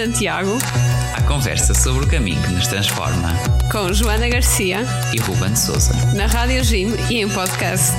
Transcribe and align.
Santiago. 0.00 0.56
A 1.14 1.20
conversa 1.28 1.74
sobre 1.74 2.06
o 2.06 2.08
caminho 2.08 2.42
que 2.42 2.52
nos 2.52 2.66
transforma. 2.66 3.34
Com 3.70 3.92
Joana 3.92 4.30
Garcia. 4.30 4.78
E 5.14 5.20
Ruben 5.20 5.54
Souza. 5.54 5.92
Na 6.16 6.24
Rádio 6.24 6.64
Jim 6.64 6.88
e 7.10 7.16
em 7.20 7.28
podcast. 7.28 7.98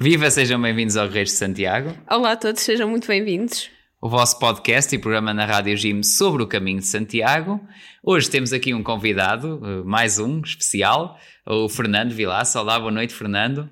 Viva, 0.00 0.30
sejam 0.30 0.62
bem-vindos 0.62 0.96
ao 0.96 1.08
Reis 1.08 1.30
de 1.30 1.34
Santiago. 1.34 1.92
Olá 2.08 2.30
a 2.30 2.36
todos, 2.36 2.62
sejam 2.62 2.88
muito 2.88 3.08
bem-vindos 3.08 3.75
o 4.06 4.08
vosso 4.08 4.38
podcast 4.38 4.94
e 4.94 5.00
programa 5.00 5.34
na 5.34 5.44
Rádio 5.44 5.76
Gym 5.76 6.00
sobre 6.00 6.40
o 6.40 6.46
caminho 6.46 6.78
de 6.78 6.86
Santiago. 6.86 7.60
Hoje 8.04 8.30
temos 8.30 8.52
aqui 8.52 8.72
um 8.72 8.80
convidado, 8.80 9.60
eh, 9.64 9.82
mais 9.84 10.20
um, 10.20 10.40
especial, 10.42 11.18
o 11.44 11.68
Fernando 11.68 12.12
Vilaça. 12.12 12.60
Olá, 12.60 12.78
boa 12.78 12.92
noite, 12.92 13.12
Fernando. 13.12 13.68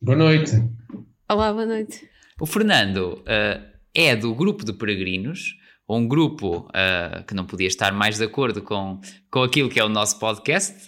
Boa 0.00 0.16
noite. 0.16 0.52
Olá, 1.28 1.52
boa 1.52 1.66
noite. 1.66 2.08
O 2.40 2.46
Fernando 2.46 3.14
uh, 3.14 3.60
é 3.92 4.14
do 4.14 4.32
grupo 4.32 4.64
de 4.64 4.72
peregrinos, 4.72 5.56
um 5.90 6.06
grupo 6.06 6.68
uh, 6.68 7.24
que 7.26 7.34
não 7.34 7.44
podia 7.44 7.66
estar 7.66 7.90
mais 7.90 8.16
de 8.16 8.22
acordo 8.22 8.62
com, 8.62 9.00
com 9.28 9.42
aquilo 9.42 9.68
que 9.68 9.80
é 9.80 9.84
o 9.84 9.88
nosso 9.88 10.20
podcast 10.20 10.86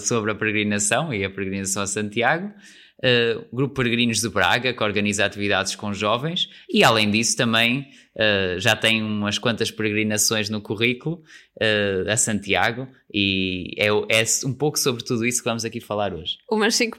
sobre 0.00 0.32
a 0.32 0.34
peregrinação 0.34 1.14
e 1.14 1.24
a 1.24 1.30
peregrinação 1.30 1.84
a 1.84 1.86
Santiago 1.86 2.52
uh, 2.98 3.44
Grupo 3.54 3.74
Peregrinos 3.74 4.20
de 4.20 4.28
Braga, 4.28 4.72
que 4.72 4.82
organiza 4.82 5.24
atividades 5.24 5.74
com 5.74 5.92
jovens, 5.92 6.48
e 6.68 6.82
além 6.82 7.10
disso 7.10 7.36
também 7.36 7.88
uh, 8.16 8.58
já 8.58 8.74
tem 8.76 9.02
umas 9.02 9.38
quantas 9.38 9.70
peregrinações 9.70 10.48
no 10.48 10.60
currículo 10.60 11.22
uh, 11.60 12.10
a 12.10 12.16
Santiago, 12.16 12.88
e 13.12 13.74
é, 13.78 13.86
é, 13.86 14.24
um 14.46 14.52
pouco 14.52 14.78
sobre 14.78 15.04
tudo 15.04 15.24
isso 15.24 15.42
que 15.42 15.48
vamos 15.48 15.64
aqui 15.64 15.80
falar 15.80 16.12
hoje. 16.12 16.36
Umas 16.50 16.74
cinco 16.74 16.98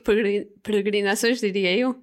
peregrinações, 0.63 1.39
diria 1.39 1.75
eu. 1.75 1.95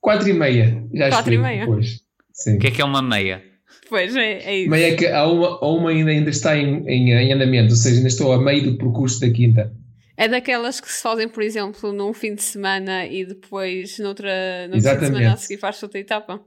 Quatro 0.00 0.28
e 0.28 0.32
meia, 0.32 0.84
já 0.94 1.08
Quatro 1.10 1.34
e 1.34 1.38
meia. 1.38 1.60
Depois. 1.60 2.00
Sim. 2.32 2.56
O 2.56 2.58
que 2.60 2.68
é 2.68 2.70
que 2.70 2.80
é 2.80 2.84
uma 2.84 3.02
meia? 3.02 3.42
Pois 3.88 4.14
é, 4.14 4.38
é 4.44 4.60
isso. 4.60 4.70
Meia 4.70 4.96
que 4.96 5.06
a 5.06 5.26
uma, 5.26 5.58
a 5.60 5.68
uma 5.68 5.90
ainda, 5.90 6.10
ainda 6.10 6.30
está 6.30 6.56
em, 6.56 6.86
em, 6.86 7.10
em 7.10 7.32
andamento, 7.32 7.70
ou 7.70 7.76
seja, 7.76 7.96
ainda 7.96 8.08
estou 8.08 8.32
a 8.32 8.40
meio 8.40 8.62
do 8.62 8.78
percurso 8.78 9.20
da 9.20 9.30
quinta. 9.30 9.72
É 10.18 10.26
daquelas 10.26 10.80
que 10.80 10.90
se 10.90 11.00
fazem, 11.00 11.28
por 11.28 11.44
exemplo, 11.44 11.92
num 11.92 12.12
fim 12.12 12.34
de 12.34 12.42
semana 12.42 13.06
e 13.06 13.24
depois 13.24 14.00
noutra, 14.00 14.66
no 14.66 14.74
fim 14.74 14.80
de 14.80 15.06
semana 15.06 15.32
a 15.32 15.36
seguir 15.36 15.60
faz 15.60 15.80
outra 15.80 16.00
etapa? 16.00 16.44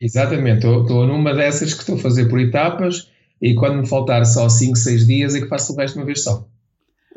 Exatamente, 0.00 0.64
estou 0.64 1.04
numa 1.08 1.34
dessas 1.34 1.74
que 1.74 1.80
estou 1.80 1.96
a 1.96 1.98
fazer 1.98 2.28
por 2.28 2.38
etapas 2.38 3.10
e 3.42 3.52
quando 3.56 3.80
me 3.80 3.88
faltar 3.88 4.24
só 4.24 4.48
5, 4.48 4.76
6 4.76 5.06
dias 5.08 5.34
é 5.34 5.40
que 5.40 5.48
faço 5.48 5.72
o 5.72 5.76
resto 5.76 5.94
de 5.94 6.00
uma 6.00 6.06
vez 6.06 6.22
só. 6.22 6.48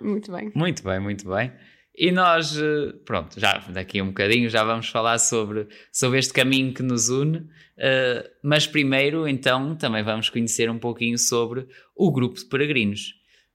Muito 0.01 0.31
bem. 0.31 0.51
Muito 0.55 0.83
bem, 0.83 0.99
muito 0.99 1.29
bem. 1.29 1.51
E 1.95 2.11
nós, 2.11 2.57
eh, 2.57 2.91
pronto, 3.05 3.39
já 3.39 3.59
daqui 3.69 3.99
a 3.99 4.03
um 4.03 4.07
bocadinho 4.07 4.49
já 4.49 4.63
vamos 4.63 4.89
falar 4.89 5.19
sobre, 5.19 5.67
sobre 5.91 6.17
este 6.17 6.33
caminho 6.33 6.73
que 6.73 6.81
nos 6.81 7.09
une, 7.09 7.37
uh, 7.37 8.29
mas 8.43 8.65
primeiro 8.65 9.27
então 9.27 9.75
também 9.75 10.03
vamos 10.03 10.27
conhecer 10.27 10.71
um 10.71 10.79
pouquinho 10.79 11.19
sobre 11.19 11.67
o 11.95 12.11
grupo 12.11 12.39
de 12.39 12.45
peregrinos. 12.45 13.13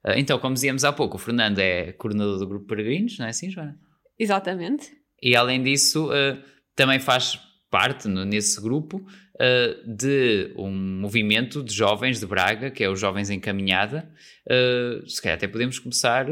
Ah, 0.09 0.19
então, 0.19 0.39
como 0.39 0.55
dizíamos 0.55 0.85
há 0.85 0.93
pouco, 0.93 1.17
o 1.17 1.19
Fernando 1.19 1.59
é 1.59 1.93
coordenador 1.93 2.39
do 2.39 2.47
Grupo 2.47 2.67
Peregrinos, 2.67 3.19
não 3.19 3.27
é 3.27 3.29
assim, 3.29 3.51
Joana? 3.51 3.79
Exatamente. 4.19 4.91
E 5.23 5.37
além 5.37 5.63
disso, 5.63 6.09
uh, 6.09 6.43
também 6.75 6.99
faz 6.99 7.39
parte 7.71 8.09
nesse 8.09 8.59
grupo 8.63 8.97
uh, 8.97 9.97
de 9.97 10.55
um 10.57 10.71
movimento 10.71 11.63
de 11.63 11.75
jovens 11.75 12.19
de 12.19 12.27
Braga, 12.27 12.71
que 12.71 12.83
é 12.83 12.89
os 12.89 12.99
Jovens 12.99 13.29
Encaminhada. 13.29 14.09
Uh, 14.47 15.07
se 15.07 15.21
calhar 15.21 15.37
até 15.37 15.47
podemos 15.47 15.79
começar 15.79 16.27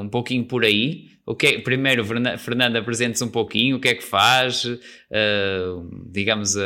um 0.00 0.08
pouquinho 0.08 0.44
por 0.44 0.64
aí. 0.64 1.06
O 1.24 1.36
que 1.36 1.46
é, 1.46 1.60
primeiro, 1.60 2.04
Fernando, 2.04 2.74
apresente-se 2.74 3.22
um 3.22 3.28
pouquinho, 3.28 3.76
o 3.76 3.80
que 3.80 3.88
é 3.88 3.94
que 3.94 4.02
faz, 4.02 4.66
digamos, 6.06 6.56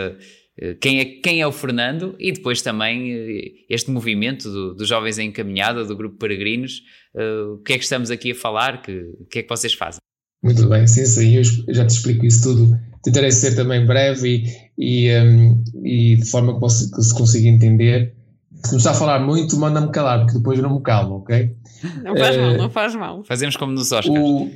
quem 0.81 1.00
é, 1.00 1.04
quem 1.04 1.41
é 1.41 1.47
o 1.47 1.50
Fernando 1.50 2.15
e 2.19 2.31
depois 2.31 2.62
também 2.62 3.12
eh, 3.12 3.53
este 3.69 3.91
movimento 3.91 4.48
dos 4.48 4.76
do 4.76 4.84
Jovens 4.84 5.19
em 5.19 5.28
Encaminhada, 5.28 5.84
do 5.84 5.97
Grupo 5.97 6.16
Peregrinos, 6.16 6.81
uh, 7.15 7.54
o 7.54 7.59
que 7.59 7.72
é 7.72 7.76
que 7.76 7.82
estamos 7.82 8.09
aqui 8.10 8.31
a 8.31 8.34
falar, 8.37 8.81
que, 8.81 8.92
o 9.19 9.25
que 9.25 9.41
é 9.41 9.42
que 9.42 9.48
vocês 9.48 9.75
fazem? 9.75 9.98
Muito 10.44 10.69
bem, 10.69 10.87
sim, 10.87 11.04
sim, 11.06 11.37
eu 11.37 11.75
já 11.75 11.84
te 11.87 11.91
explico 11.91 12.25
isso 12.25 12.42
tudo. 12.42 12.78
Tentarei 13.03 13.32
ser 13.32 13.56
também 13.56 13.84
breve 13.84 14.47
e, 14.78 15.09
e, 15.09 15.20
um, 15.20 15.65
e 15.82 16.16
de 16.16 16.31
forma 16.31 16.54
que, 16.54 16.66
que 16.66 17.03
se 17.03 17.15
consiga 17.15 17.48
entender. 17.48 18.15
Se 18.62 18.71
começar 18.71 18.92
a 18.92 18.94
falar 18.94 19.21
muito, 19.21 19.56
manda-me 19.56 19.91
calar, 19.91 20.21
porque 20.21 20.38
depois 20.38 20.59
eu 20.59 20.62
não 20.62 20.76
me 20.76 20.82
calmo, 20.82 21.16
ok? 21.16 21.56
Não 22.03 22.16
faz 22.16 22.36
uh, 22.36 22.41
mal, 22.41 22.56
não 22.56 22.71
faz 22.71 22.94
mal. 22.94 23.25
Fazemos 23.25 23.56
como 23.56 23.72
nos 23.72 23.91
Oscars. 23.91 24.06
O, 24.09 24.50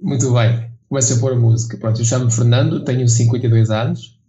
muito 0.00 0.32
bem, 0.34 0.70
começo 0.88 1.14
a 1.14 1.18
pôr 1.18 1.32
a 1.32 1.36
música. 1.36 1.78
Pronto, 1.78 2.00
eu 2.00 2.04
chamo-me 2.04 2.30
Fernando, 2.30 2.84
tenho 2.84 3.08
52 3.08 3.70
anos, 3.70 4.19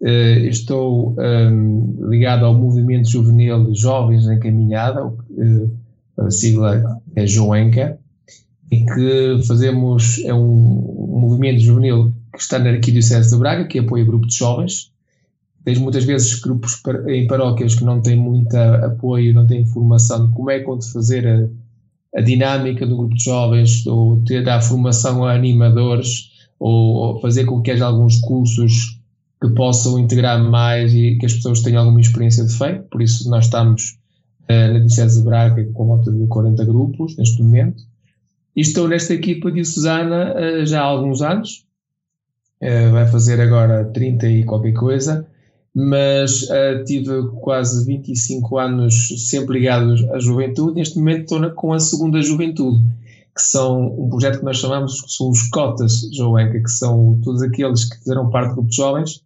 estou 0.00 1.10
um, 1.10 1.20
ehm, 1.20 2.08
ligado 2.08 2.44
ao 2.44 2.54
movimento 2.54 3.10
juvenil 3.10 3.74
Jovens 3.74 4.26
na 4.26 4.38
Caminhada, 4.38 5.04
uh, 5.04 5.70
a 6.18 6.30
sigla 6.30 7.00
é 7.16 7.26
Joenca, 7.26 7.98
e 8.70 8.84
que 8.84 9.42
fazemos, 9.46 10.22
é 10.24 10.34
um, 10.34 11.14
um 11.14 11.20
movimento 11.20 11.60
juvenil 11.60 12.12
que 12.32 12.42
está 12.42 12.58
na 12.58 12.70
Arquidiocese 12.70 13.30
de 13.30 13.36
Braga, 13.36 13.64
que 13.64 13.78
apoia 13.78 14.04
grupo 14.04 14.26
de 14.26 14.36
jovens. 14.36 14.92
Tens 15.64 15.78
muitas 15.78 16.04
vezes 16.04 16.38
grupos 16.40 16.80
em 17.08 17.26
paróquias 17.26 17.74
que 17.74 17.84
não 17.84 18.00
têm 18.00 18.16
muito 18.16 18.54
apoio, 18.56 19.34
não 19.34 19.46
têm 19.46 19.62
informação 19.62 20.26
de 20.26 20.32
como 20.32 20.50
é 20.50 20.60
que 20.60 20.92
fazer 20.92 21.26
a, 21.26 22.18
a 22.18 22.20
dinâmica 22.20 22.86
do 22.86 22.96
grupo 22.96 23.14
de 23.14 23.24
jovens, 23.24 23.86
ou 23.86 24.22
ter 24.24 24.44
dar 24.44 24.60
formação 24.60 25.24
a 25.24 25.32
animadores, 25.32 26.30
ou, 26.58 26.94
ou 26.94 27.20
fazer 27.20 27.44
com 27.44 27.60
que 27.60 27.70
haja 27.70 27.86
alguns 27.86 28.18
cursos 28.18 28.97
que 29.40 29.48
possam 29.50 29.98
integrar 29.98 30.42
mais 30.42 30.92
e 30.92 31.16
que 31.16 31.26
as 31.26 31.34
pessoas 31.34 31.62
tenham 31.62 31.80
alguma 31.80 32.00
experiência 32.00 32.44
de 32.44 32.56
fé. 32.56 32.82
Por 32.90 33.00
isso, 33.00 33.30
nós 33.30 33.44
estamos 33.44 33.98
uh, 34.50 34.72
na 34.72 34.78
Diocese 34.80 35.20
de 35.20 35.24
Braga 35.24 35.64
com 35.72 35.86
volta 35.86 36.10
de 36.10 36.26
40 36.26 36.64
grupos 36.64 37.16
neste 37.16 37.40
momento. 37.42 37.84
E 38.56 38.60
estou 38.60 38.88
nesta 38.88 39.14
equipa 39.14 39.50
de 39.52 39.64
Susana 39.64 40.34
uh, 40.34 40.66
já 40.66 40.80
há 40.80 40.84
alguns 40.84 41.22
anos. 41.22 41.64
Uh, 42.60 42.90
vai 42.90 43.06
fazer 43.06 43.40
agora 43.40 43.84
30 43.84 44.28
e 44.28 44.44
qualquer 44.44 44.72
coisa. 44.72 45.26
Mas 45.72 46.48
tive 46.86 47.28
quase 47.40 47.86
25 47.86 48.58
anos 48.58 49.28
sempre 49.28 49.60
ligados 49.60 50.02
à 50.10 50.18
juventude. 50.18 50.74
Neste 50.74 50.98
momento 50.98 51.20
estou 51.20 51.38
na, 51.38 51.50
com 51.50 51.72
a 51.72 51.78
segunda 51.78 52.20
juventude 52.20 52.82
que 53.36 53.42
são 53.42 53.94
um 53.96 54.08
projeto 54.08 54.40
que 54.40 54.44
nós 54.44 54.56
chamamos 54.56 55.00
são 55.06 55.30
os 55.30 55.42
cotas 55.50 56.00
Joenca, 56.12 56.60
que 56.60 56.70
são 56.70 57.20
todos 57.22 57.40
aqueles 57.42 57.84
que 57.84 57.96
fizeram 57.98 58.28
parte 58.30 58.48
do 58.48 58.54
grupo 58.54 58.70
de 58.70 58.76
jovens 58.76 59.22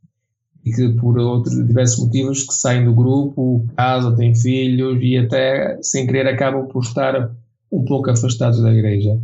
e 0.65 0.73
que 0.73 0.89
por 0.91 1.19
outros 1.19 1.55
diversos 1.67 2.05
motivos 2.05 2.45
que 2.45 2.55
saem 2.55 2.85
do 2.85 2.95
grupo, 2.95 3.67
casam, 3.77 4.15
têm 4.15 4.35
filhos 4.35 4.99
e 5.03 5.17
até 5.17 5.79
sem 5.83 6.07
querer 6.07 6.27
acabam 6.29 6.67
por 6.69 6.83
estar 6.83 7.35
um 7.71 7.85
pouco 7.85 8.11
afastados 8.11 8.61
da 8.61 8.73
igreja. 8.73 9.21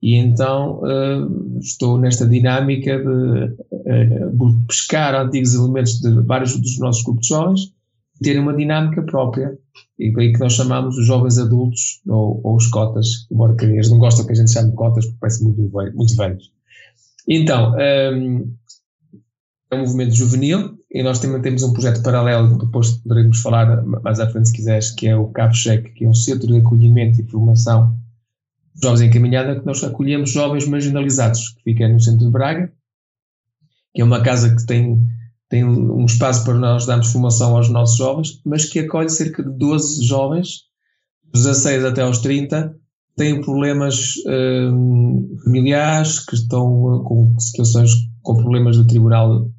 E 0.00 0.14
então 0.14 0.80
uh, 0.80 1.58
estou 1.58 1.98
nesta 1.98 2.26
dinâmica 2.26 2.98
de 2.98 3.54
uh, 3.72 4.66
pescar 4.66 5.14
antigos 5.14 5.54
elementos 5.54 6.00
de 6.00 6.10
vários 6.22 6.56
dos 6.56 6.78
nossos 6.78 7.02
grupos 7.02 7.26
de 7.26 7.34
jovens 7.34 7.78
ter 8.22 8.38
uma 8.38 8.54
dinâmica 8.54 9.02
própria, 9.02 9.56
e 9.98 10.10
que 10.10 10.38
nós 10.38 10.54
chamamos 10.54 10.96
os 10.96 11.06
jovens 11.06 11.38
adultos 11.38 12.00
ou, 12.06 12.40
ou 12.42 12.56
os 12.56 12.66
cotas, 12.68 13.26
embora 13.30 13.54
que 13.54 13.64
eles 13.64 13.90
não 13.90 13.98
gostam 13.98 14.26
que 14.26 14.32
a 14.32 14.34
gente 14.34 14.52
chame 14.52 14.72
cotas 14.74 15.04
porque 15.04 15.18
parece 15.20 15.44
muito, 15.44 15.60
muito 15.94 16.16
velhos. 16.16 16.52
Então, 17.26 17.74
um, 18.12 18.52
é 19.70 19.74
um 19.76 19.80
movimento 19.80 20.14
juvenil 20.14 20.77
e 20.90 21.02
nós 21.02 21.18
também 21.18 21.42
temos 21.42 21.62
um 21.62 21.72
projeto 21.72 22.02
paralelo, 22.02 22.58
depois 22.58 22.92
poderemos 22.92 23.40
falar 23.40 23.84
mais 23.84 24.18
à 24.20 24.28
frente 24.28 24.48
se 24.48 24.54
quiseres, 24.54 24.90
que 24.90 25.06
é 25.06 25.14
o 25.14 25.28
Cabo 25.28 25.54
Cheque, 25.54 25.90
que 25.90 26.04
é 26.04 26.08
um 26.08 26.14
centro 26.14 26.46
de 26.46 26.56
acolhimento 26.56 27.20
e 27.20 27.26
formação 27.26 27.94
de 28.74 28.86
jovens 28.86 29.02
em 29.02 29.10
caminhada, 29.10 29.60
que 29.60 29.66
nós 29.66 29.84
acolhemos 29.84 30.30
jovens 30.30 30.66
marginalizados, 30.66 31.50
que 31.50 31.62
fica 31.64 31.86
no 31.88 32.00
centro 32.00 32.24
de 32.24 32.30
Braga, 32.30 32.72
que 33.94 34.00
é 34.00 34.04
uma 34.04 34.22
casa 34.22 34.54
que 34.54 34.64
tem, 34.64 34.98
tem 35.50 35.62
um 35.62 36.06
espaço 36.06 36.42
para 36.44 36.54
nós 36.54 36.86
darmos 36.86 37.12
formação 37.12 37.54
aos 37.54 37.68
nossos 37.68 37.98
jovens, 37.98 38.40
mas 38.46 38.64
que 38.64 38.78
acolhe 38.78 39.10
cerca 39.10 39.42
de 39.42 39.50
12 39.50 40.06
jovens, 40.06 40.62
16 41.34 41.84
até 41.84 42.00
aos 42.00 42.18
30, 42.18 42.74
têm 43.14 43.42
problemas 43.42 44.14
hum, 44.26 45.36
familiares, 45.44 46.24
que 46.24 46.34
estão 46.34 47.02
com 47.04 47.38
situações 47.38 47.90
com 48.22 48.36
problemas 48.36 48.78
do 48.78 48.86
tribunal 48.86 49.50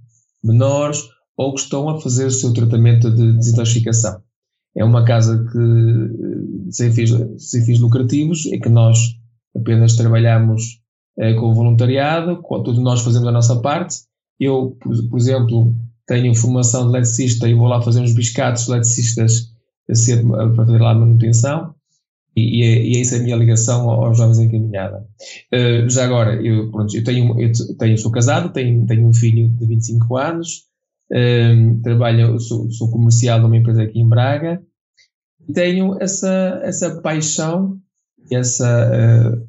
menores 0.44 1.04
ou 1.40 1.54
que 1.54 1.62
estão 1.62 1.88
a 1.88 2.02
fazer 2.02 2.26
o 2.26 2.32
seu 2.32 2.52
tratamento 2.52 3.10
de 3.10 3.32
desintoxicação. 3.38 4.22
É 4.76 4.84
uma 4.84 5.06
casa 5.06 5.42
que 5.50 6.72
sem 6.72 6.92
fins, 6.92 7.12
sem 7.38 7.66
fins 7.66 7.80
lucrativos 7.80 8.46
e 8.48 8.60
que 8.60 8.68
nós 8.68 9.16
apenas 9.56 9.96
trabalhamos 9.96 10.82
eh, 11.18 11.34
com 11.36 11.50
o 11.50 11.56
voluntariado, 11.56 12.42
todos 12.44 12.78
nós 12.80 13.02
fazemos 13.02 13.26
a 13.30 13.32
nossa 13.32 13.56
parte. 13.62 14.00
Eu, 14.38 14.78
por, 14.82 14.92
por, 15.10 15.18
exemplo, 15.18 15.74
tenho 16.06 16.36
formação 16.36 16.84
de 16.84 16.90
eletricista 16.90 17.48
e 17.48 17.54
vou 17.54 17.68
lá 17.68 17.82
fazer 17.82 18.02
uns 18.02 18.14
biscates 18.14 18.68
eletricistas 18.68 19.48
para 19.88 20.56
fazer 20.56 20.82
lá 20.82 20.92
a 20.92 20.96
manutenção. 20.96 21.74
E, 22.36 22.60
e, 22.60 22.64
é, 22.64 22.84
e 22.84 22.98
é 22.98 23.00
isso 23.00 23.16
a 23.16 23.20
minha 23.20 23.38
ligação 23.38 23.90
aos 23.90 24.18
jovens 24.18 24.40
encaminhada. 24.40 25.08
Uh, 25.54 25.90
já 25.90 26.04
agora, 26.04 26.36
eu, 26.46 26.70
pronto, 26.70 26.96
eu, 26.96 27.04
tenho, 27.04 27.40
eu 27.40 27.52
tenho, 27.78 27.98
sou 27.98 28.12
casado, 28.12 28.52
tenho, 28.52 28.86
tenho 28.86 29.08
um 29.08 29.14
filho 29.14 29.50
de 29.50 29.66
25 29.66 30.18
anos, 30.18 30.69
uh, 31.12 31.82
trabalho, 31.82 32.40
sou, 32.40 32.72
sou 32.72 32.92
comercial 32.92 33.40
de 33.40 33.46
uma 33.46 33.58
empresa 33.58 33.84
aqui 33.84 34.00
em 34.00 34.08
Braga, 34.08 34.62
e 35.48 35.54
tenho 35.54 36.02
essa, 36.02 36.60
essa 36.64 37.02
paixão, 37.02 37.80
essa 38.32 38.92
uh, 38.92 39.48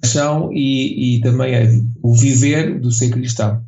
paixão 0.00 0.52
e, 0.52 1.16
e 1.16 1.20
também 1.20 1.54
o 2.02 2.14
viver 2.14 2.80
do 2.80 2.90
ser 2.90 3.10
cristão. 3.10 3.62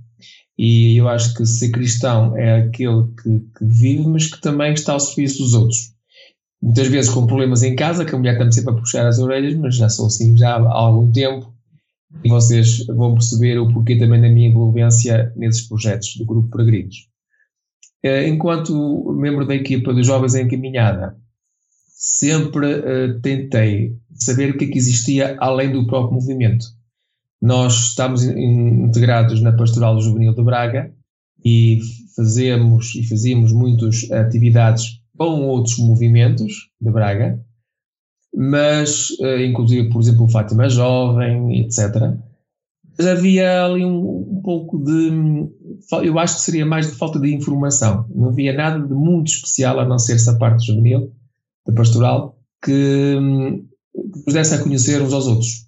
E 0.58 0.96
eu 0.98 1.08
acho 1.08 1.34
que 1.34 1.46
ser 1.46 1.70
cristão 1.70 2.36
é 2.36 2.62
aquele 2.62 3.06
que, 3.22 3.40
que 3.58 3.64
vive, 3.64 4.06
mas 4.06 4.26
que 4.26 4.40
também 4.40 4.74
está 4.74 4.92
ao 4.92 5.00
serviço 5.00 5.38
dos 5.38 5.54
outros 5.54 5.94
muitas 6.62 6.88
vezes 6.88 7.10
com 7.10 7.26
problemas 7.26 7.62
em 7.62 7.74
casa, 7.74 8.04
que 8.04 8.14
a 8.14 8.18
mulher 8.18 8.32
está-me 8.32 8.52
sempre 8.52 8.74
a 8.74 8.76
puxar 8.76 9.06
as 9.06 9.18
orelhas, 9.18 9.54
mas 9.54 9.76
já 9.76 9.88
sou 9.88 10.06
assim 10.06 10.36
já 10.36 10.56
há 10.56 10.72
algum 10.72 11.10
tempo 11.10 11.52
e 12.24 12.28
vocês 12.28 12.84
vão 12.86 13.14
perceber 13.14 13.58
o 13.58 13.72
porquê 13.72 13.96
também 13.96 14.20
da 14.20 14.28
minha 14.28 14.48
envolvência 14.48 15.32
nesses 15.36 15.66
projetos 15.66 16.16
do 16.16 16.24
Grupo 16.24 16.50
Peregrinos. 16.50 17.08
Eh, 18.02 18.28
enquanto 18.28 19.12
membro 19.12 19.46
da 19.46 19.54
equipa 19.54 19.92
dos 19.92 20.06
Jovens 20.06 20.34
em 20.34 20.48
Caminhada, 20.48 21.16
sempre 22.00 22.66
uh, 22.66 23.20
tentei 23.20 23.94
saber 24.14 24.50
o 24.50 24.56
que 24.56 24.64
é 24.64 24.68
que 24.68 24.78
existia 24.78 25.36
além 25.38 25.70
do 25.70 25.86
próprio 25.86 26.14
movimento. 26.14 26.64
Nós 27.42 27.88
estamos 27.88 28.24
integrados 28.24 29.42
na 29.42 29.52
Pastoral 29.52 30.00
Juvenil 30.00 30.34
de 30.34 30.42
Braga 30.42 30.90
e 31.44 31.78
fazemos 32.16 32.94
e 32.94 33.06
fazíamos 33.06 33.52
muitas 33.52 34.10
atividades 34.10 35.00
com 35.16 35.46
outros 35.46 35.76
movimentos 35.76 36.70
de 36.80 36.90
Braga, 36.90 37.38
mas 38.34 39.10
uh, 39.20 39.38
inclusive, 39.44 39.90
por 39.90 40.00
exemplo, 40.00 40.24
o 40.24 40.30
Fátima 40.30 40.70
Jovem, 40.70 41.60
etc. 41.60 42.16
Mas 43.00 43.06
havia 43.06 43.64
ali 43.64 43.82
um, 43.82 44.26
um, 44.28 44.42
pouco 44.44 44.78
de. 44.78 45.10
Eu 46.04 46.18
acho 46.18 46.34
que 46.34 46.42
seria 46.42 46.66
mais 46.66 46.86
de 46.86 46.96
falta 46.96 47.18
de 47.18 47.34
informação. 47.34 48.04
Não 48.14 48.28
havia 48.28 48.52
nada 48.52 48.86
de 48.86 48.92
muito 48.92 49.28
especial, 49.28 49.80
a 49.80 49.88
não 49.88 49.98
ser 49.98 50.16
essa 50.16 50.36
parte 50.36 50.66
juvenil, 50.66 51.10
da 51.66 51.72
pastoral, 51.72 52.38
que, 52.62 53.16
que 53.94 54.22
nos 54.26 54.34
desse 54.34 54.54
a 54.54 54.62
conhecer 54.62 55.00
uns 55.00 55.14
aos 55.14 55.26
outros. 55.26 55.64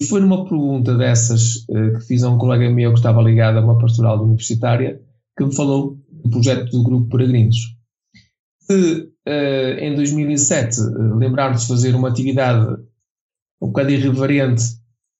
E 0.00 0.04
foi 0.04 0.20
numa 0.20 0.48
pergunta 0.48 0.96
dessas 0.96 1.58
uh, 1.68 1.96
que 1.96 2.06
fiz 2.08 2.24
a 2.24 2.28
um 2.28 2.38
colega 2.38 2.68
meu 2.68 2.90
que 2.90 2.98
estava 2.98 3.22
ligado 3.22 3.58
a 3.58 3.64
uma 3.64 3.78
pastoral 3.78 4.20
universitária 4.20 5.00
que 5.36 5.44
me 5.44 5.54
falou 5.54 5.96
do 6.10 6.28
projeto 6.28 6.72
do 6.72 6.82
Grupo 6.82 7.08
Peregrinos 7.08 7.78
se 8.60 9.00
uh, 9.26 9.78
em 9.78 9.94
2007 9.94 10.80
uh, 10.80 10.84
eh, 10.84 11.14
lembrarmos 11.14 11.62
de 11.62 11.68
fazer 11.68 11.94
uma 11.94 12.08
atividade 12.08 12.82
um 13.60 13.68
bocado 13.68 13.90
irreverente 13.90 14.62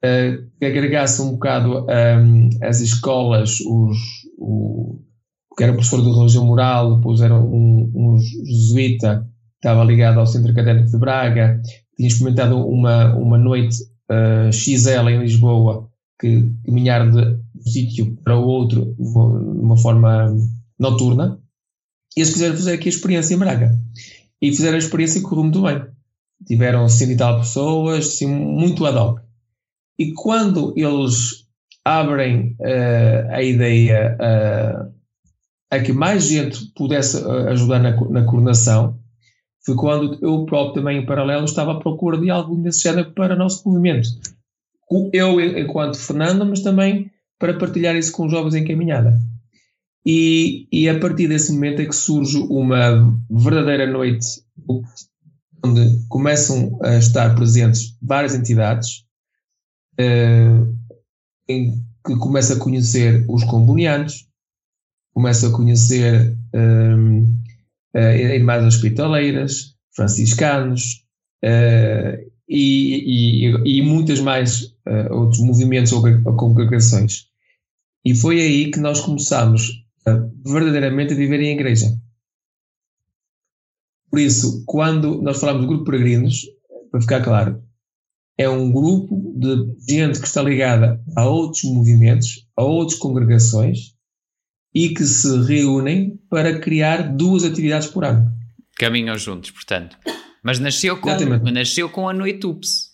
que 0.00 0.64
agregasse 0.64 1.20
um 1.20 1.32
bocado 1.32 1.86
um, 1.86 2.50
as 2.62 2.80
escolas, 2.80 3.60
os, 3.60 3.98
o, 4.38 5.00
que 5.56 5.64
era 5.64 5.72
professor 5.72 6.02
de 6.02 6.10
religião 6.10 6.46
moral, 6.46 6.96
depois 6.96 7.20
era 7.20 7.34
um, 7.34 7.90
um 7.94 8.18
jesuíta 8.18 9.26
que 9.60 9.66
estava 9.66 9.82
ligado 9.82 10.20
ao 10.20 10.26
Centro 10.26 10.52
Académico 10.52 10.88
de 10.88 10.98
Braga, 10.98 11.60
tinha 11.96 12.08
experimentado 12.08 12.64
uma, 12.64 13.14
uma 13.16 13.36
noite 13.36 13.76
uh, 14.08 14.52
XL 14.52 15.08
em 15.08 15.20
Lisboa, 15.20 15.88
que 16.20 16.48
caminhar 16.64 17.10
de 17.10 17.18
um 17.18 17.62
sítio 17.62 18.16
para 18.22 18.38
o 18.38 18.46
outro 18.46 18.94
de 18.96 19.18
uma 19.18 19.76
forma 19.76 20.32
noturna, 20.78 21.40
e 22.16 22.20
eles 22.20 22.32
quiseram 22.32 22.56
fazer 22.56 22.72
aqui 22.72 22.88
a 22.88 22.92
experiência 22.92 23.34
em 23.34 23.38
Braga. 23.38 23.76
E 24.40 24.50
fizeram 24.50 24.76
a 24.76 24.78
experiência 24.78 25.18
e 25.18 25.22
correu 25.22 25.42
muito 25.42 25.62
bem. 25.62 25.82
Tiveram 26.46 26.88
100 26.88 27.10
e 27.10 27.16
tal 27.16 27.38
pessoas, 27.40 28.06
assim, 28.06 28.26
muito 28.26 28.86
ad 28.86 28.96
hoc. 28.96 29.27
E 29.98 30.12
quando 30.12 30.72
eles 30.76 31.46
abrem 31.84 32.56
uh, 32.60 33.30
a 33.30 33.42
ideia 33.42 34.16
uh, 34.20 34.92
a 35.70 35.80
que 35.80 35.92
mais 35.92 36.24
gente 36.24 36.72
pudesse 36.76 37.16
uh, 37.22 37.48
ajudar 37.48 37.80
na, 37.80 37.90
na 38.10 38.24
coordenação, 38.24 38.98
foi 39.64 39.74
quando 39.74 40.18
eu 40.22 40.44
próprio 40.46 40.74
também 40.74 40.98
em 40.98 41.06
paralelo 41.06 41.44
estava 41.44 41.72
à 41.72 41.78
procura 41.78 42.18
de 42.18 42.30
algo 42.30 42.56
desse 42.62 42.82
género 42.82 43.12
para 43.12 43.34
o 43.34 43.38
nosso 43.38 43.68
movimento. 43.68 44.08
Eu 45.12 45.40
enquanto 45.40 45.98
Fernando, 45.98 46.46
mas 46.46 46.62
também 46.62 47.10
para 47.38 47.58
partilhar 47.58 47.94
isso 47.94 48.12
com 48.12 48.26
os 48.26 48.32
jovens 48.32 48.54
em 48.54 48.66
caminhada. 48.66 49.18
E, 50.06 50.66
e 50.72 50.88
a 50.88 50.98
partir 50.98 51.28
desse 51.28 51.52
momento 51.52 51.82
é 51.82 51.86
que 51.86 51.94
surge 51.94 52.38
uma 52.38 53.14
verdadeira 53.30 53.86
noite 53.86 54.26
onde 55.62 56.06
começam 56.08 56.78
a 56.82 56.96
estar 56.96 57.34
presentes 57.34 57.94
várias 58.00 58.34
entidades, 58.34 59.04
em 61.48 61.72
que 62.06 62.16
começa 62.16 62.54
a 62.54 62.58
conhecer 62.58 63.24
os 63.28 63.44
combonianos, 63.44 64.28
começa 65.12 65.48
a 65.48 65.52
conhecer 65.52 66.36
um, 66.54 67.22
uh, 67.94 67.98
irmãs 67.98 68.64
hospitaleiras, 68.64 69.74
franciscanos 69.92 71.04
uh, 71.44 72.30
e, 72.48 73.46
e, 73.46 73.78
e, 73.78 73.82
muitas 73.82 74.20
mais 74.20 74.62
uh, 74.86 75.12
outros 75.12 75.40
movimentos 75.40 75.92
ou 75.92 76.02
congregações. 76.36 77.26
E 78.04 78.14
foi 78.14 78.40
aí 78.40 78.70
que 78.70 78.78
nós 78.78 79.00
começamos 79.00 79.84
verdadeiramente 80.46 81.12
a 81.12 81.16
viver 81.16 81.40
em 81.40 81.52
igreja. 81.52 81.94
Por 84.10 84.20
isso, 84.20 84.62
quando 84.64 85.20
nós 85.20 85.38
falamos 85.38 85.62
de 85.62 85.68
grupo 85.68 85.84
peregrinos, 85.84 86.46
para 86.90 87.00
ficar 87.02 87.22
claro, 87.22 87.62
é 88.38 88.48
um 88.48 88.70
grupo 88.70 89.34
de 89.36 89.92
gente 89.92 90.20
que 90.20 90.26
está 90.26 90.40
ligada 90.40 91.02
a 91.16 91.26
outros 91.26 91.64
movimentos, 91.64 92.46
a 92.56 92.62
outras 92.62 92.96
congregações 92.96 93.94
e 94.72 94.90
que 94.90 95.04
se 95.04 95.42
reúnem 95.42 96.20
para 96.30 96.60
criar 96.60 97.02
duas 97.02 97.42
atividades 97.42 97.88
por 97.88 98.04
ano. 98.04 98.32
Caminham 98.78 99.18
juntos, 99.18 99.50
portanto. 99.50 99.98
Mas 100.42 100.60
nasceu 100.60 100.96
com, 100.98 101.10
nasceu 101.50 101.90
com 101.90 102.08
a 102.08 102.12
Noite 102.12 102.46
Ups, 102.46 102.90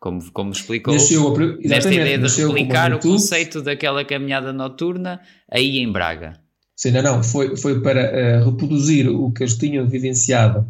como, 0.00 0.32
como 0.32 0.52
explicou, 0.52 0.94
nasceu, 0.94 1.36
nesta 1.62 1.92
ideia 1.92 2.18
de 2.18 2.28
replicar 2.28 2.94
o 2.94 2.98
conceito 2.98 3.60
daquela 3.60 4.02
caminhada 4.02 4.50
noturna 4.50 5.20
aí 5.50 5.78
em 5.78 5.92
Braga. 5.92 6.40
Sim, 6.74 6.92
não, 6.92 7.02
não, 7.02 7.22
foi, 7.22 7.54
foi 7.56 7.82
para 7.82 8.40
uh, 8.40 8.50
reproduzir 8.50 9.08
o 9.08 9.30
que 9.30 9.42
eles 9.42 9.56
tinham 9.56 9.86
vivenciado 9.86 10.66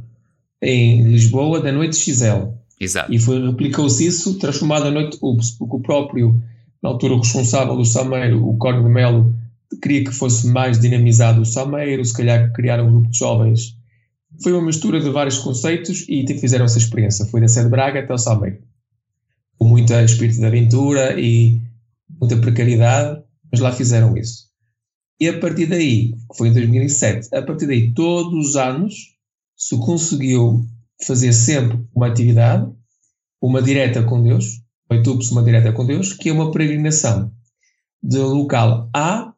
em 0.61 1.03
Lisboa 1.05 1.61
da 1.61 1.71
noite 1.71 1.97
XL. 1.97 2.56
Exato. 2.80 3.12
E 3.12 3.18
foi, 3.18 3.45
replicou-se 3.45 4.06
isso, 4.06 4.38
transformado 4.38 4.87
a 4.87 4.90
noite 4.90 5.18
UPS, 5.23 5.52
porque 5.52 5.76
o 5.76 5.80
próprio, 5.80 6.42
na 6.83 6.90
altura, 6.90 7.14
o 7.14 7.18
responsável 7.18 7.76
do 7.76 7.85
Sameiro, 7.85 8.47
o 8.47 8.56
Cónigo 8.59 8.88
Melo, 8.88 9.35
queria 9.83 10.04
que 10.04 10.12
fosse 10.12 10.47
mais 10.47 10.78
dinamizado 10.78 11.40
o 11.40 11.47
Sameiro, 11.47 12.04
se 12.04 12.14
calhar 12.14 12.52
criar 12.52 12.83
um 12.83 12.90
grupo 12.90 13.11
de 13.11 13.18
jovens. 13.18 13.76
Foi 14.42 14.52
uma 14.52 14.66
mistura 14.66 15.00
de 15.00 15.09
vários 15.11 15.38
conceitos 15.38 16.04
e 16.09 16.26
fizeram 16.38 16.66
essa 16.66 16.78
experiência. 16.78 17.25
Foi 17.26 17.40
da 17.40 17.49
Sede 17.49 17.71
Braga 17.71 18.00
até 18.00 18.12
o 18.12 18.18
Sameiro. 18.18 18.59
Com 19.59 19.66
muita 19.66 20.02
espírito 20.04 20.38
de 20.38 20.45
aventura 20.45 21.18
e 21.18 21.59
muita 22.21 22.37
precariedade, 22.37 23.23
mas 23.50 23.61
lá 23.61 23.73
fizeram 23.73 24.16
isso. 24.16 24.47
E 25.18 25.28
a 25.28 25.38
partir 25.38 25.64
daí, 25.64 26.12
que 26.12 26.37
foi 26.37 26.49
em 26.49 26.52
2007, 26.52 27.35
a 27.35 27.40
partir 27.40 27.66
daí, 27.66 27.95
todos 27.95 28.50
os 28.50 28.56
anos, 28.56 29.16
se 29.56 29.75
conseguiu 29.78 30.66
fazer 31.05 31.33
sempre 31.33 31.85
uma 31.95 32.07
atividade, 32.07 32.71
uma 33.41 33.62
direta 33.62 34.03
com 34.03 34.23
Deus, 34.23 34.62
YouTube-se 34.91 35.33
uma 35.33 35.43
direta 35.43 35.73
com 35.73 35.85
Deus, 35.85 36.12
que 36.12 36.29
é 36.29 36.33
uma 36.33 36.50
peregrinação 36.50 37.33
de 38.03 38.19
local 38.19 38.88
A, 38.95 39.33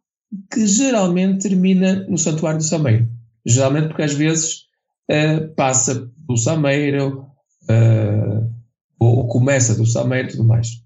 que 0.53 0.67
geralmente 0.67 1.49
termina 1.49 2.07
no 2.07 2.19
Santuário 2.19 2.59
do 2.59 2.65
Sameiro. 2.65 3.09
Geralmente 3.47 3.89
porque 3.89 4.03
às 4.03 4.13
vezes 4.13 4.65
uh, 5.11 5.55
passa 5.55 6.11
do 6.17 6.37
Sameiro, 6.37 7.27
uh, 7.65 8.55
ou, 8.99 9.19
ou, 9.19 9.29
começa 9.29 9.75
do 9.75 9.87
Sameiro 9.87 10.29
e 10.29 10.31
tudo 10.33 10.45
mais. 10.45 10.83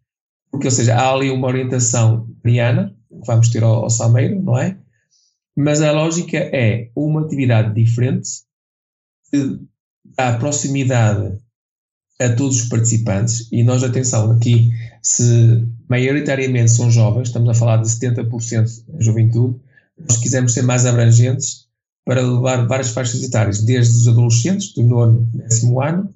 Porque, 0.50 0.66
ou 0.66 0.70
seja, 0.70 0.94
há 0.94 1.12
ali 1.12 1.30
uma 1.30 1.48
orientação 1.48 2.28
mariana, 2.44 2.94
que 3.08 3.26
vamos 3.26 3.48
ter 3.48 3.64
ao, 3.64 3.82
ao 3.82 3.90
Sameiro, 3.90 4.40
não 4.40 4.56
é? 4.56 4.78
Mas 5.56 5.82
a 5.82 5.92
lógica 5.92 6.38
é 6.38 6.90
uma 6.94 7.22
atividade 7.22 7.74
diferente 7.74 8.28
que 9.30 9.58
dá 10.16 10.36
proximidade 10.38 11.38
a 12.20 12.28
todos 12.30 12.62
os 12.62 12.68
participantes 12.68 13.48
e 13.50 13.62
nós, 13.62 13.82
atenção, 13.82 14.30
aqui, 14.30 14.70
se 15.02 15.66
maioritariamente 15.88 16.70
são 16.70 16.90
jovens, 16.90 17.28
estamos 17.28 17.48
a 17.48 17.54
falar 17.54 17.78
de 17.78 17.88
70% 17.88 18.84
da 18.88 19.00
juventude, 19.00 19.56
nós 19.98 20.18
quisermos 20.18 20.52
ser 20.52 20.62
mais 20.62 20.86
abrangentes 20.86 21.66
para 22.04 22.20
levar 22.20 22.66
várias 22.66 22.90
faixas 22.90 23.22
etárias, 23.22 23.62
desde 23.62 23.96
os 23.96 24.08
adolescentes, 24.08 24.72
do 24.74 24.82
nono, 24.82 25.28
décimo 25.34 25.80
ano, 25.80 26.12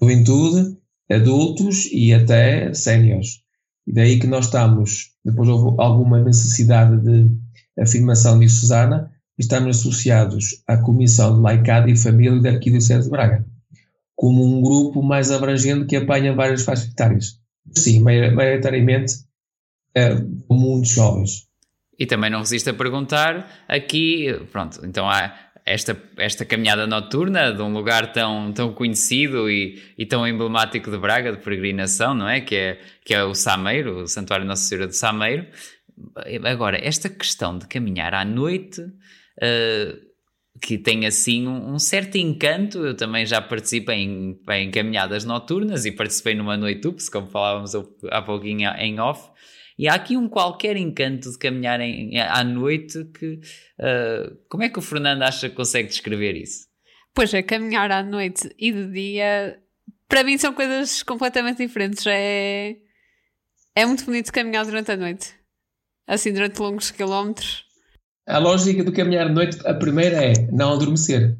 juventude, 0.00 0.76
adultos 1.10 1.88
e 1.92 2.12
até 2.12 2.72
séniores. 2.74 3.40
E 3.86 3.92
daí 3.92 4.18
que 4.18 4.26
nós 4.26 4.46
estamos, 4.46 5.12
depois 5.24 5.48
houve 5.48 5.80
alguma 5.80 6.22
necessidade 6.22 7.00
de 7.02 7.30
afirmação 7.78 8.38
de 8.38 8.48
Susana, 8.48 9.10
estamos 9.38 9.78
associados 9.78 10.62
à 10.66 10.76
Comissão 10.76 11.34
de 11.34 11.40
Laicado 11.40 11.88
e 11.88 11.96
Família 11.96 12.40
da 12.40 12.50
Arquidiocese 12.50 13.04
de 13.04 13.10
Braga. 13.10 13.44
como 14.16 14.44
um 14.44 14.62
grupo 14.62 15.02
mais 15.02 15.30
abrangente 15.30 15.86
que 15.86 15.96
apanha 15.96 16.32
várias 16.34 16.62
faixas. 16.62 16.92
Sim, 17.76 18.00
maioritariamente 18.00 19.14
é, 19.94 20.14
muitos 20.48 20.90
jovens. 20.90 21.48
E 21.98 22.06
também 22.06 22.30
não 22.30 22.40
resisto 22.40 22.70
a 22.70 22.74
perguntar 22.74 23.64
aqui, 23.68 24.26
pronto, 24.50 24.84
então 24.84 25.08
há 25.08 25.34
esta, 25.64 25.96
esta 26.18 26.44
caminhada 26.44 26.86
noturna 26.86 27.52
de 27.52 27.62
um 27.62 27.72
lugar 27.72 28.12
tão, 28.12 28.52
tão 28.52 28.72
conhecido 28.72 29.48
e, 29.48 29.82
e 29.96 30.04
tão 30.04 30.26
emblemático 30.26 30.90
de 30.90 30.98
Braga, 30.98 31.32
de 31.32 31.38
peregrinação, 31.38 32.14
não 32.14 32.28
é? 32.28 32.40
Que 32.40 32.54
é, 32.54 32.80
que 33.04 33.14
é 33.14 33.24
o 33.24 33.34
Sameiro, 33.34 34.02
o 34.02 34.06
Santuário 34.06 34.44
Nossa 34.44 34.62
Senhora 34.62 34.86
do 34.86 34.92
Sameiro. 34.92 35.46
Agora, 36.44 36.78
esta 36.84 37.08
questão 37.08 37.56
de 37.56 37.66
caminhar 37.66 38.12
à 38.12 38.24
noite, 38.24 38.82
uh, 39.42 40.14
que 40.60 40.78
tem 40.78 41.06
assim 41.06 41.46
um, 41.46 41.74
um, 41.74 41.78
certo 41.78 42.16
encanto, 42.16 42.78
eu 42.78 42.96
também 42.96 43.26
já 43.26 43.40
participei 43.40 43.96
em, 43.96 44.40
em 44.50 44.70
caminhadas 44.70 45.24
noturnas 45.24 45.84
e 45.84 45.92
participei 45.92 46.34
numa 46.34 46.56
noite 46.56 46.86
ups, 46.86 47.08
como 47.08 47.26
falávamos 47.26 47.72
há 48.10 48.22
pouquinho 48.22 48.70
em 48.78 49.00
off, 49.00 49.30
e 49.78 49.88
há 49.88 49.94
aqui 49.94 50.16
um 50.16 50.28
qualquer 50.28 50.76
encanto 50.76 51.30
de 51.30 51.38
caminhar 51.38 51.80
em, 51.80 52.18
à 52.20 52.44
noite 52.44 53.04
que. 53.18 53.40
Uh, 53.78 54.36
como 54.48 54.62
é 54.62 54.68
que 54.68 54.78
o 54.78 54.82
Fernando 54.82 55.22
acha 55.22 55.48
que 55.48 55.56
consegue 55.56 55.88
descrever 55.88 56.36
isso? 56.36 56.68
Pois 57.12 57.34
é, 57.34 57.42
caminhar 57.42 57.90
à 57.90 58.02
noite 58.02 58.54
e 58.58 58.72
de 58.72 58.90
dia, 58.90 59.60
para 60.08 60.22
mim 60.22 60.38
são 60.38 60.52
coisas 60.52 61.02
completamente 61.02 61.58
diferentes. 61.58 62.06
É, 62.06 62.76
é 63.74 63.84
muito 63.84 64.04
bonito 64.04 64.32
caminhar 64.32 64.64
durante 64.64 64.92
a 64.92 64.96
noite, 64.96 65.34
assim, 66.06 66.32
durante 66.32 66.60
longos 66.60 66.92
quilómetros. 66.92 67.64
A 68.26 68.38
lógica 68.38 68.82
do 68.82 68.92
caminhar 68.92 69.26
à 69.26 69.32
noite, 69.32 69.58
a 69.66 69.74
primeira 69.74 70.24
é 70.24 70.32
não 70.50 70.72
adormecer. 70.72 71.36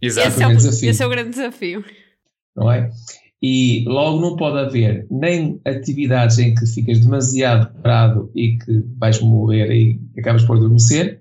Exato. 0.00 0.28
Esse 0.28 0.42
é, 0.42 0.48
o, 0.48 0.90
esse 0.90 1.02
é 1.02 1.06
o 1.06 1.10
grande 1.10 1.30
desafio. 1.30 1.84
Não 2.56 2.70
é? 2.70 2.90
e 3.42 3.84
logo 3.88 4.20
não 4.20 4.36
pode 4.36 4.58
haver 4.58 5.04
nem 5.10 5.60
atividades 5.64 6.38
em 6.38 6.54
que 6.54 6.64
ficas 6.64 7.00
demasiado 7.00 7.74
parado 7.82 8.30
e 8.36 8.56
que 8.56 8.84
vais 8.96 9.20
morrer 9.20 9.72
e 9.72 10.00
acabas 10.16 10.44
por 10.44 10.56
adormecer, 10.56 11.20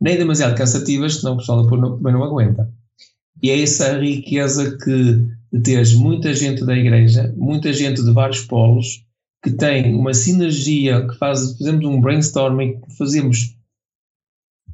nem 0.00 0.16
demasiado 0.16 0.56
cansativas, 0.56 1.16
senão 1.16 1.34
o 1.34 1.38
pessoal 1.38 1.66
também 1.66 2.12
não 2.12 2.22
aguenta. 2.22 2.70
E 3.42 3.50
é 3.50 3.60
essa 3.60 3.96
a 3.96 3.98
riqueza 3.98 4.78
que 4.78 5.26
de 5.52 5.62
teres 5.62 5.92
muita 5.94 6.32
gente 6.32 6.64
da 6.64 6.76
igreja, 6.76 7.34
muita 7.36 7.72
gente 7.72 8.02
de 8.02 8.12
vários 8.12 8.42
polos, 8.42 9.04
que 9.42 9.50
tem 9.50 9.94
uma 9.94 10.14
sinergia, 10.14 11.06
que 11.06 11.16
faz, 11.18 11.56
fazemos 11.58 11.84
um 11.84 12.00
brainstorming, 12.00 12.80
que 12.80 12.96
fazemos 12.96 13.55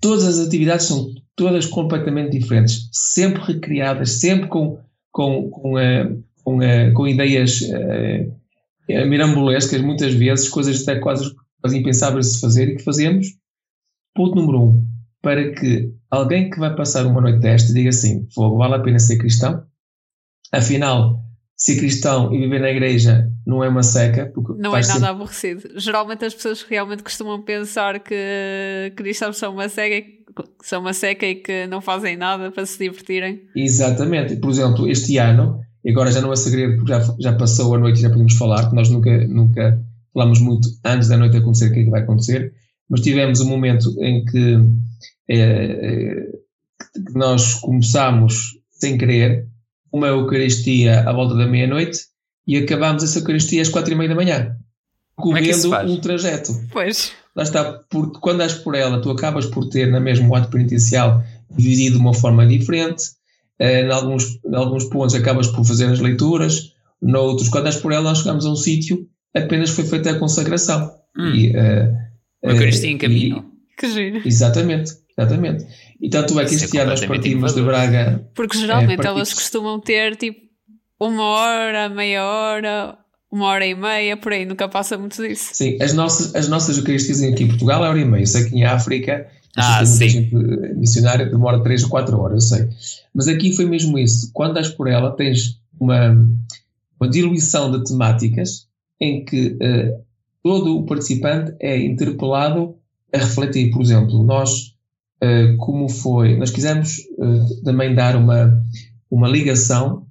todas 0.02 0.26
as 0.26 0.46
atividades 0.46 0.86
são 0.86 1.06
todas 1.34 1.64
completamente 1.64 2.38
diferentes, 2.38 2.90
sempre 2.92 3.40
recriadas, 3.40 4.10
sempre 4.20 4.48
com, 4.48 4.78
com, 5.10 5.48
com 5.48 5.76
a, 5.78 6.08
com, 6.44 6.58
uh, 6.58 6.92
com 6.92 7.08
ideias 7.08 7.62
uh, 7.62 9.06
mirambolescas, 9.06 9.80
muitas 9.80 10.12
vezes, 10.12 10.48
coisas 10.48 10.82
até 10.82 11.00
quase, 11.00 11.32
quase 11.62 11.78
impensáveis 11.78 12.26
de 12.26 12.32
se 12.32 12.40
fazer 12.40 12.68
e 12.68 12.76
que 12.76 12.82
fazemos. 12.82 13.28
Ponto 14.14 14.34
número 14.34 14.60
um, 14.60 14.86
para 15.22 15.52
que 15.54 15.90
alguém 16.10 16.50
que 16.50 16.58
vai 16.58 16.74
passar 16.74 17.06
uma 17.06 17.20
noite 17.20 17.38
desta 17.38 17.72
diga 17.72 17.88
assim: 17.88 18.26
vale 18.36 18.74
a 18.74 18.80
pena 18.80 18.98
ser 18.98 19.16
cristão? 19.16 19.64
Afinal, 20.52 21.22
ser 21.62 21.76
cristão 21.76 22.34
e 22.34 22.38
viver 22.38 22.60
na 22.60 22.70
igreja 22.70 23.30
não 23.46 23.62
é 23.62 23.68
uma 23.68 23.84
seca. 23.84 24.32
não 24.58 24.76
é 24.76 24.80
nada 24.80 24.98
ser... 24.98 25.04
aborrecido. 25.04 25.68
Geralmente 25.76 26.24
as 26.24 26.34
pessoas 26.34 26.62
realmente 26.62 27.04
costumam 27.04 27.40
pensar 27.40 28.00
que 28.00 28.92
cristãos 28.96 29.36
são 29.36 29.52
uma 29.52 29.68
seca, 29.68 30.04
são 30.60 30.80
uma 30.80 30.92
seca 30.92 31.24
e 31.24 31.36
que 31.36 31.68
não 31.68 31.80
fazem 31.80 32.16
nada 32.16 32.50
para 32.50 32.66
se 32.66 32.76
divertirem. 32.78 33.42
Exatamente. 33.54 34.34
Por 34.36 34.50
exemplo, 34.50 34.90
este 34.90 35.18
ano 35.18 35.60
e 35.84 35.90
agora 35.92 36.10
já 36.10 36.20
não 36.20 36.32
é 36.32 36.36
segredo 36.36 36.74
porque 36.76 36.90
já, 36.90 37.14
já 37.20 37.32
passou 37.34 37.72
a 37.76 37.78
noite 37.78 37.98
e 37.98 38.02
já 38.02 38.10
podemos 38.10 38.34
falar, 38.34 38.68
que 38.68 38.74
nós 38.74 38.88
nunca, 38.88 39.24
nunca 39.28 39.80
falamos 40.12 40.40
muito 40.40 40.68
antes 40.84 41.06
da 41.06 41.16
noite 41.16 41.36
acontecer 41.36 41.68
o 41.68 41.72
que 41.72 41.80
é 41.80 41.84
que 41.84 41.90
vai 41.90 42.02
acontecer, 42.02 42.52
mas 42.90 43.02
tivemos 43.02 43.40
um 43.40 43.48
momento 43.48 43.88
em 44.02 44.24
que, 44.24 44.58
é, 45.28 46.26
que 47.06 47.14
nós 47.14 47.54
começámos 47.54 48.58
sem 48.72 48.98
querer 48.98 49.46
uma 49.92 50.08
Eucaristia 50.08 51.00
à 51.00 51.12
volta 51.12 51.34
da 51.34 51.46
meia-noite 51.46 51.98
e 52.46 52.56
acabámos 52.56 53.04
essa 53.04 53.18
Eucaristia 53.18 53.62
às 53.62 53.68
quatro 53.68 53.92
e 53.92 53.96
meia 53.96 54.08
da 54.08 54.14
manhã, 54.14 54.56
correndo 55.14 55.74
é 55.74 55.84
um 55.84 56.00
trajeto. 56.00 56.52
Pois. 56.72 57.12
Lá 57.36 57.42
está, 57.42 57.80
porque 57.88 58.18
quando 58.20 58.42
és 58.42 58.54
por 58.54 58.74
ela, 58.74 59.00
tu 59.00 59.10
acabas 59.10 59.46
por 59.46 59.68
ter 59.68 59.90
na 59.90 60.00
mesma 60.00 60.38
ato 60.38 60.50
penitencial 60.50 61.22
dividido 61.50 61.96
de 61.96 62.00
uma 62.00 62.14
forma 62.14 62.46
diferente, 62.46 63.04
em 63.58 63.90
alguns, 63.90 64.38
em 64.44 64.54
alguns 64.54 64.84
pontos 64.84 65.14
acabas 65.14 65.46
por 65.46 65.64
fazer 65.64 65.86
as 65.86 66.00
leituras, 66.00 66.72
noutros, 67.00 67.48
quando 67.48 67.66
és 67.66 67.76
por 67.76 67.92
ela, 67.92 68.04
nós 68.04 68.18
chegamos 68.18 68.44
a 68.44 68.50
um 68.50 68.56
sítio, 68.56 69.06
apenas 69.34 69.70
foi 69.70 69.84
feita 69.84 70.10
a 70.10 70.18
consagração. 70.18 70.92
Hum. 71.16 71.34
E, 71.34 71.50
uh, 71.50 71.94
Uma 72.42 72.52
Eucaristia 72.52 72.90
em 72.90 72.98
caminho. 72.98 73.44
Que 73.78 73.90
giro. 73.90 74.22
Exatamente, 74.26 74.92
exatamente. 75.16 75.66
E 76.00 76.08
tanto 76.08 76.38
é 76.40 76.44
que 76.44 76.54
este 76.54 76.78
ano 76.78 76.90
nós 76.90 77.04
partimos 77.04 77.54
de 77.54 77.62
Braga. 77.62 78.28
Porque 78.34 78.58
geralmente 78.58 79.04
é, 79.04 79.08
elas 79.08 79.32
costumam 79.32 79.80
ter 79.80 80.16
tipo 80.16 80.40
uma 81.00 81.24
hora, 81.24 81.88
meia 81.88 82.24
hora, 82.24 82.98
uma 83.30 83.46
hora 83.46 83.66
e 83.66 83.74
meia, 83.74 84.16
por 84.16 84.32
aí, 84.32 84.44
nunca 84.44 84.68
passa 84.68 84.96
muito 84.96 85.20
disso. 85.20 85.50
Sim, 85.52 85.78
as 85.80 85.92
nossas, 85.92 86.34
as 86.34 86.48
nossas 86.48 86.76
Eucaristias 86.76 87.22
aqui 87.22 87.44
em 87.44 87.48
Portugal 87.48 87.84
é 87.84 87.88
hora 87.88 87.98
e 87.98 88.04
meia. 88.04 88.26
Sei 88.26 88.48
que 88.48 88.56
em 88.56 88.64
África 88.64 89.26
ah, 89.56 89.84
sim. 89.84 90.30
missionária 90.76 91.26
demora 91.26 91.62
3 91.62 91.84
ou 91.84 91.90
4 91.90 92.18
horas, 92.18 92.50
eu 92.50 92.56
sei. 92.56 92.68
Mas 93.14 93.28
aqui 93.28 93.54
foi 93.54 93.66
mesmo 93.66 93.98
isso. 93.98 94.30
Quando 94.32 94.58
és 94.58 94.68
por 94.68 94.88
ela, 94.88 95.10
tens 95.12 95.60
uma, 95.78 96.16
uma 96.98 97.10
diluição 97.10 97.70
de 97.70 97.84
temáticas 97.84 98.66
em 99.00 99.24
que 99.24 99.48
uh, 99.48 100.02
todo 100.42 100.78
o 100.78 100.86
participante 100.86 101.54
é 101.60 101.76
interpelado 101.78 102.76
a 103.12 103.18
refletir. 103.18 103.70
Por 103.70 103.82
exemplo, 103.82 104.22
nós, 104.22 104.71
uh, 105.22 105.56
como 105.58 105.88
foi, 105.88 106.36
nós 106.36 106.50
quisemos 106.50 106.98
uh, 107.18 107.62
também 107.64 107.94
dar 107.94 108.16
uma, 108.16 108.62
uma 109.10 109.28
ligação. 109.28 110.06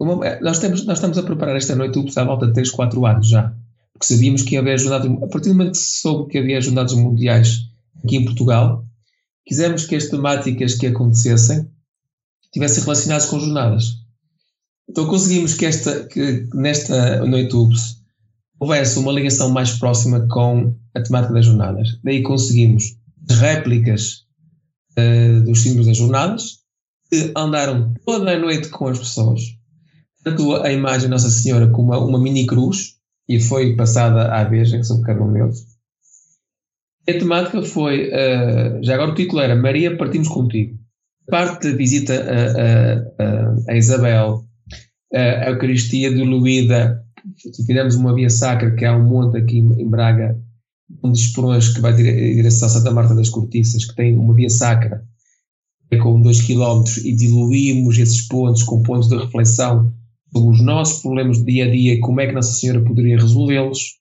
Uma, 0.00 0.40
nós, 0.40 0.58
temos, 0.58 0.84
nós 0.86 0.98
estamos 0.98 1.18
a 1.18 1.22
preparar 1.22 1.56
esta 1.56 1.76
noite 1.76 1.98
o 1.98 2.06
à 2.16 2.24
volta 2.24 2.46
de 2.46 2.54
3, 2.54 2.70
4 2.70 3.06
anos 3.06 3.28
já, 3.28 3.54
porque 3.92 4.12
sabíamos 4.12 4.42
que 4.42 4.54
ia 4.54 4.60
haver 4.60 4.78
jornadas, 4.78 5.10
a 5.22 5.26
partir 5.28 5.48
do 5.48 5.54
momento 5.54 5.72
que 5.72 5.78
se 5.78 6.00
soube 6.00 6.30
que 6.30 6.38
havia 6.38 6.60
jornadas 6.60 6.94
mundiais 6.94 7.68
aqui 8.02 8.16
em 8.16 8.24
Portugal, 8.24 8.84
quisemos 9.46 9.84
que 9.84 9.94
as 9.94 10.06
temáticas 10.06 10.74
que 10.74 10.86
acontecessem 10.86 11.68
tivessem 12.52 12.82
relacionadas 12.82 13.26
com 13.26 13.38
jornadas. 13.38 14.02
Então 14.88 15.06
conseguimos 15.06 15.54
que, 15.54 15.64
esta, 15.64 16.04
que 16.06 16.46
nesta 16.52 17.24
noite 17.24 17.54
UPS 17.54 18.02
houvesse 18.58 18.98
uma 18.98 19.12
ligação 19.12 19.50
mais 19.50 19.72
próxima 19.78 20.26
com 20.28 20.74
a 20.94 21.00
temática 21.00 21.34
das 21.34 21.46
jornadas. 21.46 21.98
Daí 22.04 22.22
conseguimos 22.22 22.96
réplicas 23.30 24.24
uh, 24.98 25.40
dos 25.44 25.62
símbolos 25.62 25.86
das 25.86 25.96
jornadas, 25.96 26.58
que 27.10 27.32
andaram 27.36 27.94
toda 28.04 28.32
a 28.32 28.38
noite 28.38 28.68
com 28.68 28.88
as 28.88 28.98
pessoas. 28.98 29.40
Tanto 30.24 30.54
a 30.56 30.72
imagem 30.72 31.02
de 31.02 31.08
Nossa 31.08 31.30
Senhora 31.30 31.68
como 31.68 31.88
uma, 31.88 31.98
uma 31.98 32.18
mini 32.18 32.46
cruz, 32.46 32.96
e 33.28 33.40
foi 33.40 33.76
passada 33.76 34.32
à 34.32 34.44
vez 34.44 34.70
sobre 34.86 35.06
cada 35.06 35.22
um. 35.22 35.50
A 37.08 37.12
temática 37.12 37.62
foi, 37.62 38.08
uh, 38.08 38.82
já 38.82 38.94
agora 38.94 39.12
o 39.12 39.14
título 39.14 39.40
era 39.40 39.56
Maria, 39.56 39.96
partimos 39.96 40.28
contigo. 40.28 40.78
Parte 41.28 41.70
da 41.70 41.76
visita 41.76 42.14
a, 42.14 43.22
a, 43.22 43.72
a 43.72 43.76
Isabel, 43.76 44.44
a 45.14 45.50
Eucaristia 45.50 46.12
diluída, 46.12 47.02
tivemos 47.66 47.94
uma 47.94 48.14
via 48.14 48.30
sacra, 48.30 48.74
que 48.74 48.84
há 48.84 48.96
um 48.96 49.04
monte 49.04 49.38
aqui 49.38 49.58
em 49.58 49.88
Braga, 49.88 50.36
um 51.02 51.10
dos 51.10 51.28
porões 51.28 51.68
que 51.68 51.80
vai 51.80 51.92
em 51.92 52.36
direção 52.36 52.66
a 52.66 52.70
Santa 52.70 52.90
Marta 52.90 53.14
das 53.14 53.28
Cortiças, 53.28 53.84
que 53.84 53.94
tem 53.94 54.16
uma 54.16 54.34
via 54.34 54.50
sacra 54.50 55.04
com 55.98 56.20
2 56.20 56.46
km 56.46 56.84
e 57.04 57.14
diluímos 57.14 57.98
esses 57.98 58.22
pontos 58.22 58.62
com 58.62 58.82
pontos 58.82 59.08
de 59.08 59.16
reflexão 59.16 59.92
sobre 60.32 60.50
os 60.50 60.64
nossos 60.64 61.02
problemas 61.02 61.38
do 61.38 61.44
dia 61.44 61.66
a 61.66 61.70
dia 61.70 61.94
e 61.94 62.00
como 62.00 62.20
é 62.20 62.26
que 62.26 62.32
Nossa 62.32 62.52
Senhora 62.52 62.82
poderia 62.82 63.18
resolvê-los. 63.18 63.98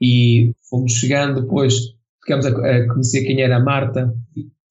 E 0.00 0.52
fomos 0.68 0.92
chegando 0.92 1.40
depois 1.40 1.74
ficamos 2.22 2.46
a, 2.46 2.50
a, 2.50 2.88
conhecer 2.88 3.24
quem 3.24 3.40
era 3.40 3.56
a 3.56 3.64
Marta. 3.64 4.14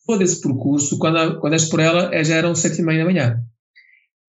todo 0.05 0.21
esse 0.21 0.41
percurso, 0.41 0.97
quando, 0.97 1.39
quando 1.39 1.53
és 1.53 1.65
por 1.65 1.79
ela, 1.79 2.13
é, 2.13 2.23
já 2.23 2.35
eram 2.35 2.55
sete 2.55 2.79
e 2.79 2.83
meia 2.83 2.99
da 2.99 3.05
manhã. 3.05 3.43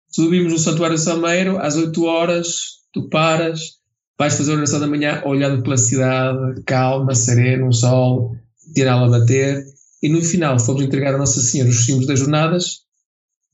Subimos 0.08 0.52
no 0.52 0.58
Santuário 0.58 0.96
Sameiro, 0.96 1.58
às 1.58 1.76
oito 1.76 2.04
horas, 2.04 2.82
tu 2.92 3.08
paras, 3.08 3.78
vais 4.18 4.34
fazer 4.34 4.52
a 4.52 4.56
oração 4.56 4.80
da 4.80 4.86
manhã, 4.86 5.22
olhando 5.24 5.62
pela 5.62 5.76
cidade, 5.76 6.62
calma, 6.66 7.14
sereno, 7.14 7.66
um 7.66 7.72
sol, 7.72 8.36
tirá-la 8.74 9.06
a 9.06 9.20
bater, 9.20 9.64
e 10.02 10.08
no 10.08 10.22
final 10.22 10.58
fomos 10.58 10.82
entregar 10.82 11.14
a 11.14 11.18
Nossa 11.18 11.40
Senhora 11.40 11.70
os 11.70 11.84
símbolos 11.84 12.06
das 12.06 12.18
jornadas, 12.18 12.80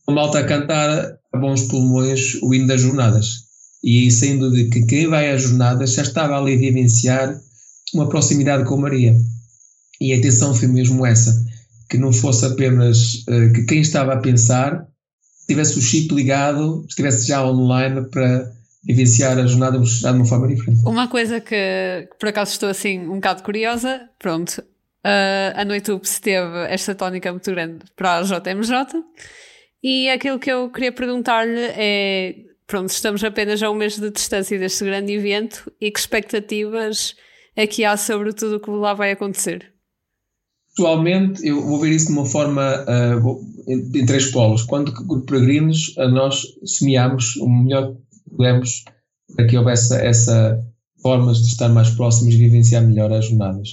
a 0.07 0.12
malta 0.12 0.40
a 0.40 0.45
cantar 0.45 1.19
a 1.33 1.38
bons 1.38 1.62
pulmões 1.62 2.35
o 2.43 2.52
hino 2.52 2.67
das 2.67 2.81
jornadas. 2.81 3.45
E 3.83 4.11
sem 4.11 4.38
dúvida 4.38 4.71
que 4.71 4.85
quem 4.85 5.07
vai 5.07 5.31
às 5.31 5.43
jornadas 5.43 5.95
já 5.95 6.02
estava 6.02 6.37
ali 6.37 6.55
a 6.55 6.59
vivenciar 6.59 7.40
uma 7.95 8.09
proximidade 8.09 8.64
com 8.64 8.76
Maria. 8.76 9.17
E 10.00 10.12
a 10.12 10.17
intenção 10.17 10.55
foi 10.55 10.69
mesmo 10.69 11.07
essa, 11.07 11.45
que 11.88 11.97
não 11.97 12.12
fosse 12.12 12.45
apenas 12.45 13.25
uh, 13.29 13.52
que 13.55 13.62
quem 13.64 13.81
estava 13.81 14.14
a 14.14 14.21
pensar 14.21 14.87
tivesse 15.47 15.79
o 15.79 15.83
chip 15.83 16.14
ligado, 16.14 16.85
estivesse 16.88 17.26
já 17.26 17.45
online 17.45 18.09
para 18.09 18.50
vivenciar 18.82 19.38
a 19.38 19.46
jornada 19.46 19.78
de 19.78 20.06
uma 20.06 20.25
forma 20.25 20.49
diferente. 20.49 20.80
Uma 20.87 21.08
coisa 21.08 21.40
que, 21.40 22.08
por 22.18 22.28
acaso 22.28 22.52
estou 22.52 22.68
assim 22.68 23.00
um 23.00 23.16
bocado 23.16 23.42
curiosa, 23.42 24.08
pronto, 24.18 24.58
uh, 24.58 25.52
a 25.54 25.64
Noite 25.64 25.90
se 26.02 26.20
teve 26.20 26.58
esta 26.68 26.94
tónica 26.94 27.30
muito 27.30 27.50
grande 27.50 27.84
para 27.94 28.18
a 28.18 28.22
JMJ 28.22 29.02
e 29.82 30.08
aquilo 30.08 30.38
que 30.38 30.50
eu 30.50 30.70
queria 30.70 30.92
perguntar-lhe 30.92 31.60
é, 31.76 32.34
pronto, 32.66 32.90
estamos 32.90 33.22
apenas 33.22 33.62
a 33.62 33.70
um 33.70 33.75
mês 33.75 33.99
de 33.99 34.10
distância 34.10 34.58
deste 34.58 34.84
grande 34.84 35.12
evento 35.12 35.70
e 35.80 35.90
que 35.90 35.99
expectativas 35.99 37.14
é 37.56 37.66
que 37.66 37.84
há 37.84 37.96
sobre 37.96 38.32
tudo 38.32 38.56
o 38.56 38.60
que 38.60 38.70
lá 38.70 38.94
vai 38.94 39.12
acontecer? 39.12 39.72
Pessoalmente, 40.75 41.46
eu 41.46 41.60
vou 41.60 41.80
ver 41.80 41.90
isso 41.90 42.06
de 42.06 42.12
uma 42.12 42.25
forma 42.25 42.84
uh, 42.84 43.44
em, 43.66 44.00
em, 44.00 44.06
três 44.06 44.30
polos. 44.30 44.62
Quando 44.62 44.92
grupo 44.92 45.26
peregrinos, 45.26 45.94
nós 46.12 46.46
semeámos 46.64 47.37
o 47.37 47.49
melhor 47.49 47.96
pudemos 48.30 48.84
para 49.34 49.46
que 49.46 49.56
houvesse 49.56 49.94
essa 49.94 50.62
formas 51.02 51.38
de 51.38 51.49
estar 51.49 51.68
mais 51.68 51.90
próximos 51.90 52.34
e 52.34 52.38
vivenciar 52.38 52.82
melhor 52.82 53.12
as 53.12 53.26
jornadas. 53.26 53.68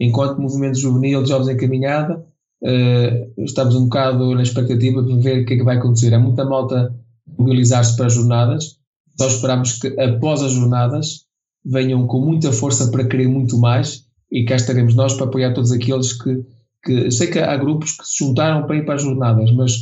Enquanto 0.00 0.40
movimento 0.40 0.78
juvenil 0.78 1.22
de 1.22 1.30
jovens 1.30 1.48
em 1.48 1.56
caminhada, 1.56 2.24
uh, 2.62 3.42
estamos 3.42 3.74
um 3.74 3.84
bocado 3.84 4.34
na 4.34 4.42
expectativa 4.42 5.02
de 5.02 5.20
ver 5.20 5.42
o 5.42 5.46
que 5.46 5.54
é 5.54 5.56
que 5.56 5.64
vai 5.64 5.76
acontecer. 5.76 6.12
É 6.12 6.18
muita 6.18 6.44
malta 6.44 6.94
mobilizar-se 7.36 7.96
para 7.96 8.06
as 8.06 8.14
jornadas, 8.14 8.78
só 9.18 9.26
esperamos 9.26 9.72
que 9.78 9.88
após 10.00 10.42
as 10.42 10.52
jornadas 10.52 11.26
venham 11.64 12.06
com 12.06 12.20
muita 12.20 12.52
força 12.52 12.90
para 12.90 13.04
querer 13.04 13.28
muito 13.28 13.58
mais 13.58 14.04
e 14.30 14.44
cá 14.44 14.56
estaremos 14.56 14.94
nós 14.94 15.14
para 15.14 15.26
apoiar 15.26 15.52
todos 15.52 15.72
aqueles 15.72 16.12
que, 16.12 16.44
que 16.84 17.10
sei 17.10 17.26
que 17.26 17.38
há 17.38 17.56
grupos 17.56 17.92
que 17.92 18.06
se 18.06 18.24
juntaram 18.24 18.66
para 18.66 18.76
ir 18.76 18.84
para 18.84 18.94
as 18.94 19.02
jornadas, 19.02 19.50
mas 19.52 19.72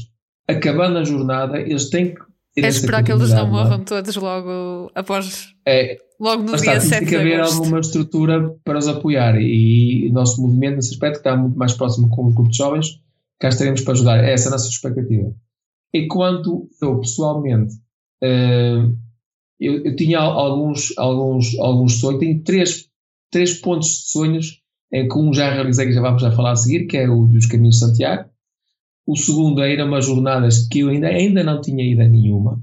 acabando 0.48 0.98
a 0.98 1.04
jornada 1.04 1.60
eles 1.60 1.90
têm 1.90 2.14
que 2.14 2.20
é 2.56 2.68
esperar 2.68 3.04
que 3.04 3.12
eles 3.12 3.30
não 3.30 3.50
morram 3.50 3.84
todos 3.84 4.16
logo 4.16 4.90
após. 4.94 5.54
É, 5.66 5.98
logo 6.18 6.42
no 6.42 6.56
dia 6.56 6.80
7 6.80 7.00
Tem 7.00 7.08
que 7.08 7.16
haver 7.16 7.40
alguma 7.40 7.80
estrutura 7.80 8.54
para 8.64 8.78
os 8.78 8.88
apoiar 8.88 9.38
e 9.40 10.08
o 10.08 10.12
nosso 10.12 10.40
movimento, 10.40 10.76
nesse 10.76 10.94
aspecto, 10.94 11.18
está 11.18 11.36
muito 11.36 11.58
mais 11.58 11.74
próximo 11.74 12.08
com 12.08 12.26
os 12.26 12.34
grupos 12.34 12.52
de 12.52 12.58
jovens, 12.58 13.00
cá 13.38 13.48
estaremos 13.48 13.82
para 13.82 13.92
ajudar. 13.92 14.24
É 14.24 14.32
essa 14.32 14.48
a 14.48 14.52
nossa 14.52 14.68
expectativa. 14.68 15.34
Enquanto 15.92 16.68
eu, 16.80 16.98
pessoalmente, 17.00 17.74
uh, 18.24 18.96
eu, 19.60 19.84
eu, 19.84 19.96
tinha 19.96 20.18
alguns, 20.18 20.96
alguns, 20.96 21.58
alguns 21.58 22.00
sonhos, 22.00 22.20
tenho 22.20 22.42
três, 22.42 22.88
três 23.30 23.54
pontos 23.54 23.88
de 23.88 24.10
sonhos, 24.10 24.62
em 24.92 25.08
que 25.08 25.18
um 25.18 25.32
já 25.32 25.52
realizei, 25.52 25.86
que 25.86 25.92
já 25.92 26.00
vamos 26.00 26.22
já 26.22 26.30
falar 26.30 26.52
a 26.52 26.56
seguir, 26.56 26.86
que 26.86 26.96
é 26.96 27.08
o 27.08 27.26
dos 27.26 27.46
Caminhos 27.46 27.76
de 27.76 27.86
Santiago. 27.86 28.30
O 29.06 29.16
segundo 29.16 29.62
era 29.62 29.84
umas 29.84 30.04
jornadas 30.04 30.66
que 30.68 30.80
eu 30.80 30.88
ainda, 30.88 31.08
ainda 31.08 31.44
não 31.44 31.60
tinha 31.60 31.84
ido 31.84 32.02
a 32.02 32.08
nenhuma, 32.08 32.54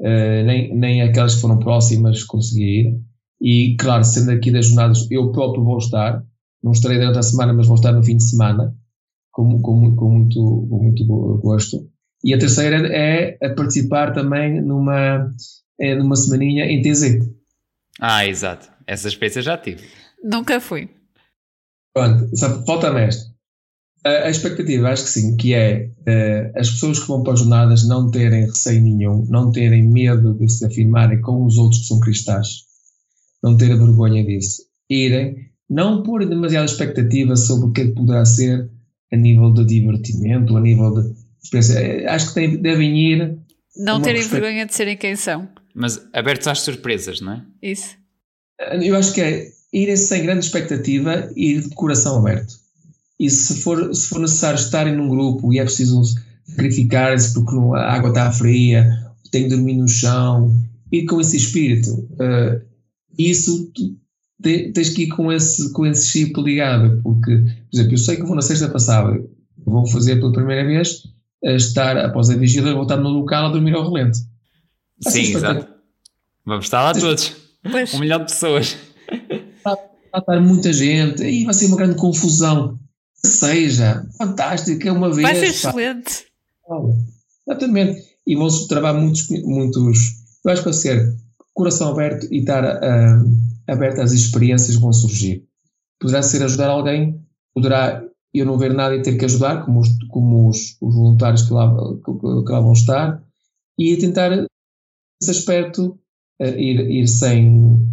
uh, 0.00 0.44
nem, 0.44 0.74
nem 0.76 1.02
aquelas 1.02 1.36
que 1.36 1.40
foram 1.40 1.58
próximas 1.58 2.22
consegui 2.24 2.80
ir. 2.80 3.00
E, 3.40 3.76
claro, 3.76 4.04
sendo 4.04 4.30
aqui 4.30 4.50
das 4.50 4.66
jornadas, 4.66 5.06
eu 5.10 5.32
próprio 5.32 5.64
vou 5.64 5.78
estar, 5.78 6.22
não 6.62 6.72
estarei 6.72 6.98
durante 6.98 7.18
a 7.18 7.22
semana, 7.22 7.52
mas 7.52 7.66
vou 7.66 7.76
estar 7.76 7.92
no 7.92 8.02
fim 8.02 8.16
de 8.16 8.24
semana, 8.24 8.74
com, 9.30 9.62
com, 9.62 9.94
com 9.94 10.10
muito, 10.10 10.66
com 10.68 10.82
muito 10.82 11.04
gosto. 11.42 11.88
E 12.24 12.34
a 12.34 12.38
terceira 12.38 12.86
é 12.88 13.38
a 13.42 13.54
participar 13.54 14.12
também 14.12 14.60
numa, 14.60 15.30
é, 15.80 15.94
numa 15.94 16.16
semaninha 16.16 16.64
em 16.64 16.82
TZ. 16.82 17.18
Ah, 18.00 18.26
exato. 18.26 18.68
Essa 18.86 19.08
experiência 19.08 19.42
já 19.42 19.56
tive. 19.56 19.86
Nunca 20.22 20.60
fui. 20.60 20.90
Pronto, 21.94 22.36
só 22.36 22.64
falta-me 22.64 23.02
esta. 23.02 23.37
A, 24.04 24.10
a, 24.26 24.30
expectativa, 24.30 24.88
acho 24.88 25.04
que 25.04 25.10
sim, 25.10 25.36
que 25.36 25.54
é 25.54 25.90
uh, 26.00 26.58
as 26.58 26.70
pessoas 26.70 27.00
que 27.00 27.08
vão 27.08 27.22
para 27.22 27.32
as 27.32 27.40
jornadas 27.40 27.86
não 27.86 28.10
terem 28.10 28.46
receio 28.46 28.82
nenhum, 28.82 29.26
não 29.28 29.50
terem 29.50 29.82
medo 29.82 30.34
de 30.34 30.48
se 30.48 30.64
afirmarem 30.64 31.20
com 31.20 31.44
os 31.44 31.58
outros 31.58 31.82
que 31.82 31.86
são 31.88 32.00
cristãos, 32.00 32.64
não 33.42 33.56
terem 33.56 33.76
vergonha 33.76 34.24
disso, 34.24 34.62
irem, 34.88 35.48
não 35.68 36.02
pôr 36.02 36.26
demasiada 36.26 36.66
expectativa 36.66 37.36
sobre 37.36 37.68
o 37.68 37.72
que, 37.72 37.80
é 37.82 37.84
que 37.86 37.94
poderá 37.94 38.24
ser 38.24 38.70
a 39.12 39.16
nível 39.16 39.52
de 39.52 39.64
divertimento, 39.64 40.56
a 40.56 40.60
nível 40.60 40.94
de 40.94 41.14
experiência. 41.42 41.78
Eh, 41.78 42.06
acho 42.06 42.28
que 42.28 42.34
tem, 42.34 42.56
devem 42.56 42.96
ir. 42.96 43.38
Não 43.76 44.00
terem 44.00 44.22
vergonha 44.22 44.66
de 44.66 44.74
serem 44.74 44.96
quem 44.96 45.16
são. 45.16 45.48
Mas 45.74 46.00
abertos 46.12 46.46
às 46.48 46.60
surpresas, 46.60 47.20
não 47.20 47.32
é? 47.34 47.42
Isso. 47.62 47.96
Eu 48.82 48.96
acho 48.96 49.12
que 49.12 49.20
é 49.20 49.48
irem 49.72 49.96
sem 49.96 50.22
grande 50.22 50.44
expectativa 50.44 51.30
e 51.36 51.52
ir 51.52 51.62
de 51.62 51.74
coração 51.74 52.18
aberto. 52.18 52.54
E 53.18 53.28
se 53.28 53.60
for, 53.62 53.94
se 53.94 54.08
for 54.08 54.20
necessário 54.20 54.58
estarem 54.58 54.96
num 54.96 55.08
grupo 55.08 55.52
e 55.52 55.58
é 55.58 55.64
preciso 55.64 56.02
sacrificarem-se 56.44 57.34
porque 57.34 57.56
a 57.76 57.92
água 57.92 58.10
está 58.10 58.30
fria, 58.30 58.88
tem 59.30 59.44
que 59.44 59.50
dormir 59.50 59.74
no 59.74 59.88
chão, 59.88 60.54
ir 60.92 61.04
com 61.06 61.20
esse 61.20 61.36
espírito. 61.36 61.90
Uh, 62.12 62.60
isso 63.18 63.70
tens 64.40 64.90
que 64.90 65.02
ir 65.02 65.08
com 65.08 65.32
esse, 65.32 65.72
com 65.72 65.84
esse 65.84 66.08
chip 66.08 66.40
ligado, 66.40 67.00
porque, 67.02 67.36
por 67.36 67.76
exemplo, 67.76 67.94
eu 67.94 67.98
sei 67.98 68.16
que 68.16 68.22
vou 68.22 68.36
na 68.36 68.42
sexta 68.42 68.68
passada, 68.68 69.20
vou 69.64 69.86
fazer 69.88 70.16
pela 70.16 70.32
primeira 70.32 70.64
vez, 70.64 71.02
estar 71.42 71.96
após 71.98 72.30
a 72.30 72.36
vigília, 72.36 72.72
vou 72.72 72.82
estar 72.82 72.96
no 72.96 73.08
local 73.08 73.46
a 73.46 73.50
dormir 73.50 73.74
ao 73.74 73.90
relento. 73.90 74.18
Sim, 75.00 75.34
exato. 75.34 75.66
Vamos 76.44 76.66
estar 76.66 76.82
lá 76.82 76.94
todos. 76.94 77.32
Pois. 77.70 77.92
Um 77.94 77.98
milhão 77.98 78.20
de 78.20 78.26
pessoas. 78.26 78.76
Vai 79.64 80.20
estar 80.20 80.40
muita 80.40 80.72
gente 80.72 81.22
e 81.22 81.44
vai 81.44 81.54
ser 81.54 81.66
uma 81.66 81.76
grande 81.76 81.96
confusão. 81.96 82.78
Seja 83.28 84.06
fantástico, 84.16 84.88
é 84.88 84.92
uma 84.92 85.12
vez. 85.12 85.22
Vai 85.22 85.34
ser 85.34 85.46
excelente. 85.46 86.26
Exatamente. 87.46 88.02
E 88.26 88.36
vão-se 88.36 88.68
travar 88.68 88.94
muitos, 88.94 89.28
muitos. 89.44 89.98
Eu 90.44 90.52
acho 90.52 90.62
que 90.62 90.68
vai 90.68 90.74
ser 90.74 91.16
coração 91.54 91.90
aberto 91.90 92.26
e 92.32 92.38
estar 92.38 92.64
uh, 92.64 93.24
aberto 93.66 94.00
às 94.00 94.12
experiências 94.12 94.76
que 94.76 94.82
vão 94.82 94.92
surgir. 94.92 95.44
Poderá 96.00 96.22
ser 96.22 96.42
ajudar 96.44 96.68
alguém, 96.68 97.20
poderá 97.54 98.04
eu 98.32 98.46
não 98.46 98.58
ver 98.58 98.72
nada 98.72 98.94
e 98.94 99.02
ter 99.02 99.16
que 99.16 99.24
ajudar, 99.24 99.64
como 99.64 99.80
os, 99.80 99.88
como 100.08 100.48
os, 100.48 100.76
os 100.80 100.94
voluntários 100.94 101.42
que 101.42 101.52
lá, 101.52 101.74
que, 102.04 102.44
que 102.44 102.52
lá 102.52 102.60
vão 102.60 102.72
estar, 102.72 103.22
e 103.78 103.96
tentar 103.96 104.30
esse 105.20 105.30
aspecto 105.30 105.98
uh, 106.40 106.44
ir, 106.44 106.88
ir 106.90 107.08
sem, 107.08 107.84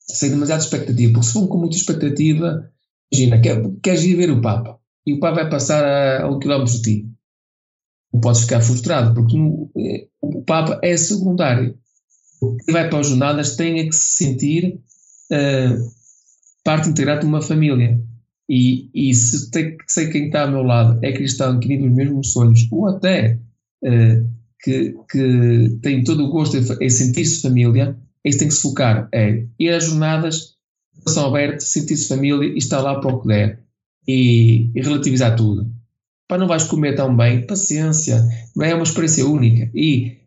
sem 0.00 0.30
demasiada 0.30 0.62
expectativa, 0.62 1.12
porque 1.12 1.26
se 1.26 1.32
for 1.32 1.46
com 1.46 1.58
muita 1.58 1.76
expectativa, 1.76 2.68
imagina, 3.12 3.40
quer, 3.40 3.62
queres 3.82 4.04
ir 4.04 4.16
ver 4.16 4.30
o 4.30 4.40
Papa 4.40 4.78
e 5.06 5.14
o 5.14 5.20
Papa 5.20 5.42
vai 5.42 5.50
passar 5.50 5.84
a, 5.84 6.22
a 6.22 6.30
um 6.30 6.38
quilómetro 6.38 6.74
de 6.74 6.82
ti. 6.82 7.08
Não 8.12 8.20
podes 8.20 8.42
ficar 8.42 8.60
frustrado, 8.60 9.14
porque 9.14 9.36
no, 9.36 9.70
eh, 9.76 10.06
o 10.20 10.42
Papa 10.42 10.78
é 10.82 10.96
secundário. 10.96 11.76
Quem 12.40 12.74
vai 12.74 12.88
para 12.88 13.00
as 13.00 13.08
jornadas 13.08 13.56
tem 13.56 13.88
que 13.88 13.94
se 13.94 14.24
sentir 14.24 14.80
uh, 15.32 15.90
parte 16.62 16.88
integrante 16.90 17.22
de 17.22 17.26
uma 17.26 17.42
família. 17.42 18.00
E, 18.48 18.90
e 18.94 19.14
se 19.14 19.50
tem, 19.50 19.76
sei 19.86 20.08
quem 20.10 20.26
está 20.26 20.42
ao 20.42 20.50
meu 20.50 20.62
lado 20.62 20.98
é 21.02 21.12
cristão, 21.12 21.58
que 21.58 21.68
vive 21.68 21.86
os 21.86 21.94
mesmos 21.94 22.32
sonhos, 22.32 22.66
ou 22.70 22.86
até 22.86 23.38
uh, 23.82 24.30
que, 24.62 24.94
que 25.10 25.78
tem 25.82 26.04
todo 26.04 26.24
o 26.24 26.30
gosto 26.30 26.56
em, 26.56 26.84
em 26.84 26.90
sentir-se 26.90 27.42
família, 27.42 27.98
é 28.24 28.28
isso 28.28 28.38
tem 28.38 28.48
que 28.48 28.54
se 28.54 28.62
focar. 28.62 29.08
É 29.12 29.44
ir 29.58 29.70
às 29.70 29.84
jornadas, 29.84 30.57
coração 31.02 31.26
aberto, 31.26 31.60
sentir-se 31.60 32.08
família 32.08 32.48
e 32.48 32.58
estar 32.58 32.80
lá 32.80 33.00
para 33.00 33.14
o 33.14 33.20
que 33.20 33.28
der. 33.28 33.60
E, 34.06 34.70
e 34.74 34.82
relativizar 34.82 35.36
tudo. 35.36 35.70
Para 36.26 36.38
não 36.38 36.46
vais 36.46 36.64
comer 36.64 36.94
tão 36.94 37.14
bem, 37.14 37.46
paciência. 37.46 38.22
Não 38.56 38.64
é 38.64 38.74
uma 38.74 38.82
experiência 38.82 39.26
única. 39.26 39.70
E 39.74 40.18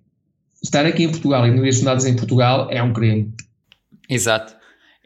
estar 0.63 0.85
aqui 0.85 1.03
em 1.03 1.09
Portugal 1.09 1.47
e 1.47 1.51
não 1.51 1.65
ir 1.65 1.71
jornadas 1.71 2.05
em 2.05 2.15
Portugal 2.15 2.69
é 2.71 2.81
um 2.81 2.93
crime. 2.93 3.33
Exato. 4.09 4.55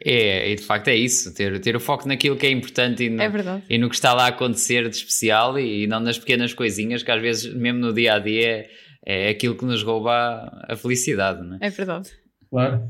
É, 0.03 0.51
e 0.51 0.55
de 0.55 0.61
facto 0.61 0.89
é 0.89 0.95
isso, 0.95 1.33
ter, 1.33 1.57
ter 1.61 1.75
o 1.75 1.79
foco 1.79 2.05
naquilo 2.07 2.35
que 2.35 2.45
é 2.45 2.51
importante 2.51 3.05
e 3.05 3.09
no, 3.09 3.21
é 3.21 3.61
e 3.69 3.77
no 3.77 3.87
que 3.87 3.95
está 3.95 4.13
lá 4.13 4.25
a 4.25 4.27
acontecer 4.27 4.89
de 4.89 4.95
especial 4.97 5.57
e, 5.57 5.83
e, 5.83 5.87
não 5.87 6.01
nas 6.01 6.19
pequenas 6.19 6.53
coisinhas 6.53 7.01
que 7.01 7.09
às 7.09 7.21
vezes, 7.21 7.53
mesmo 7.55 7.79
no 7.79 7.93
dia 7.93 8.15
a 8.15 8.19
dia, 8.19 8.67
é, 9.05 9.27
é 9.27 9.29
aquilo 9.29 9.55
que 9.55 9.63
nos 9.63 9.83
rouba 9.83 10.11
a, 10.11 10.73
a 10.73 10.75
felicidade, 10.75 11.41
não 11.41 11.55
é? 11.55 11.67
É 11.67 11.69
verdade. 11.69 12.09
Claro. 12.49 12.89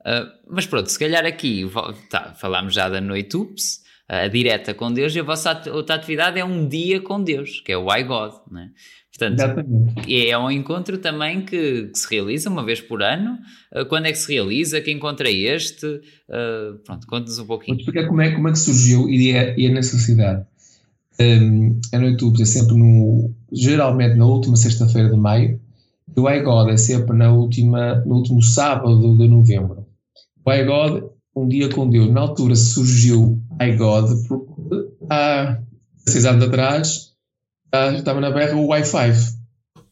Uh, 0.00 0.30
mas 0.48 0.66
pronto, 0.66 0.88
se 0.88 0.98
calhar 0.98 1.24
aqui 1.24 1.64
tá, 2.08 2.34
falámos 2.34 2.74
já 2.74 2.88
da 2.88 3.00
noite 3.00 3.36
UPS, 3.36 3.80
a 4.08 4.26
direta 4.26 4.72
com 4.72 4.92
Deus, 4.92 5.14
e 5.14 5.20
a 5.20 5.22
vossa 5.22 5.62
outra 5.70 5.96
atividade 5.96 6.38
é 6.38 6.44
um 6.44 6.66
dia 6.66 7.00
com 7.00 7.22
Deus, 7.22 7.60
que 7.60 7.72
é 7.72 7.76
o 7.76 7.92
I 7.92 8.04
God, 8.04 8.32
não 8.50 8.60
é? 8.60 8.70
Portanto, 9.18 9.40
Exatamente. 9.40 10.28
é 10.28 10.38
um 10.38 10.50
encontro 10.50 10.96
também 10.98 11.40
que, 11.40 11.88
que, 11.88 11.98
se 11.98 12.08
realiza 12.08 12.48
uma 12.48 12.64
vez 12.64 12.80
por 12.80 13.02
ano. 13.02 13.36
Uh, 13.74 13.84
quando 13.86 14.06
é 14.06 14.12
que 14.12 14.18
se 14.18 14.32
realiza? 14.32 14.80
Quem 14.80 14.96
encontra 14.96 15.28
este? 15.28 15.86
Uh, 15.86 16.78
pronto, 16.84 17.06
conta-nos 17.06 17.38
um 17.40 17.46
pouquinho. 17.46 17.76
Vou 17.78 17.80
explicar 17.80 18.06
como 18.06 18.22
é, 18.22 18.30
como 18.30 18.48
é 18.48 18.52
que 18.52 18.58
surgiu 18.58 19.10
e 19.10 19.36
a, 19.36 19.58
e 19.58 19.66
a 19.66 19.70
necessidade. 19.70 20.46
Um, 21.20 21.80
a 21.92 21.98
Noite 21.98 22.22
YouTube 22.22 22.40
é 22.40 22.44
sempre 22.44 22.76
no, 22.76 23.34
geralmente 23.52 24.14
na 24.14 24.24
última 24.24 24.56
sexta-feira 24.56 25.10
de 25.10 25.16
maio, 25.16 25.60
e 26.16 26.20
o 26.20 26.30
iGod 26.30 26.70
é 26.70 26.76
sempre 26.76 27.16
na 27.16 27.32
última, 27.32 27.96
no 28.06 28.16
último 28.16 28.40
sábado 28.40 29.16
de 29.16 29.26
novembro. 29.26 29.84
O 30.48 30.50
iGod, 30.50 31.04
um 31.36 31.46
dia 31.46 31.68
com 31.68 31.90
Deus. 31.90 32.10
Na 32.10 32.22
altura 32.22 32.56
surgiu 32.56 33.38
iGod 33.60 34.26
porque 34.26 34.88
há 35.10 35.60
seis 35.98 36.24
anos 36.24 36.48
atrás 36.48 37.12
estava 37.98 38.18
na 38.18 38.30
berra 38.30 38.56
o 38.56 38.68
Wi-Fi. 38.68 39.12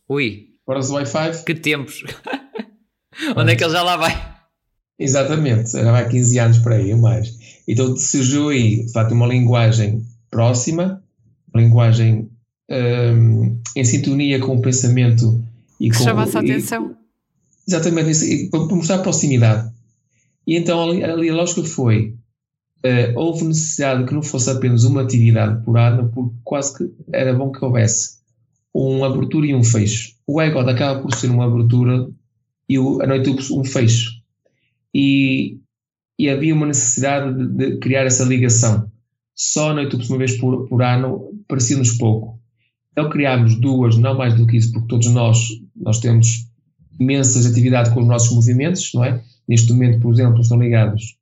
Ui. 0.08 0.46
Horas 0.66 0.86
de 0.86 0.92
Wi-Fi. 0.94 1.44
Que 1.44 1.54
tempos. 1.54 2.04
Onde 3.36 3.52
é 3.52 3.54
que 3.54 3.64
ele 3.64 3.72
já 3.74 3.82
lá 3.82 3.98
vai? 3.98 4.36
Exatamente, 4.98 5.72
já 5.72 5.92
vai 5.92 6.08
15 6.08 6.38
anos 6.38 6.58
para 6.60 6.76
aí 6.76 6.90
ou 6.90 7.00
mais. 7.00 7.60
Então 7.68 7.94
surgiu 7.94 8.48
aí, 8.48 8.86
de 8.86 8.92
facto, 8.92 9.12
uma 9.12 9.26
linguagem 9.26 10.06
próxima, 10.30 11.02
uma 11.52 11.62
linguagem 11.62 12.30
um, 12.70 13.60
em 13.76 13.84
sintonia 13.84 14.40
com 14.40 14.56
o 14.56 14.62
pensamento 14.62 15.38
e 15.78 15.90
que 15.90 15.98
com 15.98 16.04
chama-se 16.04 16.34
a 16.34 16.40
atenção. 16.40 16.96
Exatamente, 17.68 18.10
isso, 18.10 18.50
para 18.50 18.60
mostrar 18.74 18.98
proximidade. 19.00 19.75
E 20.46 20.56
então 20.56 20.82
ali, 20.82 21.02
ali 21.02 21.28
a 21.28 21.34
lógica 21.34 21.64
foi: 21.64 22.14
uh, 22.84 23.18
houve 23.18 23.44
necessidade 23.44 24.04
que 24.04 24.14
não 24.14 24.22
fosse 24.22 24.50
apenas 24.50 24.84
uma 24.84 25.02
atividade 25.02 25.64
por 25.64 25.76
ano, 25.76 26.10
porque 26.14 26.36
quase 26.44 26.76
que 26.76 26.90
era 27.12 27.34
bom 27.34 27.50
que 27.50 27.64
houvesse 27.64 28.16
uma 28.72 29.06
abertura 29.06 29.46
e 29.46 29.54
um 29.54 29.64
fecho. 29.64 30.14
O 30.26 30.40
EGOD 30.40 30.70
acaba 30.70 31.00
por 31.00 31.14
ser 31.14 31.30
uma 31.30 31.46
abertura 31.46 32.08
e 32.68 32.78
o, 32.78 33.00
a 33.00 33.06
noite 33.06 33.30
um 33.52 33.64
fecho. 33.64 34.10
E, 34.94 35.58
e 36.18 36.28
havia 36.28 36.54
uma 36.54 36.66
necessidade 36.66 37.32
de, 37.34 37.46
de, 37.46 37.78
criar 37.78 38.04
essa 38.04 38.24
ligação. 38.24 38.90
Só 39.34 39.70
a 39.70 39.74
noite 39.74 39.96
uma 40.08 40.18
vez 40.18 40.38
por, 40.38 40.66
por 40.68 40.82
ano 40.82 41.30
parecia-nos 41.48 41.92
pouco. 41.92 42.38
Então 42.92 43.10
criámos 43.10 43.58
duas, 43.60 43.96
não 43.96 44.16
mais 44.16 44.34
do 44.34 44.46
que 44.46 44.56
isso, 44.56 44.72
porque 44.72 44.88
todos 44.88 45.06
nós, 45.08 45.48
nós 45.74 46.00
temos 46.00 46.46
imensas 46.98 47.46
atividades 47.46 47.92
com 47.92 48.00
os 48.00 48.06
nossos 48.06 48.34
movimentos, 48.34 48.90
não 48.94 49.04
é? 49.04 49.22
Neste 49.48 49.72
momento, 49.72 50.00
por 50.00 50.12
exemplo, 50.12 50.40
estão 50.40 50.58
ligados 50.58 51.16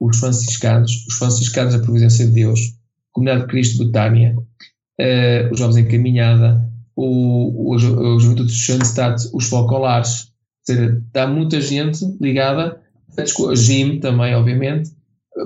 os 0.00 0.18
franciscanos, 0.18 1.06
os 1.06 1.14
franciscanos 1.14 1.74
da 1.74 1.80
Providência 1.80 2.26
de 2.26 2.32
Deus, 2.32 2.60
a 2.60 3.12
Comunidade 3.12 3.42
de 3.42 3.48
Cristo 3.48 3.78
de 3.78 3.86
Betânia, 3.86 4.36
uh, 4.36 5.52
os 5.52 5.58
Jovens 5.58 5.76
em 5.78 5.88
Caminhada, 5.88 6.70
o, 6.94 7.72
o, 7.72 7.74
o 7.74 8.20
Juventude 8.20 8.52
de 8.52 8.58
Schoenstatt, 8.58 9.28
os 9.32 9.48
Focolares, 9.48 10.32
ou 10.68 10.74
seja, 10.74 11.02
está 11.06 11.26
muita 11.26 11.60
gente 11.60 12.04
ligada, 12.20 12.80
a 13.18 13.54
GIM 13.54 14.00
também, 14.00 14.34
obviamente, 14.34 14.90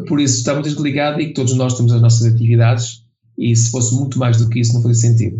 por 0.08 0.20
isso 0.20 0.38
está 0.38 0.54
muita 0.54 0.70
gente 0.70 0.82
ligada 0.82 1.20
e 1.20 1.28
que 1.28 1.34
todos 1.34 1.54
nós 1.54 1.76
temos 1.76 1.92
as 1.92 2.00
nossas 2.00 2.32
atividades. 2.32 3.04
E 3.36 3.54
se 3.56 3.70
fosse 3.70 3.94
muito 3.94 4.18
mais 4.18 4.38
do 4.38 4.48
que 4.48 4.60
isso 4.60 4.74
não 4.74 4.82
fazia 4.82 5.08
sentido. 5.08 5.38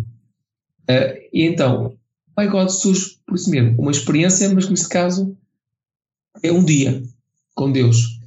Uh, 0.89 1.21
e 1.31 1.43
então, 1.43 1.93
My 2.37 2.47
God 2.47 2.69
surge 2.69 3.17
por 3.27 3.35
isso 3.35 3.49
mesmo, 3.49 3.79
uma 3.79 3.91
experiência, 3.91 4.51
mas 4.53 4.67
neste 4.67 4.89
caso 4.89 5.37
é 6.41 6.51
um 6.51 6.63
dia 6.63 7.01
com 7.55 7.71
Deus. 7.71 8.19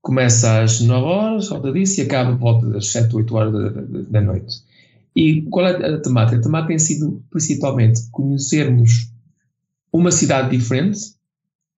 Começa 0.00 0.62
às 0.62 0.80
9 0.80 1.06
horas, 1.06 1.48
volta 1.48 1.72
disso, 1.72 2.00
e 2.00 2.04
acaba 2.04 2.32
por 2.32 2.40
volta 2.40 2.66
das 2.68 2.88
7, 2.88 3.14
8 3.14 3.34
horas 3.34 3.52
da, 3.52 3.68
da, 3.68 4.00
da 4.02 4.20
noite. 4.20 4.62
E 5.14 5.42
qual 5.42 5.66
é 5.66 5.94
a 5.94 6.00
temática? 6.00 6.38
A 6.38 6.42
temática 6.42 6.68
tem 6.68 6.78
sido 6.78 7.22
principalmente 7.30 8.00
conhecermos 8.10 9.12
uma 9.92 10.10
cidade 10.10 10.56
diferente, 10.56 10.98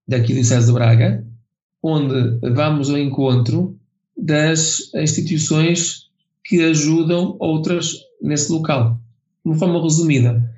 daqui 0.07 0.35
do 0.35 0.45
César 0.45 0.67
de 0.67 0.73
Braga, 0.73 1.27
onde 1.83 2.39
vamos 2.55 2.89
ao 2.89 2.99
encontro 2.99 3.77
das 4.17 4.91
instituições 4.95 6.09
que 6.45 6.63
ajudam 6.63 7.37
outras 7.41 7.97
nesse 8.23 8.53
local. 8.53 8.99
De 9.45 9.51
uma 9.51 9.59
forma 9.59 9.83
resumida, 9.83 10.51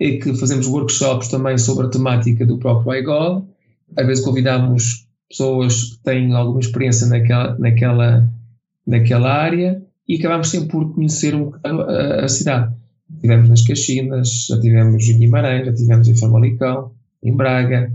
é 0.00 0.18
que 0.18 0.34
fazemos 0.34 0.66
workshops 0.66 1.28
também 1.28 1.56
sobre 1.56 1.86
a 1.86 1.90
temática 1.90 2.44
do 2.44 2.58
próprio 2.58 2.94
iGod, 2.94 3.46
às 3.96 4.06
vezes 4.06 4.24
convidamos 4.24 5.06
pessoas 5.28 5.84
que 5.84 6.02
têm 6.02 6.32
alguma 6.34 6.60
experiência 6.60 7.06
naquela, 7.06 7.58
naquela, 7.58 8.32
naquela 8.86 9.32
área 9.32 9.82
e 10.08 10.16
acabamos 10.16 10.50
sempre 10.50 10.68
por 10.68 10.94
conhecer 10.94 11.34
um 11.34 11.44
bocado 11.44 11.82
a, 11.82 12.24
a 12.24 12.28
cidade. 12.28 12.74
Tivemos 13.20 13.48
nas 13.48 13.62
Caxinas, 13.62 14.46
já 14.48 14.60
tivemos 14.60 15.08
em 15.08 15.18
Guimarães, 15.18 15.66
já 15.66 15.74
tivemos 15.74 16.08
em 16.08 16.16
Famalicão, 16.16 16.92
em 17.22 17.34
Braga. 17.34 17.92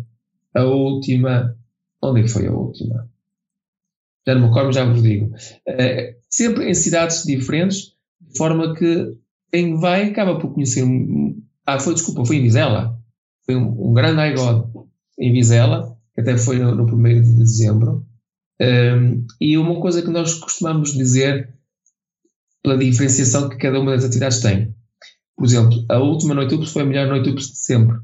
A 0.55 0.63
última, 0.63 1.55
onde 2.01 2.21
é 2.21 2.27
foi 2.27 2.47
a 2.47 2.51
última? 2.51 3.07
Já 4.27 4.35
não 4.35 4.41
me 4.41 4.47
recordo, 4.47 4.73
já 4.73 4.85
vos 4.85 5.01
digo. 5.01 5.33
É, 5.67 6.15
sempre 6.29 6.69
em 6.69 6.73
cidades 6.73 7.23
diferentes, 7.23 7.93
de 8.21 8.37
forma 8.37 8.75
que 8.75 9.15
quem 9.51 9.79
vai 9.79 10.09
acaba 10.09 10.39
por 10.39 10.53
conhecer. 10.53 10.85
Ah, 11.65 11.79
foi, 11.79 11.93
desculpa, 11.93 12.25
foi 12.25 12.37
em 12.37 12.43
Vizela. 12.43 12.97
Foi 13.45 13.55
um, 13.55 13.89
um 13.89 13.93
grande 13.93 14.21
iGod 14.21 14.88
em 15.19 15.33
Vizela, 15.33 15.97
que 16.15 16.21
até 16.21 16.37
foi 16.37 16.59
no, 16.59 16.73
no 16.73 16.83
1 16.83 17.21
de 17.21 17.33
dezembro. 17.33 18.05
Um, 18.61 19.25
e 19.39 19.57
uma 19.57 19.79
coisa 19.79 20.01
que 20.01 20.09
nós 20.09 20.33
costumamos 20.35 20.93
dizer 20.93 21.53
pela 22.63 22.77
diferenciação 22.77 23.49
que 23.49 23.57
cada 23.57 23.79
uma 23.79 23.91
das 23.91 24.05
atividades 24.05 24.41
tem. 24.41 24.75
Por 25.35 25.45
exemplo, 25.45 25.85
a 25.89 25.97
última 25.99 26.33
noite 26.33 26.55
UPS 26.55 26.71
foi 26.71 26.81
a 26.81 26.85
melhor 26.85 27.07
noite 27.07 27.29
UPS 27.29 27.51
de 27.51 27.57
sempre. 27.57 27.97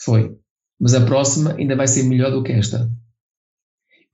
Foi. 0.00 0.36
Mas 0.78 0.94
a 0.94 1.04
próxima 1.04 1.54
ainda 1.54 1.74
vai 1.74 1.86
ser 1.86 2.02
melhor 2.02 2.30
do 2.30 2.42
que 2.42 2.52
esta. 2.52 2.90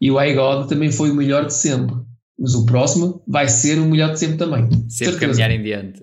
E 0.00 0.10
o 0.10 0.20
iGod 0.20 0.68
também 0.68 0.92
foi 0.92 1.10
o 1.10 1.14
melhor 1.14 1.46
de 1.46 1.54
sempre. 1.54 1.96
Mas 2.38 2.54
o 2.54 2.64
próximo 2.64 3.22
vai 3.26 3.48
ser 3.48 3.78
o 3.78 3.84
melhor 3.84 4.12
de 4.12 4.20
sempre 4.20 4.36
também. 4.36 4.68
Sempre 4.88 5.18
caminhar 5.18 5.50
em 5.50 5.62
diante. 5.62 6.02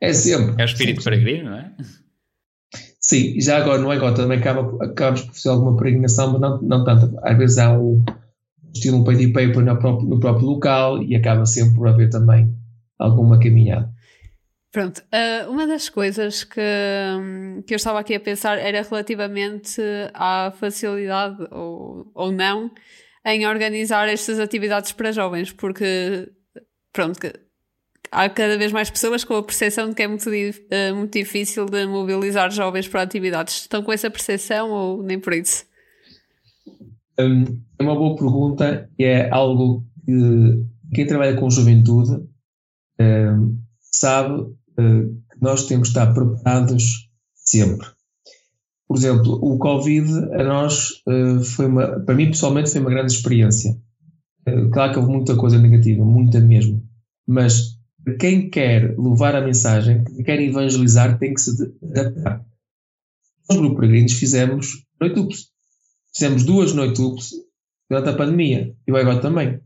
É 0.00 0.12
sempre. 0.12 0.60
É 0.60 0.64
o 0.64 0.66
espírito 0.66 1.04
peregrino, 1.04 1.50
não 1.50 1.58
é? 1.58 1.76
Sim, 3.08 3.40
já 3.40 3.56
agora 3.56 3.78
no 3.78 3.92
iGod 3.92 4.14
também 4.14 4.38
acaba, 4.38 4.84
acabamos 4.84 5.22
por 5.22 5.34
fazer 5.34 5.48
alguma 5.48 5.76
peregrinação, 5.76 6.32
mas 6.32 6.40
não, 6.42 6.60
não 6.60 6.84
tanto. 6.84 7.18
Às 7.22 7.38
vezes 7.38 7.56
há 7.56 7.72
um, 7.72 8.04
estilo 8.74 8.98
um 8.98 9.04
pay 9.04 9.32
paper 9.32 9.64
no 9.64 9.78
próprio, 9.78 10.08
no 10.08 10.20
próprio 10.20 10.46
local 10.46 11.02
e 11.02 11.16
acaba 11.16 11.46
sempre 11.46 11.74
por 11.74 11.88
haver 11.88 12.10
também 12.10 12.54
alguma 12.98 13.40
caminhada. 13.40 13.90
Pronto, 14.70 14.98
uh, 14.98 15.50
uma 15.50 15.66
das 15.66 15.88
coisas 15.88 16.44
que, 16.44 16.60
que 17.66 17.72
eu 17.72 17.76
estava 17.76 17.98
aqui 17.98 18.14
a 18.14 18.20
pensar 18.20 18.58
era 18.58 18.82
relativamente 18.82 19.80
à 20.12 20.52
facilidade 20.54 21.48
ou, 21.50 22.10
ou 22.14 22.30
não 22.30 22.70
em 23.24 23.46
organizar 23.46 24.06
estas 24.08 24.38
atividades 24.38 24.92
para 24.92 25.12
jovens, 25.12 25.50
porque 25.50 26.30
pronto, 26.92 27.18
há 28.10 28.28
cada 28.28 28.56
vez 28.56 28.72
mais 28.72 28.90
pessoas 28.90 29.24
com 29.24 29.34
a 29.34 29.42
percepção 29.42 29.88
de 29.88 29.94
que 29.94 30.02
é 30.02 30.08
muito, 30.08 30.28
uh, 30.28 30.96
muito 30.96 31.12
difícil 31.12 31.66
de 31.66 31.86
mobilizar 31.86 32.50
jovens 32.50 32.88
para 32.88 33.02
atividades. 33.02 33.62
Estão 33.62 33.82
com 33.82 33.92
essa 33.92 34.10
percepção 34.10 34.70
ou 34.70 35.02
nem 35.02 35.18
por 35.18 35.32
isso? 35.32 35.64
Um, 37.18 37.44
é 37.78 37.82
uma 37.82 37.94
boa 37.94 38.16
pergunta 38.16 38.88
e 38.98 39.04
é 39.04 39.30
algo 39.30 39.84
que 40.04 40.64
quem 40.94 41.06
trabalha 41.06 41.36
com 41.36 41.50
juventude 41.50 42.24
um, 43.00 43.58
sabe 43.80 44.40
uh, 44.40 44.54
que 44.76 45.40
nós 45.40 45.66
temos 45.66 45.88
de 45.88 45.98
estar 45.98 46.12
preparados 46.12 47.08
sempre. 47.34 47.86
Por 48.86 48.96
exemplo, 48.96 49.38
o 49.42 49.58
Covid 49.58 50.10
a 50.32 50.44
nós 50.44 51.02
uh, 51.06 51.42
foi 51.44 51.66
uma, 51.66 52.00
para 52.00 52.14
mim 52.14 52.26
pessoalmente 52.26 52.70
foi 52.70 52.80
uma 52.80 52.90
grande 52.90 53.12
experiência. 53.12 53.76
Claro 54.72 54.92
que 54.92 54.98
houve 54.98 55.12
muita 55.12 55.36
coisa 55.36 55.58
negativa, 55.58 56.02
muita 56.02 56.40
mesmo, 56.40 56.82
mas 57.26 57.77
quem 58.16 58.48
quer 58.48 58.96
levar 58.98 59.34
a 59.34 59.40
mensagem, 59.40 60.04
quem 60.04 60.24
quer 60.24 60.40
evangelizar, 60.40 61.18
tem 61.18 61.34
que 61.34 61.40
se 61.40 61.50
adaptar. 61.82 62.44
Nós, 63.48 63.58
Grupo 63.58 63.76
Peregrinos, 63.76 64.12
fizemos 64.12 64.84
noite 65.00 65.48
Fizemos 66.14 66.44
duas 66.44 66.72
noites 66.72 67.00
durante 67.88 68.08
a 68.08 68.16
pandemia 68.16 68.74
e 68.86 68.92
o 68.92 68.96
agora 68.96 69.20
também. 69.20 69.60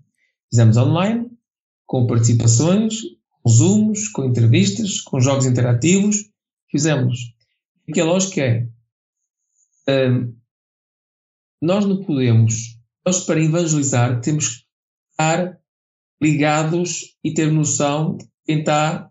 Fizemos 0.50 0.76
online, 0.76 1.30
com 1.86 2.06
participações, 2.06 3.00
com 3.42 3.50
zooms, 3.50 4.08
com 4.08 4.24
entrevistas, 4.24 5.00
com 5.00 5.20
jogos 5.20 5.46
interativos. 5.46 6.30
Fizemos. 6.70 7.34
E 7.88 7.92
que 7.92 8.00
a 8.00 8.04
lógica 8.04 8.42
é: 8.42 8.68
um, 10.10 10.36
nós 11.60 11.86
não 11.86 12.04
podemos, 12.04 12.78
nós 13.06 13.24
para 13.24 13.42
evangelizar 13.42 14.20
temos 14.20 14.48
que 14.48 14.64
estar 15.12 15.58
ligados 16.20 17.16
e 17.24 17.32
ter 17.32 17.50
noção 17.50 18.18
quem 18.44 18.60
está, 18.60 19.08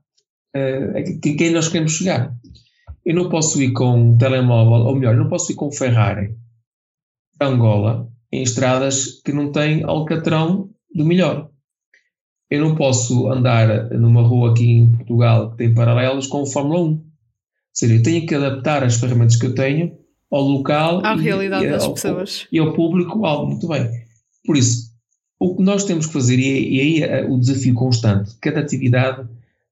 uh, 0.56 1.20
quem 1.22 1.52
nós 1.52 1.68
queremos 1.68 1.94
chegar. 1.94 2.34
Eu 3.06 3.16
não 3.16 3.30
posso 3.30 3.62
ir 3.62 3.72
com 3.72 4.12
um 4.12 4.18
telemóvel, 4.18 4.86
ou 4.86 4.96
melhor, 4.96 5.16
eu 5.16 5.22
não 5.22 5.30
posso 5.30 5.52
ir 5.52 5.56
com 5.56 5.68
um 5.68 5.72
Ferrari 5.72 6.36
Angola 7.40 8.08
em 8.32 8.44
estradas 8.44 9.22
que 9.24 9.34
não 9.34 9.52
têm 9.52 9.84
alcatrão 9.84 10.70
do 10.94 11.06
melhor. 11.06 11.50
Eu 12.50 12.62
não 12.62 12.76
posso 12.76 13.30
andar 13.32 13.90
numa 13.92 14.22
rua 14.22 14.52
aqui 14.52 14.70
em 14.70 14.92
Portugal 14.92 15.52
que 15.52 15.58
tem 15.58 15.74
paralelos 15.74 16.28
com 16.28 16.42
o 16.42 16.46
Fórmula 16.46 16.82
1. 16.82 16.84
Ou 16.84 17.02
seja, 17.74 17.96
eu 17.96 18.04
tenho 18.04 18.26
que 18.26 18.36
adaptar 18.36 18.84
as 18.84 18.96
ferramentas 18.96 19.38
que 19.38 19.46
eu 19.46 19.56
tenho 19.56 19.98
ao 20.30 20.42
local 20.42 21.06
à 21.06 21.16
e, 21.16 21.22
realidade 21.22 21.66
e, 21.66 21.70
das 21.70 21.84
ao, 21.84 21.94
pessoas 21.94 22.48
e 22.52 22.60
ao 22.60 22.74
público 22.74 23.26
algo 23.26 23.48
muito 23.48 23.68
bem. 23.68 23.90
Por 24.46 24.58
isso, 24.58 24.91
o 25.42 25.56
que 25.56 25.64
nós 25.64 25.86
temos 25.86 26.06
que 26.06 26.14
fazer, 26.14 26.38
e, 26.38 26.80
aí 26.80 27.02
é 27.02 27.26
o 27.26 27.36
desafio 27.36 27.74
constante, 27.74 28.36
cada 28.40 28.60
atividade 28.60 29.28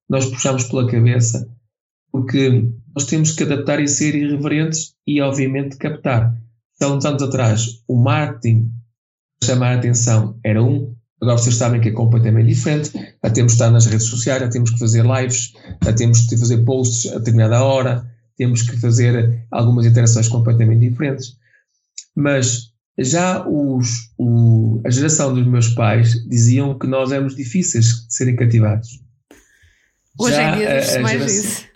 nós 0.09 0.25
puxamos 0.25 0.63
pela 0.63 0.89
cabeça, 0.89 1.47
porque 2.11 2.67
nós 2.95 3.05
temos 3.05 3.33
que 3.33 3.43
adaptar 3.43 3.79
e 3.79 3.87
ser 3.87 4.15
irreverentes 4.15 4.95
e, 5.05 5.21
obviamente, 5.21 5.77
captar. 5.77 6.35
Há 6.81 6.87
uns 6.87 7.05
anos 7.05 7.21
atrás 7.21 7.83
o 7.87 7.95
marketing 7.95 8.71
chamar 9.43 9.73
a 9.73 9.75
atenção 9.75 10.39
era 10.43 10.63
um, 10.63 10.95
agora 11.21 11.37
vocês 11.37 11.55
sabem 11.55 11.79
que 11.79 11.89
é 11.89 11.91
completamente 11.91 12.47
diferente, 12.47 12.91
já 13.23 13.29
temos 13.29 13.51
que 13.51 13.57
estar 13.57 13.69
nas 13.69 13.85
redes 13.85 14.07
sociais, 14.07 14.41
já 14.41 14.49
temos 14.49 14.71
que 14.71 14.79
fazer 14.79 15.05
lives, 15.05 15.53
já 15.83 15.93
temos 15.93 16.21
que 16.21 16.35
fazer 16.35 16.65
posts 16.65 17.11
a 17.13 17.19
determinada 17.19 17.63
hora, 17.63 18.09
temos 18.35 18.63
que 18.63 18.75
fazer 18.77 19.45
algumas 19.51 19.85
interações 19.85 20.27
completamente 20.27 20.89
diferentes. 20.89 21.37
Mas 22.15 22.68
já 22.99 23.47
os, 23.47 24.11
o, 24.17 24.81
a 24.85 24.89
geração 24.89 25.33
dos 25.33 25.47
meus 25.47 25.69
pais 25.69 26.13
diziam 26.27 26.77
que 26.77 26.87
nós 26.87 27.11
éramos 27.11 27.35
difíceis 27.35 28.05
de 28.07 28.13
serem 28.13 28.35
cativados. 28.35 28.99
Hoje 30.17 30.35
já 30.35 30.53
em 30.53 30.57
dia 30.57 30.79
diz 30.79 30.97
mais 30.97 31.17
geração, 31.17 31.41
isso. 31.41 31.69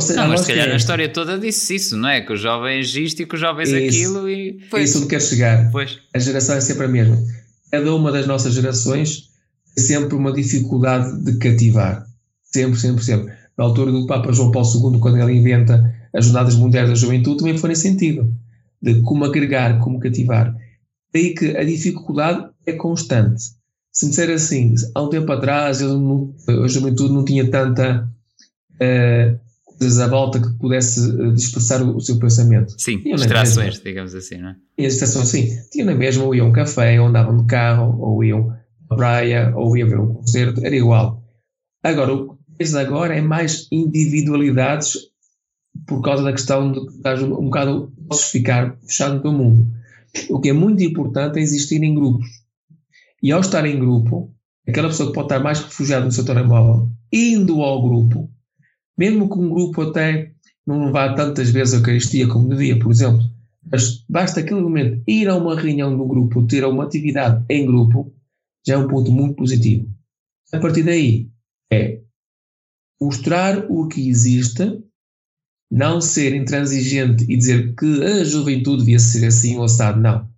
Seja, 0.00 0.20
não, 0.20 0.28
mas 0.28 0.40
se 0.42 0.48
calhar 0.48 0.68
é 0.68 0.72
a 0.72 0.76
história 0.76 1.08
toda 1.08 1.38
disse 1.38 1.74
isso, 1.74 1.96
não 1.96 2.08
é? 2.08 2.20
Que 2.20 2.32
os 2.32 2.40
jovens 2.40 2.94
isto 2.94 3.22
e 3.22 3.26
que 3.26 3.34
os 3.34 3.40
jovens 3.40 3.70
isso, 3.70 3.76
aquilo 3.76 4.28
e. 4.28 4.58
Pois. 4.70 4.82
É 4.82 4.84
isso 4.84 4.98
onde 4.98 5.08
quer 5.08 5.22
chegar. 5.22 5.70
Pois. 5.70 5.98
A 6.14 6.18
geração 6.18 6.56
é 6.56 6.60
sempre 6.60 6.84
a 6.84 6.88
mesma. 6.88 7.16
Cada 7.70 7.94
uma 7.94 8.12
das 8.12 8.26
nossas 8.26 8.52
gerações 8.52 9.30
tem 9.74 9.84
sempre 9.84 10.14
uma 10.14 10.32
dificuldade 10.32 11.24
de 11.24 11.38
cativar. 11.38 12.04
Sempre, 12.42 12.78
sempre, 12.78 13.04
sempre. 13.04 13.32
Na 13.56 13.64
altura 13.64 13.90
do 13.90 14.06
Papa 14.06 14.32
João 14.32 14.50
Paulo 14.50 14.92
II, 14.92 15.00
quando 15.00 15.18
ele 15.18 15.32
inventa 15.32 15.94
as 16.14 16.26
Jornadas 16.26 16.54
Mundiais 16.54 16.88
da 16.88 16.94
Juventude, 16.94 17.38
também 17.38 17.56
foi 17.56 17.70
nesse 17.70 17.82
sentido. 17.82 18.34
De 18.80 19.00
como 19.02 19.24
agregar, 19.24 19.78
como 19.80 19.98
cativar. 19.98 20.54
Daí 21.12 21.34
que 21.34 21.56
a 21.56 21.64
dificuldade 21.64 22.48
é 22.66 22.72
constante. 22.72 23.42
Se 23.92 24.04
me 24.04 24.10
disser 24.10 24.30
assim, 24.30 24.74
há 24.94 25.02
um 25.02 25.08
tempo 25.08 25.32
atrás 25.32 25.80
eu 25.80 26.34
a 26.62 26.68
juventude 26.68 27.14
não 27.14 27.24
tinha 27.24 27.50
tanta. 27.50 28.08
Uh, 28.74 29.46
coisas 29.78 30.00
à 30.00 30.08
volta 30.08 30.40
que 30.40 30.48
pudesse 30.58 31.00
uh, 31.00 31.32
dispersar 31.32 31.82
o, 31.82 31.96
o, 31.96 32.00
seu 32.00 32.18
pensamento. 32.18 32.74
Sim, 32.78 33.02
distrações, 33.02 33.80
digamos 33.80 34.14
assim, 34.14 34.38
não 34.38 34.50
é? 34.50 34.56
Tinha 34.76 34.88
distrações, 34.88 35.28
sim. 35.28 35.48
Tinha 35.70 35.84
na 35.84 35.94
mesma, 35.94 36.24
ou 36.24 36.34
iam 36.34 36.46
a 36.46 36.48
um 36.50 36.52
café, 36.52 37.00
ou 37.00 37.08
andavam 37.08 37.36
de 37.36 37.46
carro, 37.46 37.98
ou 38.00 38.24
iam 38.24 38.54
à 38.90 38.96
praia, 38.96 39.52
ou 39.54 39.76
iam 39.76 39.88
ver 39.88 39.98
um 39.98 40.14
concerto, 40.14 40.64
era 40.64 40.74
igual. 40.74 41.22
Agora, 41.82 42.14
o 42.14 42.34
que 42.34 42.58
tens 42.58 42.74
agora 42.74 43.14
é 43.14 43.20
mais 43.20 43.68
individualidades 43.70 44.96
por 45.86 46.02
causa 46.02 46.22
da 46.22 46.32
questão 46.32 46.72
de 46.72 46.80
que 46.80 46.92
estás 46.92 47.22
um, 47.22 47.34
um 47.34 47.44
bocado 47.44 47.92
podes 48.06 48.30
ficar 48.30 48.76
fechado 48.82 49.16
no 49.16 49.22
teu 49.22 49.32
mundo. 49.32 49.66
O 50.30 50.40
que 50.40 50.48
é 50.48 50.52
muito 50.52 50.82
importante 50.82 51.38
é 51.38 51.42
existir 51.42 51.82
em 51.82 51.94
grupos. 51.94 52.26
E 53.22 53.32
ao 53.32 53.40
estar 53.40 53.66
em 53.66 53.78
grupo, 53.78 54.34
aquela 54.66 54.88
pessoa 54.88 55.08
que 55.08 55.14
pode 55.14 55.26
estar 55.26 55.40
mais 55.40 55.60
refugiada 55.60 56.04
no 56.04 56.12
seu 56.12 56.24
telemóvel, 56.24 56.90
indo 57.12 57.62
ao 57.62 57.82
grupo, 57.82 58.30
mesmo 58.96 59.28
que 59.28 59.38
um 59.38 59.48
grupo 59.48 59.82
até 59.82 60.32
não 60.66 60.90
vá 60.90 61.14
tantas 61.14 61.50
vezes 61.50 61.74
a 61.74 61.76
Eucaristia 61.78 62.26
como 62.28 62.48
devia, 62.48 62.78
por 62.78 62.90
exemplo, 62.90 63.22
mas 63.70 64.04
basta 64.08 64.40
aquele 64.40 64.60
momento 64.60 65.02
ir 65.06 65.28
a 65.28 65.36
uma 65.36 65.58
reunião 65.58 65.96
do 65.96 66.06
grupo, 66.06 66.46
ter 66.46 66.64
uma 66.64 66.84
atividade 66.84 67.44
em 67.48 67.66
grupo, 67.66 68.12
já 68.66 68.74
é 68.74 68.78
um 68.78 68.88
ponto 68.88 69.10
muito 69.10 69.34
positivo. 69.34 69.88
A 70.52 70.58
partir 70.58 70.82
daí, 70.82 71.28
é 71.72 72.00
mostrar 73.00 73.66
o 73.70 73.86
que 73.88 74.08
existe, 74.08 74.82
não 75.70 76.00
ser 76.00 76.34
intransigente 76.34 77.24
e 77.28 77.36
dizer 77.36 77.74
que 77.74 78.02
a 78.02 78.24
juventude 78.24 78.78
devia 78.78 78.98
ser 78.98 79.26
assim 79.26 79.56
ou 79.56 79.64
assado, 79.64 80.00
não. 80.00 80.28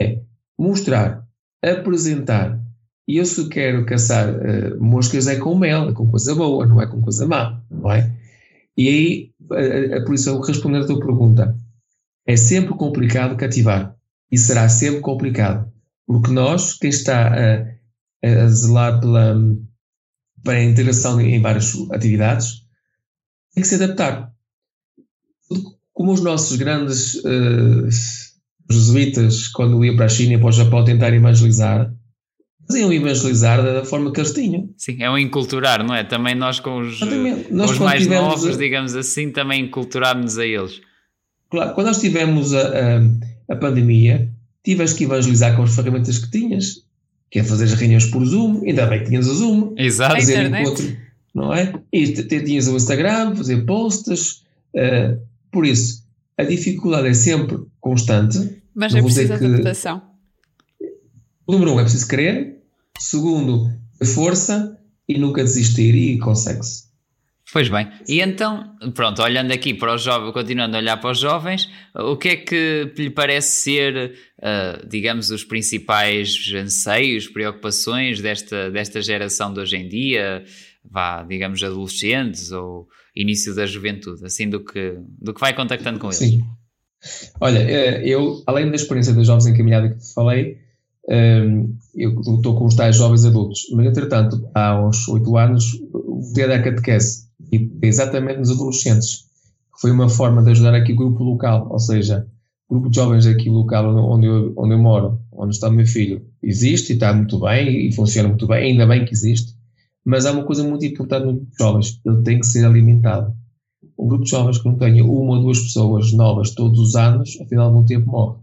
É 0.00 0.20
mostrar, 0.58 1.26
apresentar. 1.62 2.60
E 3.06 3.16
eu 3.16 3.24
se 3.24 3.48
quero 3.48 3.86
caçar 3.86 4.28
uh, 4.28 4.82
moscas 4.82 5.26
é 5.26 5.36
com 5.36 5.58
mel, 5.58 5.88
é 5.88 5.92
com 5.92 6.10
coisa 6.10 6.34
boa, 6.34 6.66
não 6.66 6.80
é 6.80 6.86
com 6.86 7.00
coisa 7.00 7.26
má, 7.26 7.62
não 7.70 7.90
é? 7.90 8.14
E 8.76 8.88
aí, 8.88 9.30
uh, 9.50 9.98
uh, 9.98 10.04
por 10.04 10.14
isso, 10.14 10.28
eu 10.28 10.40
responder 10.40 10.78
a 10.78 10.86
tua 10.86 11.00
pergunta, 11.00 11.56
é 12.26 12.36
sempre 12.36 12.74
complicado 12.74 13.36
cativar. 13.36 13.96
E 14.30 14.36
será 14.36 14.68
sempre 14.68 15.00
complicado. 15.00 15.72
Porque 16.06 16.30
nós, 16.30 16.74
quem 16.74 16.90
está 16.90 17.28
a, 17.34 17.64
a 18.22 18.48
zelar 18.48 19.00
pela, 19.00 19.34
para 20.44 20.58
a 20.58 20.64
integração 20.64 21.18
em 21.20 21.40
várias 21.40 21.74
atividades, 21.90 22.62
tem 23.54 23.62
que 23.62 23.68
se 23.68 23.82
adaptar. 23.82 24.27
Como 25.98 26.12
os 26.12 26.22
nossos 26.22 26.56
grandes 26.56 27.16
uh, 27.16 27.88
jesuítas, 28.70 29.48
quando 29.48 29.84
iam 29.84 29.96
para 29.96 30.04
a 30.04 30.08
China 30.08 30.34
e 30.34 30.38
para 30.38 30.46
o 30.46 30.52
Japão 30.52 30.84
tentar 30.84 31.12
evangelizar, 31.12 31.92
faziam 32.68 32.92
evangelizar 32.92 33.60
da 33.60 33.84
forma 33.84 34.12
que 34.12 34.20
eles 34.20 34.32
tinham. 34.32 34.70
Sim, 34.76 35.02
é 35.02 35.10
um 35.10 35.18
enculturar, 35.18 35.84
não 35.84 35.92
é? 35.92 36.04
Também 36.04 36.36
nós 36.36 36.60
com 36.60 36.82
os, 36.82 37.00
nós, 37.50 37.70
com 37.70 37.72
os 37.72 37.78
mais 37.80 38.06
novos, 38.06 38.54
a... 38.54 38.56
digamos 38.56 38.94
assim, 38.94 39.32
também 39.32 39.64
enculturámos 39.64 40.38
a 40.38 40.46
eles. 40.46 40.80
Claro, 41.50 41.74
quando 41.74 41.88
nós 41.88 42.00
tivemos 42.00 42.54
a, 42.54 42.60
a, 42.60 43.54
a 43.54 43.56
pandemia, 43.56 44.30
tiveste 44.62 44.98
que 44.98 45.04
evangelizar 45.04 45.56
com 45.56 45.64
as 45.64 45.74
ferramentas 45.74 46.18
que 46.18 46.30
tinhas 46.30 46.86
que 47.28 47.40
é 47.40 47.42
fazer 47.42 47.64
as 47.64 47.74
reuniões 47.74 48.06
por 48.06 48.24
Zoom, 48.24 48.62
ainda 48.64 48.86
bem 48.86 49.00
que 49.00 49.06
tinhas 49.06 49.26
o 49.26 49.34
Zoom. 49.34 49.74
Exato. 49.76 50.14
Fazer 50.14 50.46
encontro, 50.46 50.96
não 51.34 51.52
é? 51.52 51.74
E 51.92 52.06
tinhas 52.12 52.68
o 52.68 52.76
Instagram, 52.76 53.34
fazer 53.34 53.66
posts. 53.66 54.44
Uh, 54.72 55.27
por 55.50 55.66
isso, 55.66 56.04
a 56.36 56.44
dificuldade 56.44 57.08
é 57.08 57.14
sempre 57.14 57.58
constante. 57.80 58.62
Mas 58.74 58.94
é 58.94 59.02
preciso 59.02 59.32
adaptação. 59.32 60.02
O 61.46 61.52
número 61.52 61.74
um 61.74 61.80
é 61.80 61.82
preciso 61.82 62.06
querer. 62.06 62.62
Segundo, 62.98 63.70
força 64.14 64.78
e 65.08 65.18
nunca 65.18 65.42
desistir 65.42 65.94
e 65.94 66.18
consegue-se. 66.18 66.88
Pois 67.50 67.70
bem, 67.70 67.88
e 68.06 68.20
então, 68.20 68.76
pronto, 68.94 69.22
olhando 69.22 69.52
aqui 69.52 69.72
para 69.72 69.94
os 69.94 70.02
jovens, 70.02 70.32
continuando 70.34 70.76
a 70.76 70.80
olhar 70.80 70.98
para 70.98 71.12
os 71.12 71.18
jovens, 71.18 71.66
o 71.94 72.14
que 72.14 72.28
é 72.28 72.36
que 72.36 72.92
lhe 72.98 73.08
parece 73.08 73.62
ser, 73.62 74.14
uh, 74.38 74.86
digamos, 74.86 75.30
os 75.30 75.44
principais 75.44 76.52
anseios, 76.54 77.26
preocupações 77.26 78.20
desta, 78.20 78.70
desta 78.70 79.00
geração 79.00 79.50
de 79.54 79.60
hoje 79.60 79.76
em 79.76 79.88
dia, 79.88 80.44
vá, 80.84 81.22
digamos, 81.22 81.62
adolescentes 81.62 82.52
ou 82.52 82.86
início 83.20 83.54
da 83.54 83.66
juventude, 83.66 84.24
assim 84.24 84.48
do 84.48 84.64
que, 84.64 84.98
do 85.20 85.34
que 85.34 85.40
vai 85.40 85.54
contactando 85.54 85.98
com 85.98 86.06
eles? 86.06 86.18
Sim. 86.18 86.44
Olha, 87.40 87.58
eh, 87.58 88.02
eu, 88.04 88.42
além 88.46 88.68
da 88.68 88.76
experiência 88.76 89.12
dos 89.12 89.26
jovens 89.26 89.46
encaminhada 89.46 89.88
que 89.88 89.98
te 89.98 90.12
falei, 90.12 90.58
um, 91.08 91.76
eu 91.94 92.20
estou 92.20 92.56
com 92.56 92.66
os 92.66 92.74
tais 92.74 92.96
jovens 92.96 93.24
adultos, 93.24 93.62
mas 93.72 93.86
entretanto, 93.86 94.48
há 94.54 94.78
uns 94.80 95.08
oito 95.08 95.36
anos, 95.36 95.80
voltei 95.92 96.44
a 96.44 96.48
dar 96.48 96.62
catequese, 96.62 97.28
e 97.50 97.70
exatamente 97.82 98.38
nos 98.38 98.50
adolescentes, 98.50 99.24
foi 99.80 99.90
uma 99.90 100.08
forma 100.08 100.42
de 100.42 100.50
ajudar 100.50 100.74
aqui 100.74 100.92
o 100.92 100.96
grupo 100.96 101.24
local, 101.24 101.68
ou 101.70 101.78
seja, 101.78 102.26
o 102.68 102.74
grupo 102.74 102.90
de 102.90 102.96
jovens 102.96 103.26
aqui 103.26 103.48
local 103.48 103.96
onde 103.96 104.26
eu, 104.26 104.52
onde 104.56 104.74
eu 104.74 104.78
moro, 104.78 105.20
onde 105.32 105.54
está 105.54 105.68
o 105.68 105.72
meu 105.72 105.86
filho, 105.86 106.26
existe 106.42 106.92
e 106.92 106.94
está 106.94 107.12
muito 107.12 107.38
bem 107.38 107.88
e 107.88 107.92
funciona 107.92 108.28
muito 108.28 108.46
bem, 108.46 108.72
ainda 108.72 108.86
bem 108.86 109.04
que 109.04 109.12
existe, 109.12 109.54
mas 110.08 110.24
há 110.24 110.32
uma 110.32 110.42
coisa 110.42 110.64
muito 110.64 110.86
importante 110.86 111.26
no 111.26 111.34
grupo 111.34 111.50
de 111.50 111.58
jovens, 111.58 112.00
ele 112.02 112.22
tem 112.22 112.40
que 112.40 112.46
ser 112.46 112.64
alimentado. 112.64 113.30
Um 113.98 114.08
grupo 114.08 114.24
de 114.24 114.30
jovens 114.30 114.56
que 114.56 114.64
não 114.64 114.78
tenha 114.78 115.04
uma 115.04 115.36
ou 115.36 115.42
duas 115.42 115.60
pessoas 115.60 116.14
novas 116.14 116.54
todos 116.54 116.80
os 116.80 116.96
anos, 116.96 117.36
ao 117.38 117.46
final 117.46 117.68
de 117.68 117.74
algum 117.74 117.86
tempo 117.86 118.10
morre. 118.10 118.38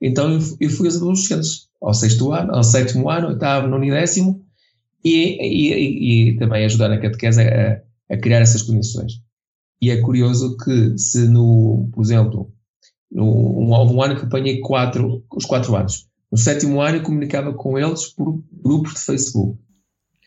Então 0.00 0.40
eu, 0.58 0.70
fui 0.70 0.86
aos 0.86 0.96
adolescentes, 0.96 1.68
ao 1.82 1.92
sexto 1.92 2.32
ano, 2.32 2.54
ao 2.54 2.64
sétimo 2.64 3.10
ano, 3.10 3.28
oitavo, 3.28 3.68
nono 3.68 3.84
e 3.84 3.90
décimo, 3.90 4.46
e, 5.04 5.36
e, 5.42 6.30
e, 6.30 6.36
também 6.38 6.64
ajudar 6.64 6.88
na 6.88 6.98
catequese 6.98 7.42
a, 7.42 7.82
a, 8.10 8.16
criar 8.16 8.40
essas 8.40 8.62
condições. 8.62 9.20
E 9.82 9.90
é 9.90 10.00
curioso 10.00 10.56
que 10.56 10.96
se 10.96 11.28
no, 11.28 11.86
por 11.92 12.02
exemplo, 12.02 12.50
no, 13.12 13.26
um, 13.26 13.94
um 13.94 14.02
ano 14.02 14.16
que 14.16 14.24
apanhei 14.24 14.58
quatro, 14.60 15.22
os 15.36 15.44
quatro 15.44 15.76
anos. 15.76 16.08
No 16.32 16.38
sétimo 16.38 16.80
ano 16.80 16.96
eu 16.96 17.02
comunicava 17.02 17.52
com 17.52 17.78
eles 17.78 18.06
por 18.06 18.42
grupos 18.50 18.94
de 18.94 19.00
Facebook. 19.00 19.63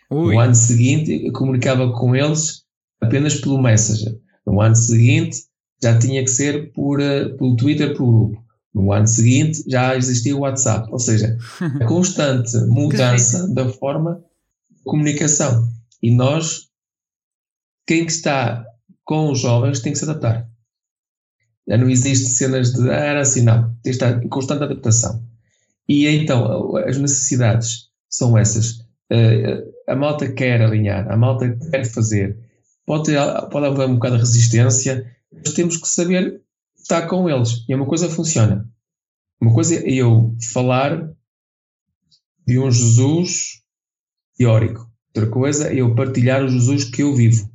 Ui. 0.09 0.33
No 0.33 0.39
ano 0.39 0.55
seguinte 0.55 1.25
eu 1.25 1.33
comunicava 1.33 1.91
com 1.93 2.15
eles 2.15 2.63
apenas 3.01 3.35
pelo 3.35 3.61
Messenger. 3.61 4.17
No 4.45 4.61
ano 4.61 4.75
seguinte 4.75 5.43
já 5.81 5.97
tinha 5.97 6.23
que 6.23 6.29
ser 6.29 6.71
por, 6.73 6.99
uh, 6.99 7.35
pelo 7.37 7.55
Twitter, 7.55 7.95
por 7.95 8.05
grupo. 8.05 8.47
No 8.73 8.91
ano 8.91 9.07
seguinte 9.07 9.63
já 9.67 9.95
existia 9.95 10.35
o 10.35 10.41
WhatsApp, 10.41 10.87
ou 10.91 10.99
seja, 10.99 11.37
a 11.59 11.85
constante 11.85 12.55
mudança 12.67 13.47
da 13.53 13.67
forma 13.69 14.23
de 14.69 14.83
comunicação. 14.83 15.67
E 16.01 16.11
nós, 16.11 16.69
quem 17.85 18.05
está 18.05 18.65
com 19.03 19.31
os 19.31 19.39
jovens, 19.39 19.79
tem 19.79 19.91
que 19.91 19.97
se 19.97 20.05
adaptar. 20.05 20.47
Já 21.67 21.77
não 21.77 21.89
existe 21.89 22.27
cenas 22.29 22.71
de 22.71 22.89
ah, 22.89 22.93
era 22.93 23.21
assim, 23.21 23.41
não. 23.41 23.63
Tem 23.81 23.83
que 23.83 23.89
estar 23.89 24.23
em 24.23 24.29
constante 24.29 24.63
adaptação. 24.63 25.23
E 25.87 26.07
então, 26.07 26.75
as 26.77 26.97
necessidades 26.97 27.89
são 28.09 28.37
essas. 28.37 28.85
Eh, 29.09 29.63
a 29.88 29.95
malta 29.95 30.32
quer 30.32 30.62
alinhar, 30.62 31.10
a 31.12 31.17
malta 31.17 31.58
quer 31.71 31.86
fazer. 31.86 32.38
Pode, 32.86 33.12
pode 33.52 33.65
haver 33.65 33.88
um 33.88 33.95
bocado 33.95 34.15
de 34.15 34.21
resistência, 34.21 35.06
mas 35.32 35.54
temos 35.54 35.78
que 35.78 35.88
saber 35.88 36.41
está 36.88 37.06
com 37.06 37.30
eles. 37.30 37.65
E 37.67 37.76
uma 37.76 37.86
coisa 37.86 38.10
funciona. 38.10 38.65
Uma 39.41 39.54
coisa 39.54 39.76
é 39.76 39.91
eu 39.91 40.36
falar 40.52 41.12
de 42.45 42.58
um 42.58 42.71
Jesus 42.71 43.62
teórico. 44.38 44.89
Outra 45.13 45.30
coisa 45.30 45.67
é 45.67 45.82
eu 45.82 45.93
partilhar 45.95 46.43
o 46.43 46.50
Jesus 46.50 46.86
que 46.86 47.04
eu 47.04 47.13
vivo. 47.13 47.50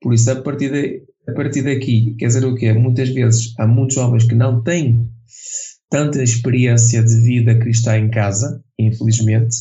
Por 0.00 0.12
isso, 0.12 0.30
a 0.30 0.42
partir, 0.42 0.70
de, 0.72 1.04
a 1.28 1.32
partir 1.32 1.62
daqui, 1.62 2.16
quer 2.18 2.26
dizer 2.26 2.44
o 2.44 2.56
quê? 2.56 2.72
Muitas 2.72 3.10
vezes 3.10 3.54
há 3.58 3.66
muitos 3.66 3.94
jovens 3.94 4.24
que 4.24 4.34
não 4.34 4.62
têm 4.62 5.08
tanta 5.88 6.22
experiência 6.22 7.02
de 7.04 7.20
vida 7.20 7.58
cristã 7.58 7.96
em 7.96 8.10
casa, 8.10 8.64
infelizmente, 8.78 9.56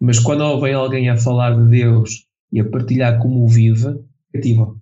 mas 0.00 0.18
quando 0.18 0.60
vem 0.60 0.74
alguém 0.74 1.08
a 1.08 1.16
falar 1.16 1.56
de 1.56 1.70
Deus 1.70 2.26
e 2.52 2.60
a 2.60 2.68
partilhar 2.68 3.18
como 3.18 3.44
o 3.44 3.48
vive, 3.48 3.98
cativam. 4.32 4.80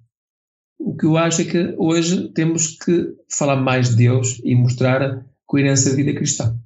o 0.78 0.96
que 0.96 1.06
eu 1.06 1.16
acho 1.16 1.42
é 1.42 1.44
que 1.44 1.74
hoje 1.78 2.28
temos 2.32 2.76
que 2.78 3.14
falar 3.30 3.56
mais 3.56 3.90
de 3.90 3.96
Deus 3.96 4.40
e 4.44 4.54
mostrar 4.54 5.02
a 5.02 5.24
coerência 5.46 5.90
da 5.90 5.96
vida 5.96 6.14
cristã. 6.14 6.58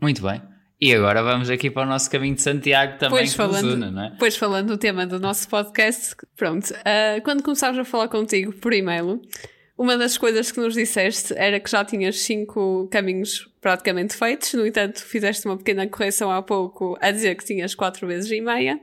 Muito 0.00 0.22
bem. 0.22 0.40
E 0.80 0.92
agora 0.92 1.22
vamos 1.22 1.48
aqui 1.48 1.70
para 1.70 1.86
o 1.86 1.88
nosso 1.88 2.10
caminho 2.10 2.34
de 2.34 2.42
Santiago 2.42 2.98
também, 2.98 3.18
pois 3.18 3.34
falando, 3.34 3.72
une, 3.74 3.90
não 3.92 4.02
é? 4.02 4.16
Pois 4.18 4.36
falando 4.36 4.66
do 4.66 4.76
tema 4.76 5.06
do 5.06 5.20
nosso 5.20 5.48
podcast, 5.48 6.16
pronto, 6.36 6.70
uh, 6.70 7.22
quando 7.22 7.40
começámos 7.40 7.78
a 7.78 7.84
falar 7.84 8.08
contigo 8.08 8.52
por 8.54 8.72
e-mail, 8.72 9.22
uma 9.82 9.98
das 9.98 10.16
coisas 10.16 10.52
que 10.52 10.60
nos 10.60 10.74
disseste 10.74 11.34
era 11.36 11.58
que 11.58 11.68
já 11.68 11.84
tinhas 11.84 12.20
cinco 12.20 12.86
caminhos 12.88 13.48
praticamente 13.60 14.14
feitos, 14.14 14.54
no 14.54 14.64
entanto 14.64 15.00
fizeste 15.00 15.44
uma 15.44 15.56
pequena 15.56 15.88
correção 15.88 16.30
há 16.30 16.40
pouco 16.40 16.96
a 17.00 17.10
dizer 17.10 17.34
que 17.34 17.44
tinhas 17.44 17.74
quatro 17.74 18.06
vezes 18.06 18.30
e 18.30 18.40
meia. 18.40 18.76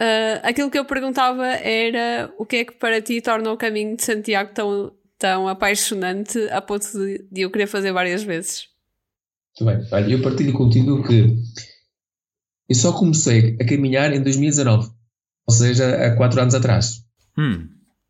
Uh, 0.00 0.40
aquilo 0.42 0.70
que 0.70 0.78
eu 0.78 0.86
perguntava 0.86 1.46
era 1.46 2.32
o 2.38 2.46
que 2.46 2.56
é 2.56 2.64
que 2.64 2.72
para 2.72 3.02
ti 3.02 3.20
torna 3.20 3.52
o 3.52 3.58
caminho 3.58 3.94
de 3.94 4.02
Santiago 4.02 4.54
tão, 4.54 4.90
tão 5.18 5.46
apaixonante 5.46 6.38
a 6.50 6.62
ponto 6.62 6.90
de, 6.90 7.28
de 7.30 7.42
eu 7.42 7.50
querer 7.50 7.66
fazer 7.66 7.92
várias 7.92 8.22
vezes? 8.22 8.68
Muito 9.60 9.76
bem. 9.78 9.86
Olha, 9.92 10.12
eu 10.14 10.22
partilho 10.22 10.54
contigo 10.54 11.06
que 11.06 11.36
eu 12.70 12.74
só 12.74 12.90
comecei 12.94 13.58
a 13.60 13.66
caminhar 13.66 14.14
em 14.14 14.22
2019, 14.22 14.88
ou 15.46 15.54
seja, 15.54 16.06
há 16.06 16.16
quatro 16.16 16.40
anos 16.40 16.54
atrás. 16.54 17.04
Hum. 17.36 17.68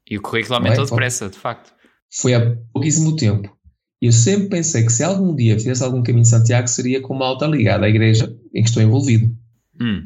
E 0.09 0.17
o 0.17 0.23
currículo 0.23 0.55
aumentou 0.55 0.85
é? 0.85 0.87
depressa, 0.87 1.29
de 1.29 1.37
facto. 1.37 1.80
Foi 2.13 2.35
há 2.35 2.57
pouquíssimo 2.73 3.17
tempo. 3.17 3.55
Eu 4.01 4.13
sempre 4.13 4.49
pensei 4.49 4.85
que 4.85 4.93
se 4.93 5.05
algum 5.05 5.35
dia 5.35 5.59
fizesse 5.59 5.83
algum 5.83 6.03
caminho 6.03 6.23
de 6.23 6.31
Santiago 6.31 6.67
seria 6.69 7.01
com 7.01 7.15
uma 7.15 7.27
alta 7.27 7.47
ligada 7.47 7.85
à 7.85 7.89
igreja 7.89 8.35
em 8.55 8.63
que 8.63 8.69
estou 8.69 8.83
envolvido. 8.83 9.37
Hum. 9.81 10.05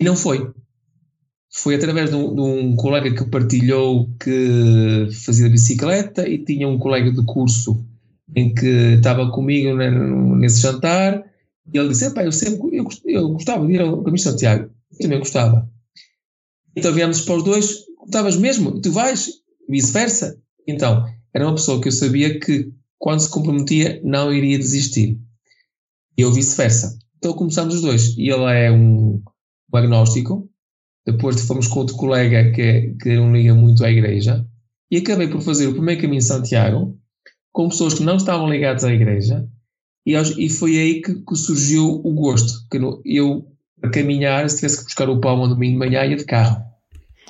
E 0.00 0.04
não 0.04 0.16
foi. 0.16 0.50
Foi 1.50 1.76
através 1.76 2.10
de 2.10 2.16
um, 2.16 2.34
de 2.34 2.40
um, 2.40 2.76
colega 2.76 3.14
que 3.14 3.30
partilhou 3.30 4.10
que 4.18 5.08
fazia 5.24 5.48
bicicleta 5.48 6.28
e 6.28 6.44
tinha 6.44 6.68
um 6.68 6.78
colega 6.78 7.10
de 7.10 7.24
curso 7.24 7.86
em 8.34 8.52
que 8.52 8.66
estava 8.66 9.30
comigo 9.30 9.74
nesse 10.36 10.60
jantar 10.60 11.24
e 11.72 11.78
ele 11.78 11.88
disse: 11.88 12.12
eu 12.16 12.32
sempre 12.32 12.76
eu, 12.76 12.88
eu 13.04 13.28
gostava 13.30 13.66
de 13.66 13.72
ir 13.72 13.80
ao 13.80 13.98
Caminho 13.98 14.16
de 14.16 14.22
Santiago. 14.22 14.70
Eu 14.92 14.98
também 14.98 15.18
gostava. 15.18 15.70
Então 16.74 16.92
viemos 16.92 17.20
para 17.22 17.36
os 17.36 17.42
dois: 17.44 17.84
gostavas 17.98 18.36
mesmo? 18.36 18.80
Tu 18.80 18.92
vais? 18.92 19.30
Vice-versa. 19.68 20.38
Então, 20.66 21.04
era 21.32 21.46
uma 21.46 21.54
pessoa 21.54 21.80
que 21.80 21.88
eu 21.88 21.92
sabia 21.92 22.38
que 22.40 22.72
quando 22.98 23.20
se 23.20 23.30
comprometia 23.30 24.00
não 24.04 24.32
iria 24.32 24.58
desistir. 24.58 25.18
E 26.16 26.22
eu 26.22 26.32
vice-versa. 26.32 26.98
Então 27.18 27.34
começamos 27.34 27.76
os 27.76 27.82
dois. 27.82 28.16
E 28.16 28.30
ele 28.30 28.44
é 28.44 28.70
um, 28.70 29.22
um 29.72 29.76
agnóstico. 29.76 30.48
Depois 31.06 31.40
fomos 31.42 31.68
com 31.68 31.80
outro 31.80 31.96
colega 31.96 32.52
que, 32.52 32.94
que 33.00 33.16
não 33.16 33.34
liga 33.34 33.54
muito 33.54 33.84
à 33.84 33.90
igreja. 33.90 34.46
E 34.90 34.98
acabei 34.98 35.28
por 35.28 35.40
fazer 35.42 35.66
o 35.66 35.74
primeiro 35.74 36.00
caminho 36.00 36.20
de 36.20 36.26
Santiago 36.26 36.98
com 37.56 37.70
pessoas 37.70 37.94
que 37.94 38.02
não 38.02 38.16
estavam 38.16 38.50
ligadas 38.50 38.84
à 38.84 38.92
igreja, 38.92 39.48
e, 40.06 40.12
e 40.14 40.50
foi 40.50 40.78
aí 40.78 41.00
que, 41.00 41.14
que, 41.14 41.36
surgiu 41.36 42.02
o 42.04 42.12
gosto. 42.12 42.52
Que 42.70 42.78
eu, 43.06 43.46
a 43.82 43.88
caminhar, 43.88 44.48
se 44.50 44.56
tivesse 44.56 44.76
que 44.76 44.84
buscar 44.84 45.08
o 45.08 45.18
pão 45.18 45.38
no 45.38 45.48
domingo 45.48 45.72
de 45.72 45.78
manhã, 45.78 46.04
ia 46.04 46.16
de 46.16 46.26
carro. 46.26 46.62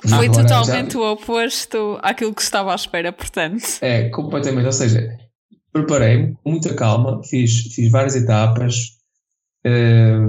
Foi 0.05 0.27
Agora, 0.27 0.43
totalmente 0.43 0.93
já... 0.93 0.99
o 0.99 1.11
oposto 1.11 1.97
àquilo 2.01 2.33
que 2.33 2.41
estava 2.41 2.71
à 2.71 2.75
espera, 2.75 3.11
portanto. 3.11 3.63
É, 3.81 4.09
completamente. 4.09 4.65
Ou 4.65 4.71
seja, 4.71 5.17
preparei-me 5.73 6.35
com 6.43 6.51
muita 6.51 6.73
calma, 6.73 7.21
fiz, 7.23 7.73
fiz 7.73 7.91
várias 7.91 8.15
etapas 8.15 8.97
eh, 9.65 10.19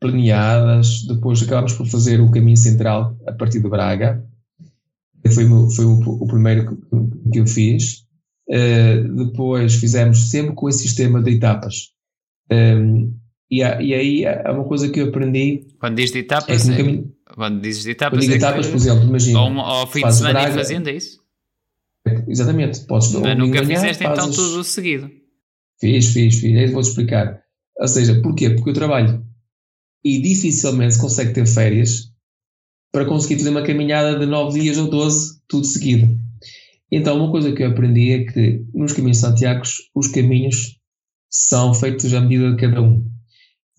planeadas, 0.00 1.02
depois 1.06 1.42
acabámos 1.42 1.74
por 1.74 1.86
fazer 1.86 2.20
o 2.20 2.30
caminho 2.30 2.56
central 2.56 3.16
a 3.26 3.32
partir 3.32 3.60
de 3.60 3.68
Braga. 3.68 4.24
Foi, 5.34 5.44
foi 5.74 5.84
o, 5.84 6.00
o 6.00 6.26
primeiro 6.26 6.66
que, 6.66 7.30
que 7.32 7.40
eu 7.40 7.46
fiz. 7.46 8.06
Uh, 8.48 9.26
depois 9.26 9.76
fizemos 9.76 10.30
sempre 10.30 10.56
com 10.56 10.68
esse 10.68 10.80
sistema 10.80 11.22
de 11.22 11.32
etapas. 11.32 11.92
Um, 12.50 12.56
ehm, 12.56 13.12
e, 13.48 13.58
e, 13.60 13.94
aí 13.94 14.26
há 14.26 14.50
uma 14.52 14.64
coisa 14.64 14.88
que 14.88 15.00
eu 15.00 15.08
aprendi. 15.08 15.68
Quando 15.78 15.96
diz 15.96 16.10
de 16.10 16.18
etapas, 16.18 16.68
é, 16.68 16.80
é, 16.80 17.04
quando 17.34 17.60
dizes 17.60 17.84
de 17.84 17.90
etapas, 17.90 18.20
quando 18.20 18.32
é 18.32 18.36
etapas, 18.36 18.66
por 18.66 18.76
exemplo, 18.76 19.04
imagina. 19.04 19.40
Ou, 19.40 19.60
ao 19.60 19.86
fim 19.86 20.06
de 20.06 20.14
semana 20.14 20.40
Braga, 20.40 20.54
fazendo, 20.54 20.88
é 20.88 20.94
isso? 20.94 21.20
Exatamente, 22.28 22.80
podes 22.86 23.12
Mas 23.12 23.38
nunca 23.38 23.62
manhã, 23.62 23.80
fizeste 23.80 24.04
então 24.04 24.16
fazes... 24.16 24.32
então 24.32 24.44
tudo 24.44 24.64
seguido. 24.64 25.10
Fiz, 25.80 26.06
fiz, 26.12 26.40
fiz, 26.40 26.56
aí 26.56 26.66
vou-te 26.66 26.88
explicar. 26.88 27.42
Ou 27.78 27.88
seja, 27.88 28.20
porquê? 28.22 28.50
Porque 28.50 28.70
eu 28.70 28.74
trabalho 28.74 29.24
e 30.04 30.20
dificilmente 30.20 30.94
se 30.94 31.00
consegue 31.00 31.32
ter 31.32 31.46
férias 31.46 32.10
para 32.92 33.04
conseguir 33.04 33.36
fazer 33.36 33.50
uma 33.50 33.62
caminhada 33.62 34.18
de 34.18 34.26
9 34.26 34.60
dias 34.60 34.78
ou 34.78 34.88
12, 34.88 35.40
tudo 35.48 35.66
seguido. 35.66 36.08
Então, 36.90 37.16
uma 37.16 37.30
coisa 37.30 37.52
que 37.52 37.62
eu 37.62 37.68
aprendi 37.68 38.12
é 38.12 38.24
que 38.24 38.64
nos 38.74 38.92
caminhos 38.92 39.18
Santiago 39.18 39.62
os 39.94 40.08
caminhos 40.08 40.76
são 41.30 41.72
feitos 41.72 42.12
à 42.14 42.20
medida 42.20 42.50
de 42.50 42.56
cada 42.56 42.82
um. 42.82 43.08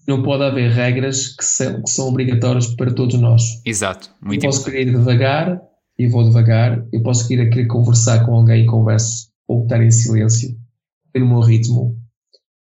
Não 0.07 0.23
pode 0.23 0.43
haver 0.43 0.71
regras 0.71 1.35
que 1.35 1.43
são, 1.43 1.83
que 1.83 1.89
são 1.89 2.07
obrigatórias 2.07 2.67
para 2.75 2.93
todos 2.93 3.19
nós. 3.19 3.43
Exato, 3.65 4.09
muito 4.21 4.43
Eu 4.43 4.49
posso 4.49 4.65
querer 4.65 4.87
ir 4.87 4.91
devagar 4.91 5.61
e 5.97 6.07
vou 6.07 6.23
devagar. 6.23 6.83
Eu 6.91 7.03
posso 7.03 7.27
querer, 7.27 7.49
querer 7.49 7.67
conversar 7.67 8.25
com 8.25 8.35
alguém 8.35 8.63
e 8.63 8.67
converso, 8.67 9.29
ou 9.47 9.63
estar 9.63 9.81
em 9.81 9.91
silêncio, 9.91 10.57
no 11.15 11.27
meu 11.27 11.39
ritmo. 11.41 11.97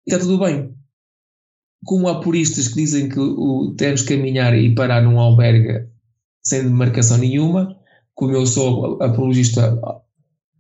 E 0.07 0.13
está 0.13 0.25
tudo 0.25 0.39
bem. 0.39 0.73
Como 1.85 2.09
há 2.09 2.21
puristas 2.21 2.69
que 2.69 2.77
dizem 2.77 3.09
que 3.09 3.19
o, 3.19 3.75
temos 3.77 4.03
que 4.03 4.17
caminhar 4.17 4.57
e 4.57 4.75
parar 4.75 5.03
num 5.03 5.19
albergue 5.19 5.87
sem 6.43 6.63
demarcação 6.63 7.19
nenhuma, 7.19 7.77
como 8.15 8.33
eu 8.33 8.47
sou 8.47 9.03
apologista 9.03 9.79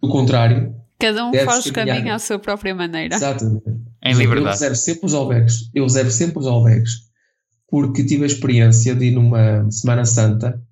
do 0.03 0.09
contrário. 0.09 0.75
Cada 0.99 1.27
um 1.27 1.33
faz 1.45 1.67
o 1.67 1.73
caminho 1.73 2.13
à 2.13 2.19
sua 2.19 2.39
própria 2.39 2.75
maneira. 2.75 3.15
Exatamente. 3.15 3.65
Em 4.05 4.13
liberdade. 4.13 4.47
Eu 4.47 4.51
reservo 4.51 4.77
sempre 4.77 5.07
os 5.07 5.15
albergues. 5.15 5.71
Eu 5.75 5.85
reservo 5.85 6.11
sempre 6.11 6.39
os 6.39 6.47
albergues. 6.47 6.93
Porque 7.69 8.05
tive 8.05 8.25
a 8.25 8.27
experiência 8.27 8.95
de 8.95 9.07
ir 9.07 9.11
numa 9.13 9.71
Semana 9.71 10.05
Santa, 10.05 10.63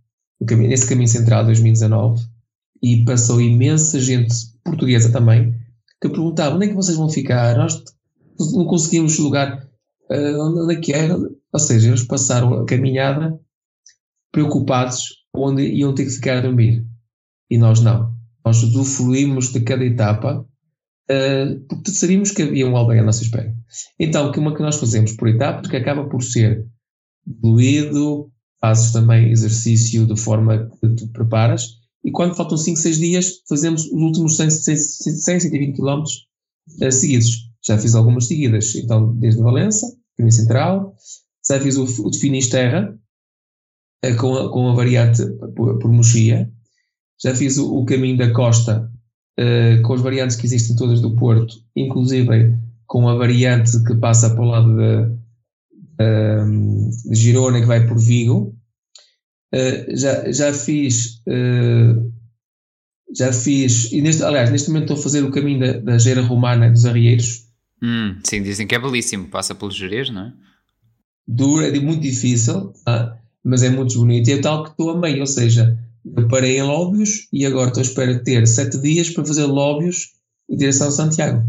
nesse 0.41 0.89
caminho 0.89 1.09
central 1.09 1.45
2019, 1.45 2.23
e 2.83 3.05
passou 3.05 3.41
imensa 3.41 3.99
gente 3.99 4.35
portuguesa 4.65 5.11
também, 5.11 5.55
que 6.01 6.09
perguntava 6.09 6.57
onde 6.57 6.67
é 6.67 6.69
que 6.69 6.75
vocês 6.75 6.97
vão 6.97 7.09
ficar? 7.09 7.57
Nós 7.57 7.83
não 8.53 8.67
conseguimos 8.67 9.19
lugar. 9.19 9.67
Uh, 10.11 10.63
onde 10.63 10.75
é 10.75 10.81
que 10.81 10.93
é? 10.93 11.09
Ou 11.15 11.59
seja, 11.59 11.89
eles 11.89 12.03
passaram 12.03 12.55
a 12.55 12.67
caminhada 12.67 13.39
preocupados 14.31 15.23
onde 15.35 15.63
iam 15.63 15.95
ter 15.95 16.05
que 16.05 16.11
ficar 16.11 16.39
a 16.39 16.41
dormir. 16.43 16.87
E 17.51 17.57
nós 17.57 17.81
não. 17.81 18.15
Nós 18.45 18.63
usufruímos 18.63 19.53
de 19.53 19.61
cada 19.61 19.85
etapa 19.85 20.47
porque 21.69 21.91
sabíamos 21.91 22.31
que 22.31 22.43
havia 22.43 22.67
um 22.67 22.77
aldeia 22.77 23.03
à 23.03 23.05
nossa 23.05 23.23
espera. 23.23 23.55
Então, 23.99 24.31
que, 24.33 24.41
que 24.41 24.63
nós 24.63 24.77
fazemos 24.77 25.13
por 25.13 25.29
etapas, 25.29 25.71
que 25.71 25.77
acaba 25.77 26.09
por 26.09 26.23
ser 26.23 26.67
diluído, 27.27 28.31
fazes 28.61 28.93
também 28.93 29.31
exercício 29.31 30.07
de 30.07 30.19
forma 30.19 30.71
que 30.81 30.89
tu 30.95 31.09
preparas, 31.09 31.83
e 32.05 32.11
quando 32.11 32.35
faltam 32.35 32.57
5, 32.57 32.79
6 32.79 32.99
dias, 32.99 33.43
fazemos 33.49 33.85
os 33.87 33.93
últimos 33.93 34.37
100, 34.37 34.51
100, 34.51 34.77
100 34.77 35.41
120 35.41 35.77
km 35.77 36.03
uh, 36.03 36.93
seguidos. 36.93 37.51
Já 37.65 37.79
fiz 37.79 37.95
algumas 37.95 38.27
seguidas, 38.27 38.75
então, 38.75 39.15
desde 39.17 39.41
Valença, 39.41 39.87
caminho 40.17 40.33
central, 40.33 40.97
já 41.49 41.61
fiz 41.61 41.77
o, 41.77 41.85
o 41.85 42.11
de 42.11 42.19
Finisterra, 42.19 42.93
uh, 44.05 44.17
com, 44.17 44.35
a, 44.35 44.53
com 44.53 44.69
a 44.69 44.75
variante 44.75 45.25
por, 45.55 45.79
por 45.79 45.93
Mochia, 45.93 46.51
já 47.23 47.35
fiz 47.35 47.57
o, 47.57 47.73
o 47.73 47.85
caminho 47.85 48.19
da 48.19 48.33
costa 48.33 48.92
uh, 49.39 49.83
com 49.83 49.95
as 49.95 50.01
variantes 50.01 50.37
que 50.37 50.47
existem 50.47 50.77
todas 50.77 51.01
do 51.01 51.15
Porto, 51.17 51.55
inclusive 51.77 52.57
com 52.87 53.09
a 53.09 53.15
variante 53.15 53.83
que 53.85 53.95
passa 53.97 54.31
para 54.31 54.43
o 54.43 54.49
lado 54.49 54.77
de, 54.77 55.13
uh, 56.03 57.11
de 57.11 57.15
Girona, 57.15 57.61
que 57.61 57.67
vai 57.67 57.87
por 57.87 57.99
Vigo. 57.99 58.55
Uh, 59.55 59.97
já, 59.97 60.31
já 60.31 60.53
fiz. 60.53 61.23
já 63.15 63.33
fiz. 63.33 63.93
E 63.93 64.01
neste, 64.01 64.23
aliás, 64.23 64.51
neste 64.51 64.69
momento 64.69 64.85
estou 64.85 64.99
a 64.99 65.03
fazer 65.03 65.25
o 65.25 65.31
caminho 65.31 65.61
da, 65.61 65.73
da 65.79 65.99
Gera 65.99 66.23
Romana 66.23 66.71
dos 66.71 66.85
Arrieiros. 66.85 67.47
Hum, 67.83 68.17
sim, 68.25 68.43
dizem 68.43 68.67
que 68.67 68.75
é 68.75 68.79
belíssimo, 68.79 69.29
passa 69.29 69.55
pelos 69.55 69.75
Jerez, 69.75 70.09
não 70.09 70.27
é? 70.27 70.33
Duro, 71.27 71.65
é 71.65 71.81
muito 71.81 72.03
difícil, 72.03 72.73
tá? 72.85 73.19
mas 73.45 73.63
é 73.63 73.71
muito 73.71 73.99
bonito. 73.99 74.29
E 74.29 74.33
é 74.33 74.41
tal 74.41 74.65
que 74.65 74.71
estou 74.71 74.91
a 74.91 74.99
meio, 74.99 75.21
ou 75.21 75.27
seja, 75.27 75.79
eu 76.05 76.29
parei 76.29 76.59
em 76.59 76.63
Lóbios 76.63 77.29
e 77.33 77.47
agora 77.47 77.69
estou 77.69 77.81
à 77.81 77.85
espera 77.85 78.15
de 78.15 78.25
ter 78.25 78.47
sete 78.47 78.81
dias 78.81 79.11
para 79.11 79.25
fazer 79.25 79.45
Lóbios 79.45 80.11
em 80.51 80.57
direção 80.57 80.89
a 80.89 80.91
Santiago. 80.91 81.49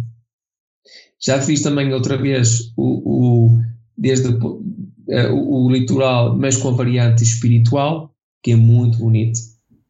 Já 1.26 1.42
fiz 1.42 1.62
também 1.62 1.94
outra 1.94 2.18
vez 2.18 2.72
o, 2.78 3.48
o 3.48 3.62
desde 3.98 4.28
o, 4.28 4.64
eh, 5.10 5.30
o, 5.30 5.70
litoral, 5.70 6.38
mas 6.38 6.58
com 6.58 6.70
a 6.70 6.74
variante 6.74 7.24
espiritual, 7.24 8.14
que 8.44 8.52
é 8.52 8.56
muito 8.56 8.98
bonito, 8.98 9.40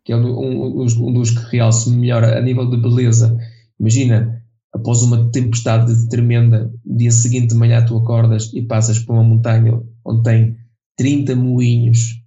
que 0.06 0.12
é 0.12 0.16
um, 0.16 0.28
um, 0.28 0.82
um 0.82 1.14
dos 1.14 1.32
que 1.32 1.56
realço 1.56 1.92
melhor 1.92 2.24
a 2.24 2.42
nível 2.42 2.70
de 2.70 2.78
beleza. 2.78 3.36
Imagina, 3.80 4.44
após 4.74 5.02
uma 5.02 5.32
tempestade 5.32 6.08
tremenda, 6.10 6.72
dia 6.86 7.12
seguinte 7.12 7.48
de 7.48 7.56
manhã 7.56 7.84
tu 7.86 7.98
acordas 7.98 8.52
e 8.54 8.62
passas 8.62 9.00
por 9.00 9.14
uma 9.14 9.24
montanha 9.24 9.82
onde 10.06 10.24
tem 10.24 10.58
30 10.98 11.36
moinhos, 11.36 12.22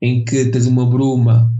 em 0.00 0.24
que 0.24 0.46
tens 0.46 0.66
uma 0.66 0.84
bruma 0.84 1.52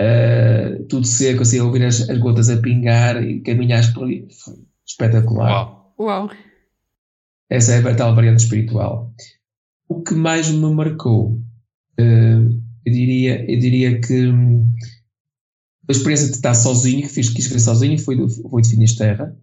uh, 0.00 0.84
tudo 0.88 1.06
seco, 1.06 1.42
assim, 1.42 1.60
ouvir 1.60 1.84
as, 1.84 2.08
as, 2.08 2.18
gotas 2.18 2.48
a 2.50 2.56
pingar 2.56 3.22
e 3.22 3.40
caminhares 3.40 3.88
por 3.88 4.04
ali. 4.04 4.26
Foi 4.42 4.54
espetacular. 4.86 5.50
Uau. 5.50 5.94
Uau. 5.98 6.30
Essa 7.50 7.74
é 7.74 7.78
a 7.78 7.94
tal 7.94 8.14
variante 8.14 8.40
espiritual. 8.40 9.12
O 9.88 10.02
que 10.02 10.14
mais 10.14 10.50
me 10.50 10.74
marcou, 10.74 11.32
uh, 12.00 12.62
eu, 12.84 12.92
diria, 12.92 13.50
eu 13.50 13.58
diria 13.58 14.00
que 14.00 14.26
hum, 14.26 14.72
a 15.88 15.92
experiência 15.92 16.26
de 16.26 16.34
estar 16.34 16.54
sozinho, 16.54 17.02
que 17.02 17.08
fiz, 17.12 17.28
quis 17.28 17.46
ver 17.46 17.60
sozinho, 17.60 17.98
foi, 17.98 18.16
foi 18.28 18.62
de 18.62 18.70
Finisterra, 18.70 19.36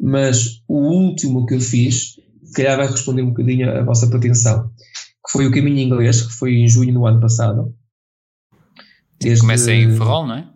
mas 0.00 0.62
o 0.66 0.78
último 0.78 1.46
que 1.46 1.54
eu 1.54 1.60
fiz, 1.60 2.16
se 2.42 2.52
calhar 2.54 2.76
vai 2.76 2.88
responder 2.88 3.22
um 3.22 3.28
bocadinho 3.28 3.70
a 3.70 3.84
vossa 3.84 4.08
pretensão, 4.08 4.70
que 5.24 5.32
foi 5.32 5.46
o 5.46 5.52
caminho 5.52 5.78
inglês, 5.78 6.22
que 6.22 6.32
foi 6.32 6.54
em 6.54 6.68
junho 6.68 6.92
do 6.92 7.06
ano 7.06 7.20
passado. 7.20 7.72
Desde, 9.24 9.40
começa 9.40 9.72
em 9.72 9.90
Ferrol, 9.90 10.26
não 10.26 10.34
é? 10.36 10.48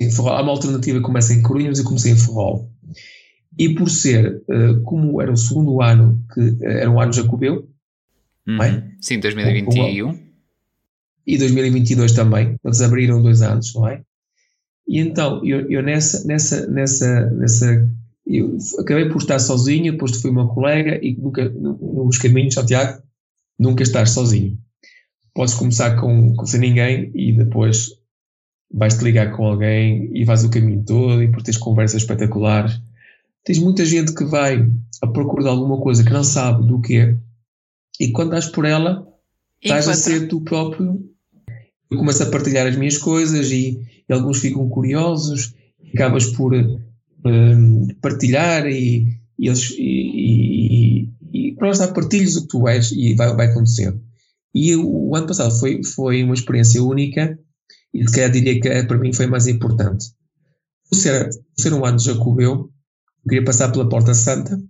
Em 0.00 0.10
Ferrol. 0.10 0.32
Há 0.32 0.42
uma 0.42 0.52
alternativa 0.52 0.98
que 0.98 1.04
começa 1.04 1.32
em 1.32 1.42
Corunha, 1.42 1.68
mas 1.68 1.78
eu 1.78 1.84
comecei 1.84 2.12
em 2.12 2.16
Ferrol. 2.16 2.70
E 3.58 3.74
por 3.74 3.90
ser, 3.90 4.42
uh, 4.48 4.80
como 4.82 5.20
era 5.20 5.32
o 5.32 5.36
segundo 5.36 5.82
ano, 5.82 6.22
que 6.32 6.40
uh, 6.40 6.64
era 6.64 6.90
um 6.90 7.00
ano 7.00 7.12
jacobeu, 7.12 7.68
uhum. 8.46 8.62
é? 8.62 8.90
Sim, 9.00 9.20
2021. 9.20 10.18
E 11.26 11.38
2022 11.38 12.12
também, 12.12 12.56
eles 12.64 12.80
abriram 12.80 13.22
dois 13.22 13.42
anos, 13.42 13.74
não 13.74 13.86
é? 13.86 14.02
E 14.86 14.98
então, 14.98 15.44
eu, 15.44 15.70
eu 15.70 15.82
nessa, 15.82 16.26
nessa, 16.26 16.66
nessa, 16.66 17.30
nessa, 17.30 17.88
eu 18.26 18.56
acabei 18.80 19.08
por 19.08 19.18
estar 19.18 19.38
sozinho, 19.38 19.92
depois 19.92 20.20
fui 20.20 20.30
uma 20.30 20.52
colega 20.52 20.98
e 21.02 21.14
nunca, 21.14 21.48
nos 21.48 22.18
caminhos, 22.18 22.54
Santiago, 22.54 23.02
nunca 23.58 23.82
estar 23.82 24.06
sozinho. 24.06 24.58
Podes 25.34 25.54
começar 25.54 25.96
com, 25.96 26.34
com 26.34 26.46
sem 26.46 26.60
ninguém 26.60 27.10
e 27.14 27.32
depois 27.32 27.88
vais-te 28.72 29.04
ligar 29.04 29.32
com 29.32 29.46
alguém 29.46 30.10
e 30.14 30.24
vais 30.24 30.44
o 30.44 30.50
caminho 30.50 30.84
todo 30.84 31.22
e 31.22 31.30
por 31.30 31.42
teres 31.42 31.58
conversas 31.58 32.02
espetaculares. 32.02 32.80
Tens 33.44 33.58
muita 33.58 33.84
gente 33.84 34.14
que 34.14 34.24
vai 34.24 34.68
à 35.02 35.06
procura 35.06 35.42
de 35.42 35.48
alguma 35.48 35.80
coisa 35.80 36.04
que 36.04 36.12
não 36.12 36.24
sabe 36.24 36.66
do 36.66 36.80
que 36.80 36.96
é 36.96 37.16
e 38.00 38.10
quando 38.10 38.34
estás 38.34 38.52
por 38.52 38.64
ela, 38.64 39.06
estás 39.62 39.88
a 39.88 39.94
ser 39.94 40.28
tu 40.28 40.40
próprio. 40.40 41.08
Eu 41.90 41.98
começo 41.98 42.22
a 42.22 42.30
partilhar 42.30 42.66
as 42.66 42.76
minhas 42.76 42.98
coisas 42.98 43.50
e, 43.50 43.80
e 44.08 44.12
alguns 44.12 44.38
ficam 44.38 44.68
curiosos, 44.68 45.54
acabas 45.94 46.26
por 46.26 46.54
um, 46.54 47.86
partilhar 48.00 48.66
e, 48.66 49.06
e 49.38 49.46
eles 49.46 49.70
e, 49.78 51.08
e, 51.32 51.48
e 51.50 51.52
para 51.52 51.70
estar 51.70 51.88
partilhos 51.88 52.36
o 52.36 52.42
que 52.42 52.48
tu 52.48 52.66
és 52.66 52.90
e 52.92 53.14
vai, 53.14 53.34
vai 53.36 53.46
acontecer. 53.46 53.94
E 54.54 54.76
o, 54.76 55.14
ano 55.16 55.26
passado 55.26 55.58
foi, 55.58 55.82
foi 55.82 56.22
uma 56.22 56.34
experiência 56.34 56.82
única 56.82 57.38
e 57.94 58.06
se 58.06 58.14
calhar 58.14 58.30
diria 58.30 58.60
que 58.60 58.84
para 58.84 58.98
mim 58.98 59.12
foi 59.12 59.26
mais 59.26 59.46
importante. 59.46 60.06
Por 60.88 60.96
ser, 60.96 61.28
por 61.28 61.62
ser 61.62 61.72
um 61.72 61.84
ano 61.84 61.96
de 61.96 62.04
Jacobeu, 62.04 62.70
queria 63.28 63.44
passar 63.44 63.70
pela 63.72 63.88
Porta 63.88 64.14
Santa 64.14 64.60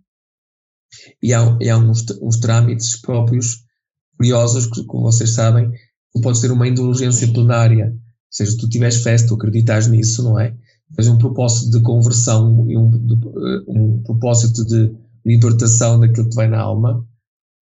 e 1.22 1.32
há, 1.32 1.58
e 1.60 1.68
há 1.68 1.76
uns, 1.76 2.04
uns 2.20 2.38
trâmites 2.38 3.00
próprios 3.00 3.64
curiosos 4.16 4.66
que, 4.66 4.84
como 4.84 5.04
vocês 5.04 5.30
sabem, 5.30 5.70
pode 6.22 6.38
ser 6.38 6.52
uma 6.52 6.68
indulgência 6.68 7.32
plenária, 7.32 7.86
ou 7.86 8.00
seja, 8.30 8.56
tu 8.56 8.68
tiveres 8.68 9.02
fé, 9.02 9.16
tu 9.16 9.34
acreditas 9.34 9.88
nisso, 9.88 10.22
não 10.22 10.38
é? 10.38 10.54
Mas 10.96 11.08
um 11.08 11.18
propósito 11.18 11.70
de 11.70 11.82
conversão 11.82 12.68
e 12.68 12.76
um, 12.76 12.90
de, 12.90 13.14
um 13.66 14.02
propósito 14.02 14.64
de 14.64 14.94
libertação 15.24 15.98
daquilo 15.98 16.28
que 16.28 16.34
vai 16.36 16.48
na 16.48 16.60
alma, 16.60 17.06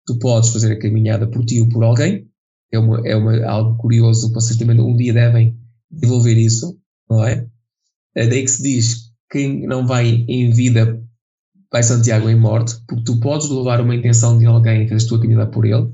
tu 0.09 0.17
podes 0.17 0.49
fazer 0.49 0.71
a 0.73 0.79
caminhada 0.79 1.27
por 1.27 1.45
ti 1.45 1.61
ou 1.61 1.69
por 1.69 1.83
alguém, 1.83 2.27
é, 2.71 2.79
uma, 2.79 3.07
é 3.07 3.15
uma, 3.15 3.45
algo 3.45 3.77
curioso, 3.77 4.33
vocês 4.33 4.57
também 4.57 4.79
um 4.79 4.95
dia 4.95 5.13
devem 5.13 5.55
desenvolver 5.89 6.35
isso, 6.35 6.79
não 7.07 7.23
é? 7.23 7.47
É 8.15 8.27
daí 8.27 8.41
que 8.41 8.47
se 8.47 8.63
diz, 8.63 9.11
quem 9.29 9.67
não 9.67 9.85
vai 9.85 10.25
em 10.27 10.49
vida 10.51 10.99
vai 11.71 11.83
Santiago 11.83 12.27
em 12.27 12.35
morte, 12.35 12.75
porque 12.87 13.03
tu 13.03 13.19
podes 13.19 13.49
levar 13.49 13.79
uma 13.81 13.95
intenção 13.95 14.39
de 14.39 14.47
alguém 14.47 14.83
e 14.83 14.89
fazes 14.89 15.05
a 15.05 15.09
tua 15.09 15.21
caminhada 15.21 15.51
por 15.51 15.63
ele, 15.63 15.93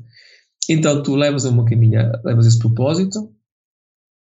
então 0.70 1.04
tu 1.04 1.14
levas 1.16 1.44
uma 1.44 1.66
caminhada, 1.66 2.22
levas 2.24 2.46
esse 2.46 2.60
propósito, 2.60 3.20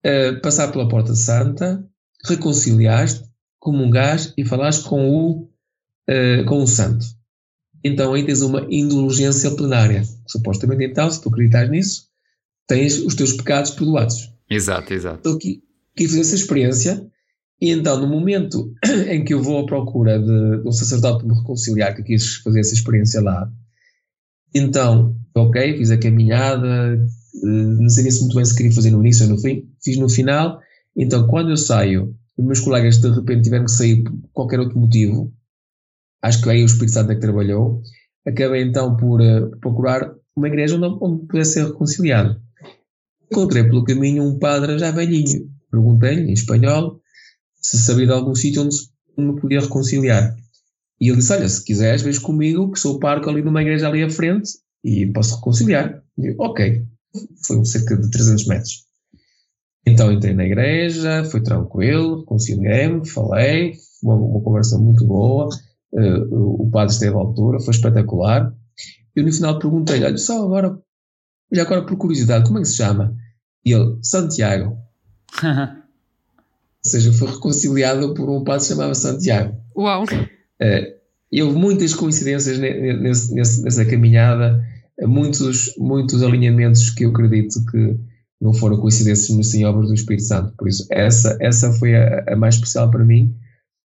uh, 0.06 0.42
passar 0.42 0.74
pela 0.74 0.90
porta 0.90 1.16
santa, 1.16 1.82
reconciliaste, 2.26 3.24
comungaste 3.60 4.34
e 4.38 4.44
falaste 4.44 4.84
com 4.84 5.10
o, 5.10 5.44
uh, 6.10 6.46
com 6.46 6.62
o 6.62 6.68
santo. 6.68 7.06
Então 7.84 8.14
aí 8.14 8.26
tens 8.26 8.42
uma 8.42 8.66
indulgência 8.70 9.52
plenária. 9.52 10.04
Supostamente 10.28 10.84
então, 10.84 11.10
se 11.10 11.22
tu 11.22 11.30
acreditas 11.30 11.70
nisso, 11.70 12.08
tens 12.68 13.00
os 13.00 13.16
teus 13.16 13.34
pecados 13.34 13.72
perdoados. 13.72 14.32
Exato, 14.50 14.94
exato. 14.94 15.20
Então 15.20 15.34
aqui, 15.34 15.64
fiz 15.98 16.16
essa 16.16 16.36
experiência 16.36 17.06
e 17.62 17.72
então 17.72 18.00
no 18.00 18.08
momento 18.08 18.74
em 19.10 19.24
que 19.24 19.34
eu 19.34 19.42
vou 19.42 19.60
à 19.60 19.66
procura 19.66 20.20
de, 20.20 20.62
de 20.62 20.68
um 20.68 20.72
sacerdote 20.72 21.24
para 21.24 21.34
me 21.34 21.40
reconciliar, 21.40 21.94
que 21.94 22.02
eu 22.02 22.06
quis 22.06 22.36
fazer 22.36 22.60
essa 22.60 22.74
experiência 22.74 23.22
lá, 23.22 23.50
então, 24.54 25.16
ok, 25.36 25.78
fiz 25.78 25.92
a 25.92 25.98
caminhada, 25.98 26.96
eh, 26.96 27.46
não 27.46 27.90
sabia 27.90 28.12
se 28.12 28.22
muito 28.22 28.36
bem 28.36 28.46
se 28.46 28.56
queria 28.56 28.72
fazer 28.72 28.92
no 28.92 29.00
início 29.00 29.26
ou 29.26 29.32
no 29.32 29.40
fim, 29.40 29.70
fiz 29.84 29.98
no 29.98 30.10
final. 30.10 30.60
Então, 30.96 31.28
quando 31.28 31.52
eu 31.52 31.58
saio, 31.58 32.16
os 32.38 32.46
meus 32.46 32.60
colegas 32.60 32.98
de 32.98 33.10
repente 33.10 33.44
tiveram 33.44 33.66
que 33.66 33.72
sair 33.72 34.04
por 34.04 34.14
qualquer 34.34 34.60
outro 34.60 34.80
motivo, 34.80 35.32
acho 36.22 36.42
que 36.42 36.50
aí 36.50 36.64
o 36.64 36.66
Espírito 36.66 36.94
Santo 36.94 37.12
é 37.12 37.16
que 37.16 37.22
trabalhou, 37.22 37.82
acabei 38.26 38.64
então 38.64 38.96
por 38.96 39.22
uh, 39.22 39.50
procurar 39.60 40.14
uma 40.36 40.48
igreja 40.48 40.76
onde, 40.76 40.98
onde 41.02 41.28
pudesse 41.28 41.54
ser 41.54 41.66
reconciliado. 41.66 42.40
Encontrei 43.32 43.64
pelo 43.64 43.84
caminho 43.84 44.24
um 44.24 44.40
padre 44.40 44.80
já 44.80 44.92
velhinho. 44.92 45.50
Perguntei-lhe, 45.72 46.30
em 46.30 46.34
espanhol, 46.34 47.00
se 47.56 47.78
sabia 47.78 48.08
de 48.08 48.14
algum 48.14 48.34
sítio 48.34 48.64
onde 48.64 48.76
me 49.18 49.40
podia 49.40 49.62
reconciliar. 49.62 50.36
E 51.00 51.10
ele 51.10 51.18
disse: 51.18 51.34
Olha, 51.34 51.48
se 51.48 51.64
quiseres, 51.64 52.02
vês 52.02 52.18
comigo, 52.18 52.72
que 52.72 52.80
sou 52.80 53.00
parco 53.00 53.30
ali 53.30 53.42
numa 53.42 53.62
igreja 53.62 53.88
ali 53.88 54.04
à 54.04 54.10
frente 54.10 54.50
e 54.84 55.06
posso 55.08 55.36
reconciliar. 55.36 56.02
E 56.18 56.28
eu, 56.28 56.36
ok. 56.40 56.86
Foi 57.46 57.66
cerca 57.66 57.98
de 57.98 58.10
300 58.10 58.48
metros. 58.48 58.86
Então 59.86 60.12
entrei 60.12 60.34
na 60.34 60.46
igreja, 60.46 61.24
foi 61.26 61.42
tranquilo, 61.42 62.20
reconciliei-me, 62.20 63.08
falei, 63.08 63.74
uma, 64.04 64.16
uma, 64.16 64.42
conversa 64.42 64.78
muito 64.78 65.06
boa. 65.06 65.50
Uh, 65.92 66.64
o 66.64 66.70
padre 66.70 66.94
esteve 66.94 67.16
à 67.16 67.18
altura, 67.18 67.60
foi 67.60 67.74
espetacular. 67.74 68.54
E 69.16 69.22
no 69.22 69.32
final 69.32 69.60
perguntei-lhe: 69.60 70.06
Olha, 70.06 70.18
só 70.18 70.44
agora, 70.44 70.78
já 71.52 71.64
agora 71.64 71.86
por 71.86 71.98
curiosidade, 71.98 72.46
como 72.46 72.60
é 72.60 72.62
que 72.62 72.68
se 72.68 72.78
chama? 72.78 73.16
E 73.66 73.74
ele: 73.74 73.98
Santiago. 74.02 74.78
Ou 75.44 76.92
seja, 76.92 77.12
foi 77.12 77.28
reconciliado 77.28 78.14
por 78.14 78.30
um 78.30 78.44
padre 78.44 78.62
que 78.62 78.68
se 78.68 78.74
chamava 78.74 78.96
Santiago. 78.96 79.58
Uau! 79.76 80.04
Uh, 80.04 81.00
e 81.32 81.44
houve 81.44 81.58
muitas 81.58 81.94
coincidências 81.94 82.58
nesse, 82.58 83.34
nesse, 83.34 83.64
nessa 83.64 83.86
caminhada, 83.86 84.64
muitos, 85.02 85.76
muitos 85.78 86.24
alinhamentos 86.24 86.90
que 86.90 87.06
eu 87.06 87.12
acredito 87.12 87.64
que 87.66 88.00
não 88.42 88.54
foram 88.54 88.78
coincidências, 88.78 89.36
mas 89.36 89.48
sim 89.48 89.66
obras 89.66 89.90
do 89.90 89.94
Espírito 89.94 90.24
Santo. 90.24 90.54
Por 90.58 90.68
isso, 90.68 90.88
essa, 90.90 91.38
essa 91.40 91.72
foi 91.74 91.96
a, 91.96 92.24
a 92.30 92.36
mais 92.36 92.56
especial 92.56 92.90
para 92.90 93.04
mim. 93.04 93.36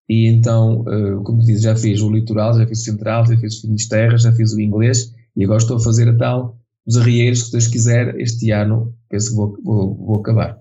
E 0.09 0.27
então, 0.27 0.81
uh, 0.81 1.23
como 1.23 1.39
disse, 1.39 1.63
já 1.63 1.75
fiz 1.75 2.01
o 2.01 2.11
litoral, 2.11 2.57
já 2.57 2.67
fiz 2.67 2.81
o 2.81 2.83
central, 2.83 3.25
já 3.25 3.37
fiz 3.37 3.57
o 3.57 3.61
Finisterra, 3.61 4.17
já 4.17 4.31
fiz 4.31 4.53
o 4.53 4.59
inglês 4.59 5.13
e 5.35 5.43
agora 5.43 5.59
estou 5.59 5.77
a 5.77 5.79
fazer 5.79 6.09
a 6.09 6.17
tal 6.17 6.57
dos 6.85 6.97
arrieiros 6.97 7.43
que 7.43 7.51
Deus 7.51 7.67
quiser 7.67 8.19
este 8.19 8.51
ano, 8.51 8.93
penso 9.07 9.29
que 9.29 9.35
vou, 9.35 9.57
vou, 9.63 9.95
vou 9.95 10.15
acabar. 10.19 10.57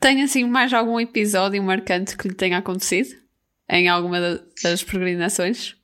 Tem 0.00 0.22
assim 0.22 0.44
mais 0.44 0.72
algum 0.72 0.98
episódio 1.00 1.62
marcante 1.62 2.16
que 2.16 2.28
lhe 2.28 2.34
tenha 2.34 2.58
acontecido? 2.58 3.10
em 3.70 3.88
alguma 3.88 4.40
das 4.62 4.82
peregrinações? 4.82 5.74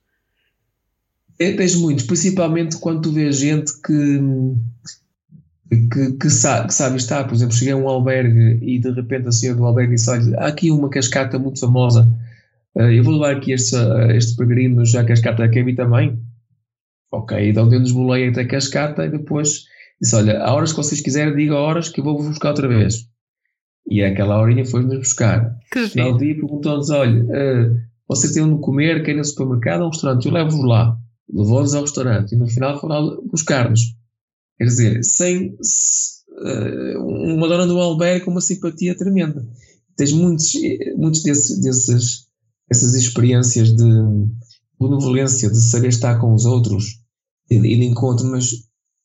É, 1.38 1.52
tens 1.52 1.74
muitos, 1.74 2.06
principalmente 2.06 2.78
quando 2.78 3.02
tu 3.02 3.12
vês 3.12 3.36
gente 3.36 3.72
que, 3.82 4.20
que, 5.92 6.12
que, 6.12 6.30
sabe, 6.30 6.68
que 6.68 6.74
sabe 6.74 6.96
estar. 6.96 7.24
Por 7.24 7.34
exemplo, 7.34 7.54
cheguei 7.54 7.74
a 7.74 7.76
um 7.76 7.88
albergue 7.88 8.58
e 8.62 8.78
de 8.78 8.90
repente 8.90 9.28
a 9.28 9.32
senhora 9.32 9.58
do 9.58 9.64
albergue 9.66 9.94
disse: 9.94 10.08
Olha, 10.10 10.38
há 10.38 10.46
aqui 10.46 10.70
uma 10.70 10.88
cascata 10.88 11.38
muito 11.38 11.60
famosa. 11.60 12.08
Uh, 12.76 12.90
eu 12.90 13.04
vou 13.04 13.14
levar 13.14 13.36
aqui 13.36 13.52
este, 13.52 13.76
este 14.14 14.36
peregrino, 14.36 14.84
já 14.84 15.02
a 15.02 15.04
cascata 15.04 15.48
quer 15.48 15.64
vir 15.64 15.76
também. 15.76 16.20
Ok, 17.12 17.48
então 17.48 17.68
deu-nos 17.68 17.92
boleia 17.92 18.30
até 18.30 18.40
a 18.40 18.48
cascata 18.48 19.04
e 19.06 19.10
depois 19.10 19.64
disse: 20.00 20.16
Olha, 20.16 20.42
a 20.42 20.52
horas 20.52 20.72
que 20.72 20.78
vocês 20.78 21.00
quiserem, 21.00 21.36
diga 21.36 21.54
horas 21.54 21.88
que 21.88 22.00
eu 22.00 22.04
vou 22.04 22.16
buscar 22.16 22.50
outra 22.50 22.66
vez. 22.66 23.08
E 23.86 24.02
aquela 24.02 24.40
horinha 24.40 24.64
foi-nos 24.64 24.96
buscar. 24.98 25.56
Que 25.70 25.88
Final 25.88 26.16
dia 26.16 26.34
perguntou-nos: 26.34 26.90
olha, 26.90 27.22
uh, 27.22 27.76
vocês 28.08 28.32
têm 28.32 28.42
onde 28.42 28.60
comer, 28.60 29.02
querem 29.02 29.18
no 29.18 29.24
supermercado 29.24 29.82
ou 29.82 29.86
um 29.86 29.90
restaurante? 29.90 30.26
Eu 30.26 30.32
levo-vos 30.32 30.66
lá. 30.66 30.98
Levou-nos 31.32 31.74
ao 31.74 31.82
restaurante 31.82 32.32
e 32.32 32.36
no 32.36 32.48
final 32.48 32.80
foram 32.80 33.22
buscar-nos. 33.30 33.80
Quer 34.58 34.64
dizer, 34.64 35.04
sem 35.04 35.48
uh, 35.50 36.98
uma 37.00 37.48
dona 37.48 37.66
do 37.66 37.78
albergue 37.78 38.24
com 38.24 38.30
uma 38.30 38.40
simpatia 38.40 38.96
tremenda. 38.96 39.46
Tens 39.96 40.12
muitos, 40.12 40.52
muitos 40.96 41.22
desses, 41.22 41.60
desses, 41.60 42.23
essas 42.70 42.94
experiências 42.94 43.74
de 43.74 43.90
benevolência, 44.80 45.50
de 45.50 45.60
saber 45.60 45.88
estar 45.88 46.18
com 46.18 46.34
os 46.34 46.44
outros 46.44 47.00
e 47.50 47.58
de, 47.58 47.76
de 47.76 47.84
encontro, 47.84 48.26
mas 48.26 48.50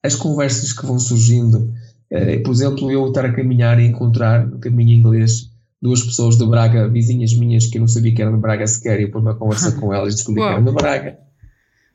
as 0.03 0.15
conversas 0.15 0.73
que 0.73 0.85
vão 0.85 0.99
surgindo, 0.99 1.71
Uh, 2.11 2.41
por 2.41 2.51
exemplo, 2.51 2.91
eu 2.91 3.07
estar 3.07 3.23
a 3.23 3.31
caminhar 3.31 3.79
e 3.79 3.85
encontrar 3.85 4.47
no 4.47 4.59
caminho 4.59 4.97
inglês 4.97 5.51
duas 5.81 6.01
pessoas 6.01 6.37
de 6.37 6.45
Braga, 6.45 6.89
vizinhas 6.89 7.33
minhas, 7.33 7.67
que 7.67 7.77
eu 7.77 7.81
não 7.81 7.87
sabia 7.87 8.13
que 8.13 8.21
eram 8.21 8.33
de 8.33 8.41
Braga 8.41 8.65
sequer, 8.65 8.99
e 8.99 9.11
por 9.11 9.21
uma 9.21 9.35
conversa 9.35 9.71
com 9.79 9.93
elas 9.93 10.15
descobri 10.15 10.41
que 10.41 10.47
eram 10.47 10.63
de 10.63 10.71
Braga. 10.71 11.19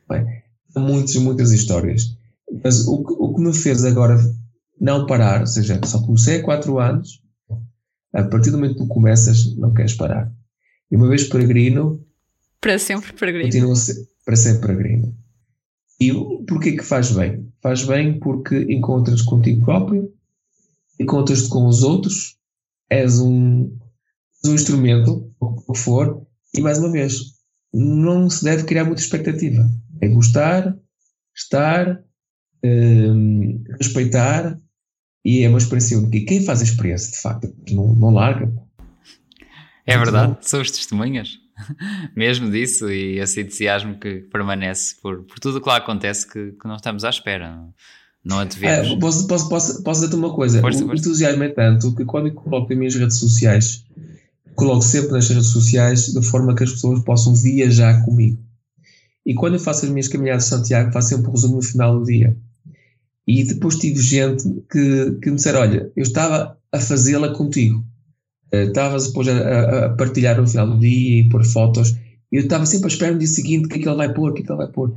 Bem, 0.09 0.25
muitas, 0.75 1.15
muitas 1.17 1.51
histórias. 1.51 2.17
Mas 2.63 2.87
o, 2.87 2.93
o 2.93 3.35
que 3.35 3.41
me 3.41 3.53
fez 3.53 3.83
agora 3.83 4.17
não 4.79 5.05
parar, 5.05 5.41
ou 5.41 5.47
seja, 5.47 5.79
só 5.83 6.01
comecei 6.01 6.37
há 6.37 6.43
quatro 6.43 6.79
anos, 6.79 7.21
a 8.13 8.23
partir 8.23 8.51
do 8.51 8.57
momento 8.57 8.75
que 8.75 8.83
tu 8.83 8.87
começas, 8.87 9.53
não 9.57 9.73
queres 9.73 9.95
parar. 9.95 10.31
E 10.91 10.95
uma 10.95 11.07
vez 11.09 11.23
peregrino. 11.25 12.05
Para 12.61 12.77
sempre 12.79 13.13
peregrino. 13.13 13.49
Continua 13.49 13.75
ser, 13.75 13.95
para 14.25 14.35
sempre 14.35 14.67
peregrino. 14.67 15.15
E 15.99 16.11
porquê 16.45 16.73
que 16.73 16.83
faz 16.83 17.11
bem? 17.11 17.51
Faz 17.61 17.83
bem 17.83 18.19
porque 18.19 18.57
encontras 18.69 19.21
contigo 19.21 19.63
próprio, 19.63 20.11
encontras-te 20.99 21.49
com 21.49 21.67
os 21.67 21.83
outros, 21.83 22.37
és 22.89 23.19
um, 23.19 23.71
um 24.45 24.53
instrumento, 24.53 25.31
o 25.39 25.73
que 25.73 25.79
for, 25.79 26.25
e 26.53 26.61
mais 26.61 26.79
uma 26.79 26.91
vez, 26.91 27.35
não 27.73 28.29
se 28.29 28.43
deve 28.43 28.63
criar 28.63 28.85
muita 28.85 29.01
expectativa. 29.01 29.69
É 30.01 30.07
gostar, 30.07 30.77
estar, 31.35 32.03
um, 32.63 33.63
respeitar, 33.79 34.59
e 35.23 35.41
é 35.41 35.49
uma 35.49 35.57
experiência 35.57 35.97
única. 35.97 36.17
E 36.17 36.25
quem 36.25 36.43
faz 36.43 36.61
a 36.61 36.65
experiência, 36.65 37.11
de 37.11 37.17
facto, 37.17 37.53
não, 37.71 37.95
não 37.95 38.11
larga. 38.11 38.53
É 39.85 39.97
verdade, 39.97 40.37
são 40.41 40.61
as 40.61 40.71
testemunhas 40.71 41.37
mesmo 42.15 42.49
disso 42.49 42.89
e 42.89 43.19
esse 43.19 43.41
entusiasmo 43.41 43.97
que 43.97 44.21
permanece 44.31 44.95
por, 45.01 45.23
por 45.23 45.39
tudo 45.39 45.57
o 45.57 45.61
que 45.61 45.69
lá 45.69 45.77
acontece 45.77 46.27
que, 46.27 46.51
que 46.51 46.67
não 46.67 46.75
estamos 46.75 47.03
à 47.03 47.09
espera. 47.09 47.57
Não 48.23 48.39
antevemos. 48.39 48.91
É, 48.91 48.99
posso, 48.99 49.27
posso, 49.27 49.49
posso, 49.49 49.83
posso 49.83 50.01
dizer-te 50.01 50.15
uma 50.17 50.33
coisa? 50.33 50.59
Força, 50.59 50.83
o 50.83 50.87
força. 50.87 51.01
entusiasmo 51.01 51.43
é 51.43 51.49
tanto 51.49 51.95
que 51.95 52.03
quando 52.05 52.27
eu 52.27 52.33
coloco 52.33 52.69
nas 52.69 52.77
minhas 52.77 52.95
redes 52.95 53.17
sociais, 53.17 53.85
coloco 54.55 54.81
sempre 54.81 55.11
nas 55.11 55.29
redes 55.29 55.47
sociais 55.47 56.07
de 56.07 56.25
forma 56.25 56.55
que 56.55 56.63
as 56.63 56.71
pessoas 56.71 57.03
possam 57.03 57.35
viajar 57.35 58.03
comigo. 58.03 58.43
E 59.23 59.33
quando 59.35 59.53
eu 59.53 59.59
faço 59.59 59.85
as 59.85 59.91
minhas 59.91 60.07
caminhadas 60.07 60.43
de 60.43 60.49
Santiago, 60.49 60.91
faço 60.91 61.09
sempre 61.09 61.27
um 61.27 61.31
resumo 61.31 61.55
no 61.57 61.61
final 61.61 61.99
do 61.99 62.05
dia. 62.05 62.35
E 63.27 63.43
depois 63.43 63.75
tive 63.75 64.01
gente 64.01 64.43
que, 64.71 65.17
que 65.21 65.29
me 65.29 65.35
disseram: 65.35 65.61
Olha, 65.61 65.91
eu 65.95 66.03
estava 66.03 66.57
a 66.71 66.79
fazê-la 66.79 67.29
contigo. 67.29 67.83
Eh, 68.55 68.65
estavas 68.65 69.07
depois 69.07 69.27
a, 69.27 69.85
a, 69.85 69.89
partilhar 69.89 70.39
no 70.39 70.47
final 70.47 70.67
do 70.67 70.79
dia 70.79 71.19
e 71.19 71.29
pôr 71.29 71.43
fotos. 71.43 71.91
E 72.31 72.37
eu 72.37 72.43
estava 72.43 72.65
sempre 72.65 72.87
a 72.87 72.91
esperar 72.91 73.13
no 73.13 73.19
dia 73.19 73.27
seguinte 73.27 73.65
o 73.65 73.69
que 73.69 73.75
é 73.75 73.81
que 73.81 73.87
ele 73.87 73.97
vai 73.97 74.13
pôr, 74.13 74.31
o 74.31 74.33
que 74.33 74.41
é 74.41 74.45
que 74.45 74.51
ele 74.51 74.57
vai 74.57 74.71
pôr. 74.71 74.95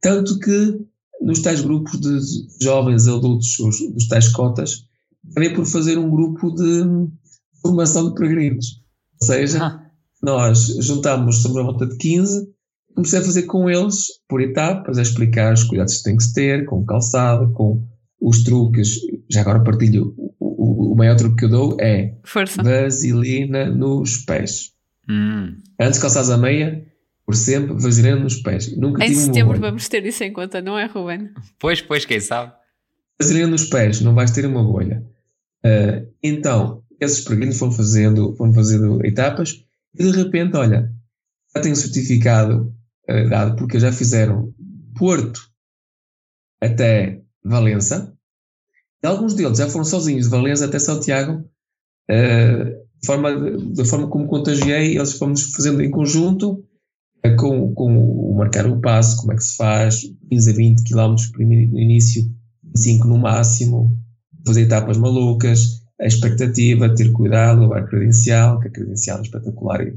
Tanto 0.00 0.38
que 0.38 0.80
nos 1.20 1.40
tais 1.40 1.60
grupos 1.60 2.00
de 2.00 2.18
jovens 2.60 3.06
adultos, 3.06 3.58
os, 3.58 3.78
dos 3.92 4.08
tais 4.08 4.28
cotas, 4.28 4.86
acabei 5.30 5.50
por 5.50 5.64
fazer 5.64 5.98
um 5.98 6.10
grupo 6.10 6.50
de 6.50 7.08
formação 7.60 8.08
de 8.08 8.14
peregrinos. 8.14 8.82
Ou 9.20 9.26
seja, 9.26 9.64
ah. 9.64 9.86
nós 10.22 10.66
juntámos 10.80 11.36
sobre 11.36 11.60
a 11.60 11.64
volta 11.64 11.86
de 11.86 11.96
15, 11.96 12.48
comecei 12.94 13.20
a 13.20 13.24
fazer 13.24 13.42
com 13.44 13.70
eles, 13.70 14.06
por 14.28 14.40
etapas, 14.40 14.98
a 14.98 15.02
explicar 15.02 15.54
os 15.54 15.64
cuidados 15.64 15.98
que 15.98 16.04
tem 16.04 16.16
que 16.16 16.24
se 16.24 16.34
ter, 16.34 16.64
com 16.66 16.84
calçada, 16.84 17.46
com 17.48 17.86
os 18.20 18.42
truques. 18.42 18.96
Já 19.30 19.42
agora 19.42 19.62
partilho 19.62 20.14
o, 20.62 20.92
o 20.92 20.96
maior 20.96 21.16
truque 21.16 21.36
que 21.36 21.44
eu 21.46 21.48
dou 21.48 21.76
é 21.80 22.14
Força. 22.22 22.62
vaselina 22.62 23.66
nos 23.66 24.18
pés. 24.18 24.72
Hum. 25.08 25.56
Antes 25.80 25.96
de 25.96 26.02
calçares 26.02 26.30
a 26.30 26.36
meia, 26.36 26.86
por 27.26 27.34
sempre, 27.34 27.74
vaselina 27.74 28.16
nos 28.16 28.36
pés. 28.36 28.76
Nunca 28.76 29.04
em 29.04 29.12
setembro 29.12 29.58
vamos 29.58 29.88
ter 29.88 30.06
isso 30.06 30.22
em 30.22 30.32
conta, 30.32 30.62
não 30.62 30.78
é, 30.78 30.86
Ruben? 30.86 31.30
Pois, 31.58 31.82
pois, 31.82 32.04
quem 32.04 32.20
sabe? 32.20 32.52
Vaselina 33.20 33.48
nos 33.48 33.64
pés, 33.64 34.00
não 34.00 34.14
vais 34.14 34.30
ter 34.30 34.46
uma 34.46 34.62
bolha. 34.62 35.04
Uh, 35.64 36.08
então, 36.22 36.82
esses 37.00 37.20
peregrinos 37.20 37.58
foram 37.58 37.72
fazendo, 37.72 38.34
foram 38.36 38.52
fazendo 38.52 39.04
etapas 39.04 39.64
e 39.98 40.04
de 40.04 40.10
repente, 40.10 40.56
olha, 40.56 40.92
já 41.54 41.62
tenho 41.62 41.76
certificado 41.76 42.72
uh, 43.08 43.28
dado 43.28 43.56
porque 43.56 43.80
já 43.80 43.92
fizeram 43.92 44.54
Porto 44.96 45.40
até 46.60 47.20
Valença, 47.44 48.16
alguns 49.06 49.34
deles 49.34 49.58
já 49.58 49.68
foram 49.68 49.84
sozinhos 49.84 50.24
de 50.24 50.30
Valença 50.30 50.64
até 50.64 50.78
Santiago, 50.78 51.44
uh, 52.10 52.82
forma, 53.04 53.30
da 53.74 53.84
forma 53.84 54.08
como 54.08 54.26
contagiei, 54.26 54.96
eles 54.96 55.14
fomos 55.14 55.52
fazendo 55.54 55.82
em 55.82 55.90
conjunto, 55.90 56.64
uh, 57.24 57.36
com, 57.36 57.74
com 57.74 58.30
o 58.30 58.36
marcar 58.36 58.66
o 58.66 58.80
passo, 58.80 59.16
como 59.16 59.32
é 59.32 59.36
que 59.36 59.44
se 59.44 59.56
faz, 59.56 60.02
15 60.30 60.50
a 60.50 60.54
20 60.54 60.84
km 60.84 61.16
no 61.38 61.80
início, 61.80 62.30
5 62.76 63.06
no 63.06 63.18
máximo, 63.18 63.96
fazer 64.46 64.62
etapas 64.62 64.96
malucas, 64.96 65.82
a 66.00 66.06
expectativa, 66.06 66.94
ter 66.94 67.12
cuidado, 67.12 67.60
levar 67.60 67.86
credencial, 67.86 68.58
que 68.60 68.68
a 68.68 68.70
credencial 68.70 69.18
é 69.18 69.22
espetacular 69.22 69.86
e 69.86 69.94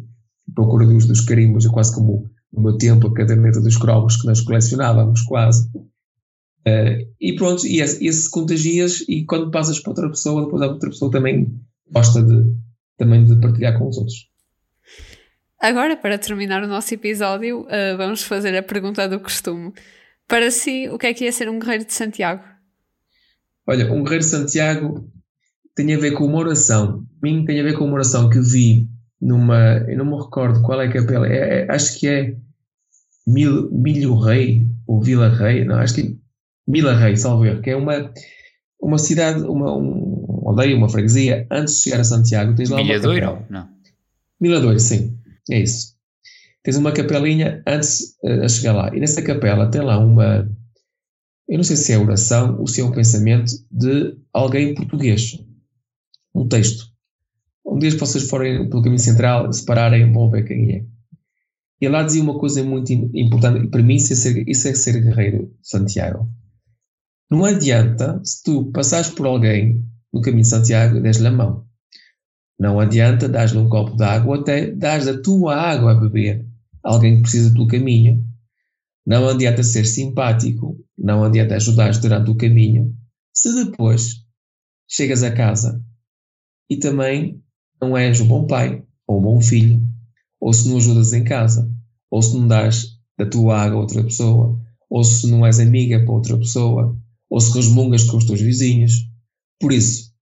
procura 0.53 0.85
dos, 0.85 1.05
dos 1.05 1.21
carimbos, 1.21 1.65
é 1.65 1.69
quase 1.69 1.93
como 1.93 2.29
no 2.53 2.61
meu 2.61 2.77
tempo 2.77 3.07
a 3.07 3.13
caderneta 3.13 3.59
dos 3.59 3.77
cromos 3.77 4.17
que 4.17 4.27
nós 4.27 4.41
colecionávamos 4.41 5.21
quase. 5.23 5.69
Uh, 6.67 7.07
e 7.21 7.35
pronto, 7.35 7.65
e 7.67 7.79
esse, 7.79 8.05
esse, 8.05 8.29
contagias 8.29 9.01
e 9.07 9.23
quando 9.25 9.51
passas 9.51 9.79
para 9.79 9.91
outra 9.91 10.09
pessoa, 10.09 10.45
depois 10.45 10.61
a 10.63 10.67
outra 10.67 10.89
pessoa 10.89 11.11
também 11.11 11.59
gosta 11.91 12.23
de, 12.23 12.55
também 12.97 13.23
de 13.23 13.39
partilhar 13.39 13.77
com 13.77 13.87
os 13.87 13.97
outros. 13.97 14.27
Agora, 15.59 15.95
para 15.95 16.17
terminar 16.17 16.63
o 16.63 16.67
nosso 16.67 16.93
episódio, 16.93 17.61
uh, 17.61 17.97
vamos 17.97 18.23
fazer 18.23 18.55
a 18.57 18.63
pergunta 18.63 19.07
do 19.07 19.19
costume. 19.19 19.73
Para 20.27 20.49
si, 20.49 20.89
o 20.89 20.97
que 20.97 21.07
é 21.07 21.13
que 21.13 21.27
é 21.27 21.31
ser 21.31 21.49
um 21.49 21.59
guerreiro 21.59 21.85
de 21.85 21.93
Santiago? 21.93 22.43
Olha, 23.67 23.91
um 23.91 24.03
guerreiro 24.03 24.23
de 24.23 24.29
Santiago 24.29 25.07
tem 25.75 25.93
a 25.93 25.99
ver 25.99 26.11
com 26.11 26.25
uma 26.25 26.39
oração. 26.39 27.05
A 27.21 27.25
mim 27.25 27.45
tem 27.45 27.59
a 27.59 27.63
ver 27.63 27.77
com 27.77 27.85
uma 27.85 27.93
oração 27.93 28.29
que 28.29 28.39
vi 28.39 28.87
numa. 29.21 29.85
Eu 29.87 29.97
não 29.97 30.05
me 30.05 30.23
recordo 30.23 30.61
qual 30.61 30.81
é 30.81 30.87
a 30.87 30.91
capela. 30.91 31.27
É, 31.27 31.61
é, 31.61 31.71
acho 31.71 31.99
que 31.99 32.07
é 32.07 32.35
Mil, 33.27 33.69
Milho 33.71 34.15
Rei 34.15 34.65
ou 34.87 35.01
Vila 35.01 35.29
Rei. 35.29 35.63
Não, 35.63 35.75
acho 35.75 35.95
que 35.95 36.17
Vila 36.67 36.95
Rei, 36.95 37.15
salvo 37.15 37.45
erro, 37.45 37.61
que 37.61 37.69
é 37.69 37.75
uma, 37.75 38.11
uma 38.81 38.97
cidade, 38.97 39.41
uma, 39.43 39.73
uma 39.73 40.49
aldeia, 40.49 40.75
uma 40.75 40.89
freguesia, 40.89 41.47
antes 41.51 41.75
de 41.75 41.81
chegar 41.83 42.01
a 42.01 42.03
Santiago, 42.03 42.55
tens 42.55 42.69
lá 42.69 42.77
Milhadoiro? 42.77 43.25
uma 43.25 43.31
capela. 43.31 43.47
Não. 43.49 43.69
Sim, 44.79 45.17
é 45.51 45.59
isso. 45.59 45.95
Tens 46.63 46.77
uma 46.77 46.91
capelinha 46.91 47.61
antes 47.67 48.15
uh, 48.23 48.43
a 48.43 48.49
chegar 48.49 48.73
lá. 48.73 48.95
E 48.95 48.99
nessa 48.99 49.21
capela 49.21 49.69
tem 49.69 49.81
lá 49.81 49.99
uma, 49.99 50.49
eu 51.47 51.57
não 51.57 51.63
sei 51.63 51.75
se 51.75 51.93
é 51.93 51.97
oração 51.97 52.59
ou 52.59 52.67
se 52.67 52.81
é 52.81 52.83
um 52.83 52.91
pensamento 52.91 53.51
de 53.71 54.17
alguém 54.33 54.73
português. 54.73 55.39
Um 56.33 56.47
texto. 56.47 56.85
Um 57.65 57.77
dia 57.77 57.95
vocês 57.97 58.27
forem 58.27 58.67
pelo 58.69 58.81
caminho 58.81 58.99
central, 58.99 59.51
separarem, 59.53 60.11
vão 60.11 60.29
ver 60.29 60.43
quem 60.43 60.75
é. 60.75 60.85
E 61.79 61.87
lá 61.87 62.03
dizia 62.03 62.23
uma 62.23 62.39
coisa 62.39 62.63
muito 62.63 62.91
importante, 62.91 63.65
e 63.65 63.69
para 63.69 63.83
mim 63.83 63.95
isso 63.95 64.13
é 64.13 64.15
ser, 64.15 64.47
isso 64.47 64.67
é 64.67 64.73
ser 64.73 65.01
guerreiro, 65.01 65.53
Santiago. 65.61 66.27
Não 67.29 67.43
adianta 67.43 68.21
se 68.23 68.43
tu 68.43 68.71
passares 68.71 69.09
por 69.09 69.25
alguém 69.25 69.83
no 70.13 70.21
caminho 70.21 70.43
de 70.43 70.49
Santiago 70.49 70.97
e 70.97 71.01
des-lhe 71.01 71.27
a 71.27 71.31
mão. 71.31 71.65
Não 72.59 72.79
adianta 72.79 73.27
dar-lhe 73.27 73.57
um 73.57 73.67
copo 73.67 73.97
de 73.97 74.03
água, 74.03 74.39
até 74.39 74.71
dar 74.71 75.01
a 75.01 75.21
tua 75.21 75.55
água 75.55 75.91
a 75.91 75.99
beber 75.99 76.45
a 76.83 76.93
alguém 76.93 77.17
que 77.17 77.21
precisa 77.23 77.51
pelo 77.51 77.67
caminho. 77.67 78.23
Não 79.05 79.27
adianta 79.27 79.63
ser 79.63 79.85
simpático, 79.85 80.79
não 80.97 81.23
adianta 81.23 81.55
ajudar 81.55 81.91
durante 81.99 82.29
o 82.29 82.37
caminho, 82.37 82.95
se 83.33 83.53
depois 83.65 84.23
chegas 84.87 85.23
a 85.23 85.31
casa 85.31 85.83
e 86.69 86.77
também 86.77 87.43
não 87.81 87.97
és 87.97 88.21
um 88.21 88.27
bom 88.27 88.47
pai 88.47 88.83
ou 89.07 89.19
um 89.19 89.23
bom 89.23 89.41
filho, 89.41 89.81
ou 90.39 90.53
se 90.53 90.69
não 90.69 90.77
ajudas 90.77 91.11
em 91.11 91.23
casa, 91.23 91.69
ou 92.09 92.21
se 92.21 92.35
não 92.35 92.47
dás 92.47 92.97
da 93.17 93.25
tua 93.25 93.61
água 93.61 93.77
a 93.77 93.81
outra 93.81 94.03
pessoa, 94.03 94.59
ou 94.89 95.03
se 95.03 95.29
não 95.29 95.45
és 95.45 95.59
amiga 95.59 96.03
para 96.03 96.13
outra 96.13 96.37
pessoa, 96.37 96.97
ou 97.29 97.39
se 97.39 97.53
resmungas 97.53 98.03
com 98.03 98.17
os 98.17 98.25
teus 98.25 98.41
vizinhos. 98.41 99.09
Por 99.59 99.71
isso, 99.71 100.13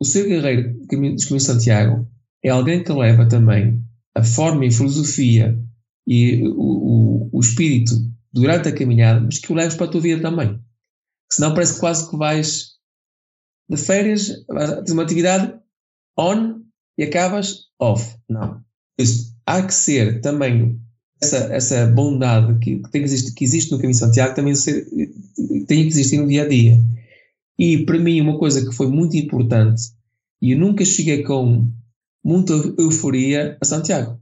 o 0.00 0.04
ser 0.04 0.26
guerreiro 0.26 0.78
dos 0.78 0.86
Caminhos 0.86 1.26
de 1.26 1.40
Santiago 1.40 2.08
é 2.42 2.48
alguém 2.48 2.82
que 2.82 2.92
leva 2.92 3.28
também 3.28 3.82
a 4.14 4.22
forma 4.22 4.64
e 4.64 4.72
filosofia 4.72 5.58
e 6.06 6.42
o, 6.46 7.28
o, 7.28 7.30
o 7.32 7.40
espírito 7.40 7.92
durante 8.32 8.68
a 8.68 8.72
caminhada, 8.72 9.20
mas 9.20 9.38
que 9.38 9.52
o 9.52 9.54
leves 9.54 9.76
para 9.76 9.86
a 9.86 9.90
tua 9.90 10.00
vida 10.00 10.22
também. 10.22 10.58
Senão 11.30 11.54
parece 11.54 11.78
quase 11.78 12.08
que 12.10 12.16
vais 12.16 12.70
de 13.68 13.76
férias, 13.76 14.28
tens 14.84 14.90
uma 14.90 15.02
atividade 15.02 15.54
on 16.18 16.60
e 16.98 17.04
acabas 17.04 17.66
off. 17.78 18.16
Não. 18.28 18.60
Isso, 18.98 19.34
há 19.46 19.62
que 19.62 19.72
ser 19.72 20.20
também 20.20 20.80
essa, 21.22 21.36
essa 21.54 21.86
bondade 21.86 22.58
que, 22.58 22.80
que, 22.82 22.98
existe, 22.98 23.32
que 23.34 23.44
existe 23.44 23.70
no 23.70 23.78
Caminho 23.78 23.92
de 23.92 23.98
Santiago 23.98 24.34
também 24.34 24.54
ser, 24.54 24.86
tem 25.66 25.82
que 25.82 25.88
existir 25.88 26.18
no 26.18 26.28
dia 26.28 26.44
a 26.44 26.48
dia. 26.48 26.78
E 27.58 27.84
para 27.84 27.98
mim, 27.98 28.20
uma 28.20 28.38
coisa 28.38 28.64
que 28.64 28.74
foi 28.74 28.88
muito 28.88 29.16
importante, 29.16 29.82
e 30.40 30.52
eu 30.52 30.58
nunca 30.58 30.84
cheguei 30.84 31.22
com 31.22 31.70
muita 32.24 32.52
euforia 32.78 33.58
a 33.60 33.64
Santiago. 33.64 34.12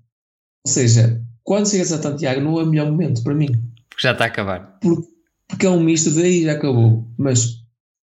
Ou 0.67 0.73
seja, 0.73 1.23
quando 1.45 1.69
chegas 1.69 1.93
a 1.93 2.03
Santiago 2.03 2.41
não 2.41 2.59
é 2.59 2.63
o 2.63 2.67
melhor 2.67 2.91
momento 2.91 3.23
para 3.23 3.35
mim. 3.35 3.49
Porque 3.89 4.03
já 4.03 4.13
está 4.13 4.25
a 4.25 4.29
acabar. 4.29 4.79
Porque, 4.81 5.09
porque 5.47 5.67
é 5.67 5.71
um 5.71 5.81
misto 5.81 6.11
de 6.11 6.23
aí 6.23 6.43
já 6.43 6.53
acabou. 6.53 7.07
Mas 7.17 7.63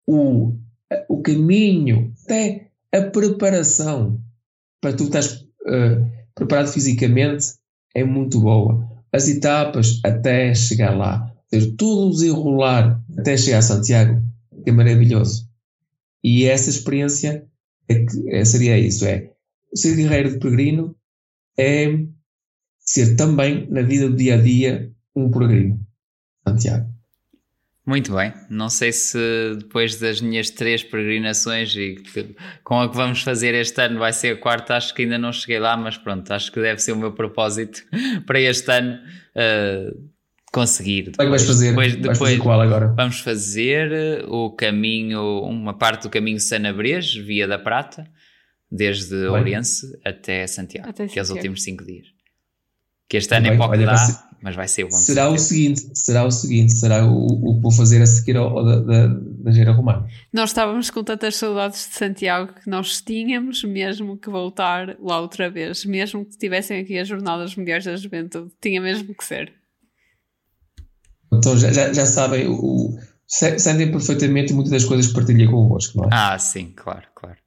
o, 0.06 0.54
o 1.08 1.22
caminho, 1.22 2.14
até 2.24 2.68
a 2.94 3.02
preparação 3.02 4.20
para 4.82 4.94
tu 4.94 5.06
estás 5.06 5.42
uh, 5.62 6.06
preparado 6.36 6.68
fisicamente 6.68 7.54
é 7.96 8.04
muito 8.04 8.42
boa. 8.42 8.88
As 9.14 9.28
etapas 9.28 10.00
até 10.04 10.54
chegar 10.54 10.98
lá, 10.98 11.31
ter 11.52 11.76
tudo 11.76 12.08
o 12.08 12.12
desenrolar 12.12 13.04
até 13.18 13.38
chegar 13.38 13.60
a 13.60 13.62
Santiago, 13.62 14.24
é 14.66 14.72
maravilhoso. 14.72 15.48
E 16.24 16.46
essa 16.46 16.70
experiência 16.70 17.46
é 17.90 18.06
que, 18.06 18.30
é, 18.30 18.46
seria 18.46 18.80
isso: 18.80 19.06
é 19.06 19.32
ser 19.76 19.96
guerreiro 19.96 20.32
de 20.32 20.40
peregrino 20.40 20.96
é 21.58 21.88
ser 22.80 23.16
também 23.16 23.68
na 23.70 23.82
vida 23.82 24.10
do 24.10 24.16
dia 24.16 24.36
a 24.36 24.42
dia 24.42 24.92
um 25.16 25.30
peregrino. 25.30 25.80
Santiago. 26.48 26.90
Muito 27.86 28.16
bem, 28.16 28.32
não 28.50 28.70
sei 28.70 28.92
se 28.92 29.18
depois 29.58 30.00
das 30.00 30.22
minhas 30.22 30.50
três 30.52 30.84
peregrinações 30.84 31.76
e 31.76 31.96
com 32.64 32.80
a 32.80 32.88
que 32.88 32.96
vamos 32.96 33.24
fazer 33.24 33.56
este 33.56 33.82
ano 33.82 34.00
vai 34.00 34.14
ser 34.14 34.36
a 34.36 34.40
quarta, 34.40 34.76
acho 34.76 34.94
que 34.94 35.02
ainda 35.02 35.18
não 35.18 35.34
cheguei 35.34 35.60
lá, 35.60 35.76
mas 35.76 35.98
pronto, 35.98 36.32
acho 36.32 36.52
que 36.52 36.62
deve 36.62 36.80
ser 36.80 36.92
o 36.92 36.96
meu 36.96 37.12
propósito 37.12 37.84
para 38.26 38.40
este 38.40 38.72
ano 38.72 39.00
uh, 39.36 40.12
conseguir. 40.52 41.12
Depois, 41.12 41.28
é 41.28 41.30
vais 41.30 41.44
fazer? 41.44 41.70
Depois, 41.70 41.96
depois 41.96 42.18
fazer 42.18 42.38
qual 42.40 42.62
agora? 42.62 42.94
Vamos 42.96 43.20
fazer 43.20 44.26
o 44.28 44.52
caminho, 44.52 45.42
uma 45.44 45.74
parte 45.78 46.04
do 46.04 46.10
caminho 46.10 46.40
Sanabres, 46.40 47.16
Via 47.16 47.48
da 47.48 47.58
Prata, 47.58 48.06
desde 48.70 49.16
bem. 49.16 49.30
Ourense 49.30 50.00
até 50.04 50.46
Santiago, 50.48 50.90
até 50.90 51.08
Santiago, 51.08 51.14
que 51.14 51.20
é 51.20 51.22
os 51.22 51.30
últimos 51.30 51.64
cinco 51.64 51.86
dias. 51.86 52.08
Que 53.08 53.18
este 53.18 53.34
ano 53.34 53.48
bem, 53.48 53.56
é 53.56 53.58
pouco 53.58 53.78
dá, 53.78 54.30
mas 54.42 54.56
vai 54.56 54.68
ser 54.68 54.86
o 54.86 54.90
bom 54.90 54.96
Será 54.96 55.30
o 55.30 55.38
seguinte, 55.38 55.90
será 55.94 56.24
o 56.24 56.32
seguinte, 56.32 56.74
será 56.74 57.06
o, 57.06 57.26
o 57.26 57.56
que 57.56 57.62
vou 57.62 57.72
fazer 57.72 58.02
a 58.02 58.06
seguir 58.06 58.38
ao, 58.38 58.58
ao 58.58 58.66
da, 58.66 58.80
da, 58.80 59.08
da 59.08 59.52
Gira 59.52 59.72
Romana. 59.72 60.08
Nós 60.32 60.50
estávamos 60.50 60.90
com 60.90 61.04
tantas 61.04 61.36
saudades 61.36 61.90
de 61.90 61.96
Santiago 61.96 62.54
que 62.54 62.70
nós 62.70 63.02
tínhamos 63.02 63.64
mesmo 63.64 64.18
que 64.18 64.30
voltar 64.30 64.96
lá 65.00 65.20
outra 65.20 65.50
vez, 65.50 65.84
mesmo 65.86 66.26
que 66.26 66.38
tivessem 66.38 66.80
aqui 66.80 66.98
as 66.98 67.08
Jornadas 67.08 67.56
Mundiais 67.56 67.84
da 67.84 67.96
Juventude, 67.96 68.52
tinha 68.62 68.82
mesmo 68.82 69.14
que 69.14 69.24
ser. 69.26 69.61
Então 71.34 71.58
já, 71.58 71.72
já, 71.72 71.94
já 71.94 72.06
sabem, 72.06 72.48
o, 72.48 72.98
sentem 73.26 73.92
perfeitamente 73.92 74.54
muitas 74.54 74.72
das 74.72 74.86
coisas 74.86 75.08
que 75.08 75.14
partilhei 75.14 75.48
convosco, 75.48 75.98
não 75.98 76.06
é? 76.06 76.10
Ah, 76.12 76.38
sim, 76.38 76.74
claro, 76.76 77.08
claro. 77.16 77.38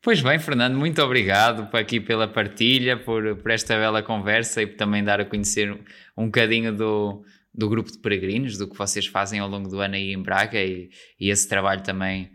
Pois 0.00 0.20
bem, 0.20 0.38
Fernando, 0.38 0.76
muito 0.76 1.00
obrigado 1.00 1.68
aqui 1.76 2.00
pela 2.00 2.26
partilha, 2.26 2.96
por, 2.96 3.36
por 3.36 3.50
esta 3.52 3.76
bela 3.76 4.02
conversa 4.02 4.60
e 4.60 4.66
por 4.66 4.76
também 4.76 5.02
dar 5.04 5.20
a 5.20 5.24
conhecer 5.24 5.72
um 6.16 6.26
bocadinho 6.26 6.76
do, 6.76 7.24
do 7.54 7.68
grupo 7.68 7.90
de 7.90 7.98
peregrinos, 7.98 8.58
do 8.58 8.68
que 8.68 8.76
vocês 8.76 9.06
fazem 9.06 9.38
ao 9.38 9.48
longo 9.48 9.68
do 9.68 9.80
ano 9.80 9.94
aí 9.94 10.12
em 10.12 10.20
Braga 10.20 10.60
e, 10.60 10.90
e 11.20 11.30
esse 11.30 11.48
trabalho 11.48 11.82
também, 11.82 12.30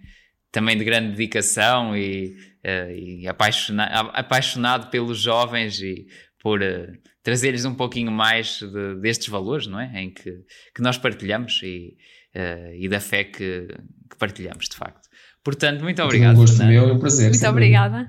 também 0.49 0.78
de 0.78 0.86
grande 0.86 1.09
dedicação 1.09 1.95
e, 1.95 2.38
uh, 2.65 2.91
e 2.91 3.28
apaixonado, 3.28 4.11
apaixonado 4.13 4.89
pelos 4.89 5.20
jovens 5.20 5.82
e 5.82 6.07
por 6.47 6.61
uh, 6.61 6.97
trazer-lhes 7.21 7.65
um 7.65 7.75
pouquinho 7.75 8.09
mais 8.09 8.59
de, 8.59 8.95
destes 9.01 9.27
valores, 9.27 9.67
não 9.67 9.77
é? 9.77 9.91
Em 10.01 10.09
que, 10.09 10.31
que 10.73 10.81
nós 10.81 10.97
partilhamos 10.97 11.59
e, 11.61 11.97
uh, 12.33 12.73
e 12.73 12.87
da 12.87 13.01
fé 13.01 13.25
que, 13.25 13.67
que 14.09 14.17
partilhamos, 14.17 14.69
de 14.69 14.77
facto. 14.77 15.09
Portanto, 15.43 15.83
muito 15.83 16.01
obrigado. 16.01 16.37
Um 16.37 16.39
gosto 16.39 16.63
meu, 16.63 16.87
é 16.87 16.93
um 16.93 16.99
prazer. 16.99 17.31
Muito 17.31 17.47
obrigada. 17.47 18.07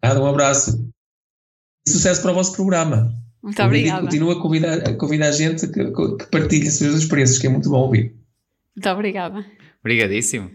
Nada, 0.00 0.22
um 0.22 0.26
abraço. 0.26 0.88
E 1.84 1.90
sucesso 1.90 2.22
para 2.22 2.30
o 2.30 2.34
vosso 2.34 2.54
programa. 2.54 3.12
Muito 3.42 3.60
obrigada. 3.60 4.02
Continua 4.02 4.34
a 4.34 4.40
convidar, 4.40 4.88
a 4.88 4.94
convidar 4.94 5.28
a 5.30 5.32
gente 5.32 5.66
que, 5.66 5.90
que 5.90 6.26
partilhe 6.30 6.68
as 6.68 6.74
suas 6.74 6.94
experiências, 6.94 7.38
que 7.38 7.48
é 7.48 7.50
muito 7.50 7.68
bom 7.68 7.78
ouvir. 7.78 8.14
Muito 8.76 8.88
obrigada. 8.88 9.44
Obrigadíssimo. 9.80 10.48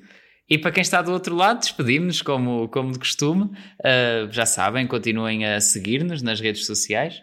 E 0.50 0.58
para 0.58 0.72
quem 0.72 0.82
está 0.82 1.02
do 1.02 1.12
outro 1.12 1.36
lado, 1.36 1.60
despedimos-nos 1.60 2.22
como, 2.22 2.70
como 2.70 2.92
de 2.92 3.00
costume. 3.00 3.46
Uh, 3.80 4.32
já 4.32 4.46
sabem, 4.46 4.86
continuem 4.86 5.46
a 5.46 5.60
seguir-nos 5.60 6.22
nas 6.22 6.40
redes 6.40 6.66
sociais. 6.66 7.22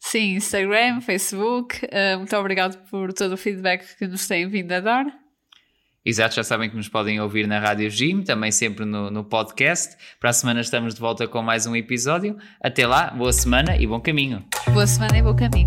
Sim, 0.00 0.34
Instagram, 0.34 1.00
Facebook. 1.00 1.84
Uh, 1.86 2.18
muito 2.18 2.36
obrigado 2.36 2.76
por 2.90 3.12
todo 3.12 3.32
o 3.32 3.36
feedback 3.36 3.96
que 3.96 4.06
nos 4.06 4.26
têm 4.26 4.48
vindo 4.48 4.72
a 4.72 4.80
dar. 4.80 5.06
Exato, 6.04 6.36
já 6.36 6.44
sabem 6.44 6.70
que 6.70 6.76
nos 6.76 6.88
podem 6.88 7.20
ouvir 7.20 7.48
na 7.48 7.58
Rádio 7.58 7.90
Jim, 7.90 8.22
também 8.22 8.52
sempre 8.52 8.84
no, 8.84 9.10
no 9.10 9.24
podcast. 9.24 9.96
Para 10.20 10.30
a 10.30 10.32
semana 10.32 10.60
estamos 10.60 10.94
de 10.94 11.00
volta 11.00 11.26
com 11.26 11.42
mais 11.42 11.66
um 11.66 11.74
episódio. 11.74 12.36
Até 12.60 12.86
lá, 12.86 13.10
boa 13.10 13.32
semana 13.32 13.76
e 13.76 13.86
bom 13.88 14.00
caminho. 14.00 14.44
Boa 14.72 14.86
semana 14.86 15.18
e 15.18 15.22
bom 15.22 15.34
caminho. 15.34 15.66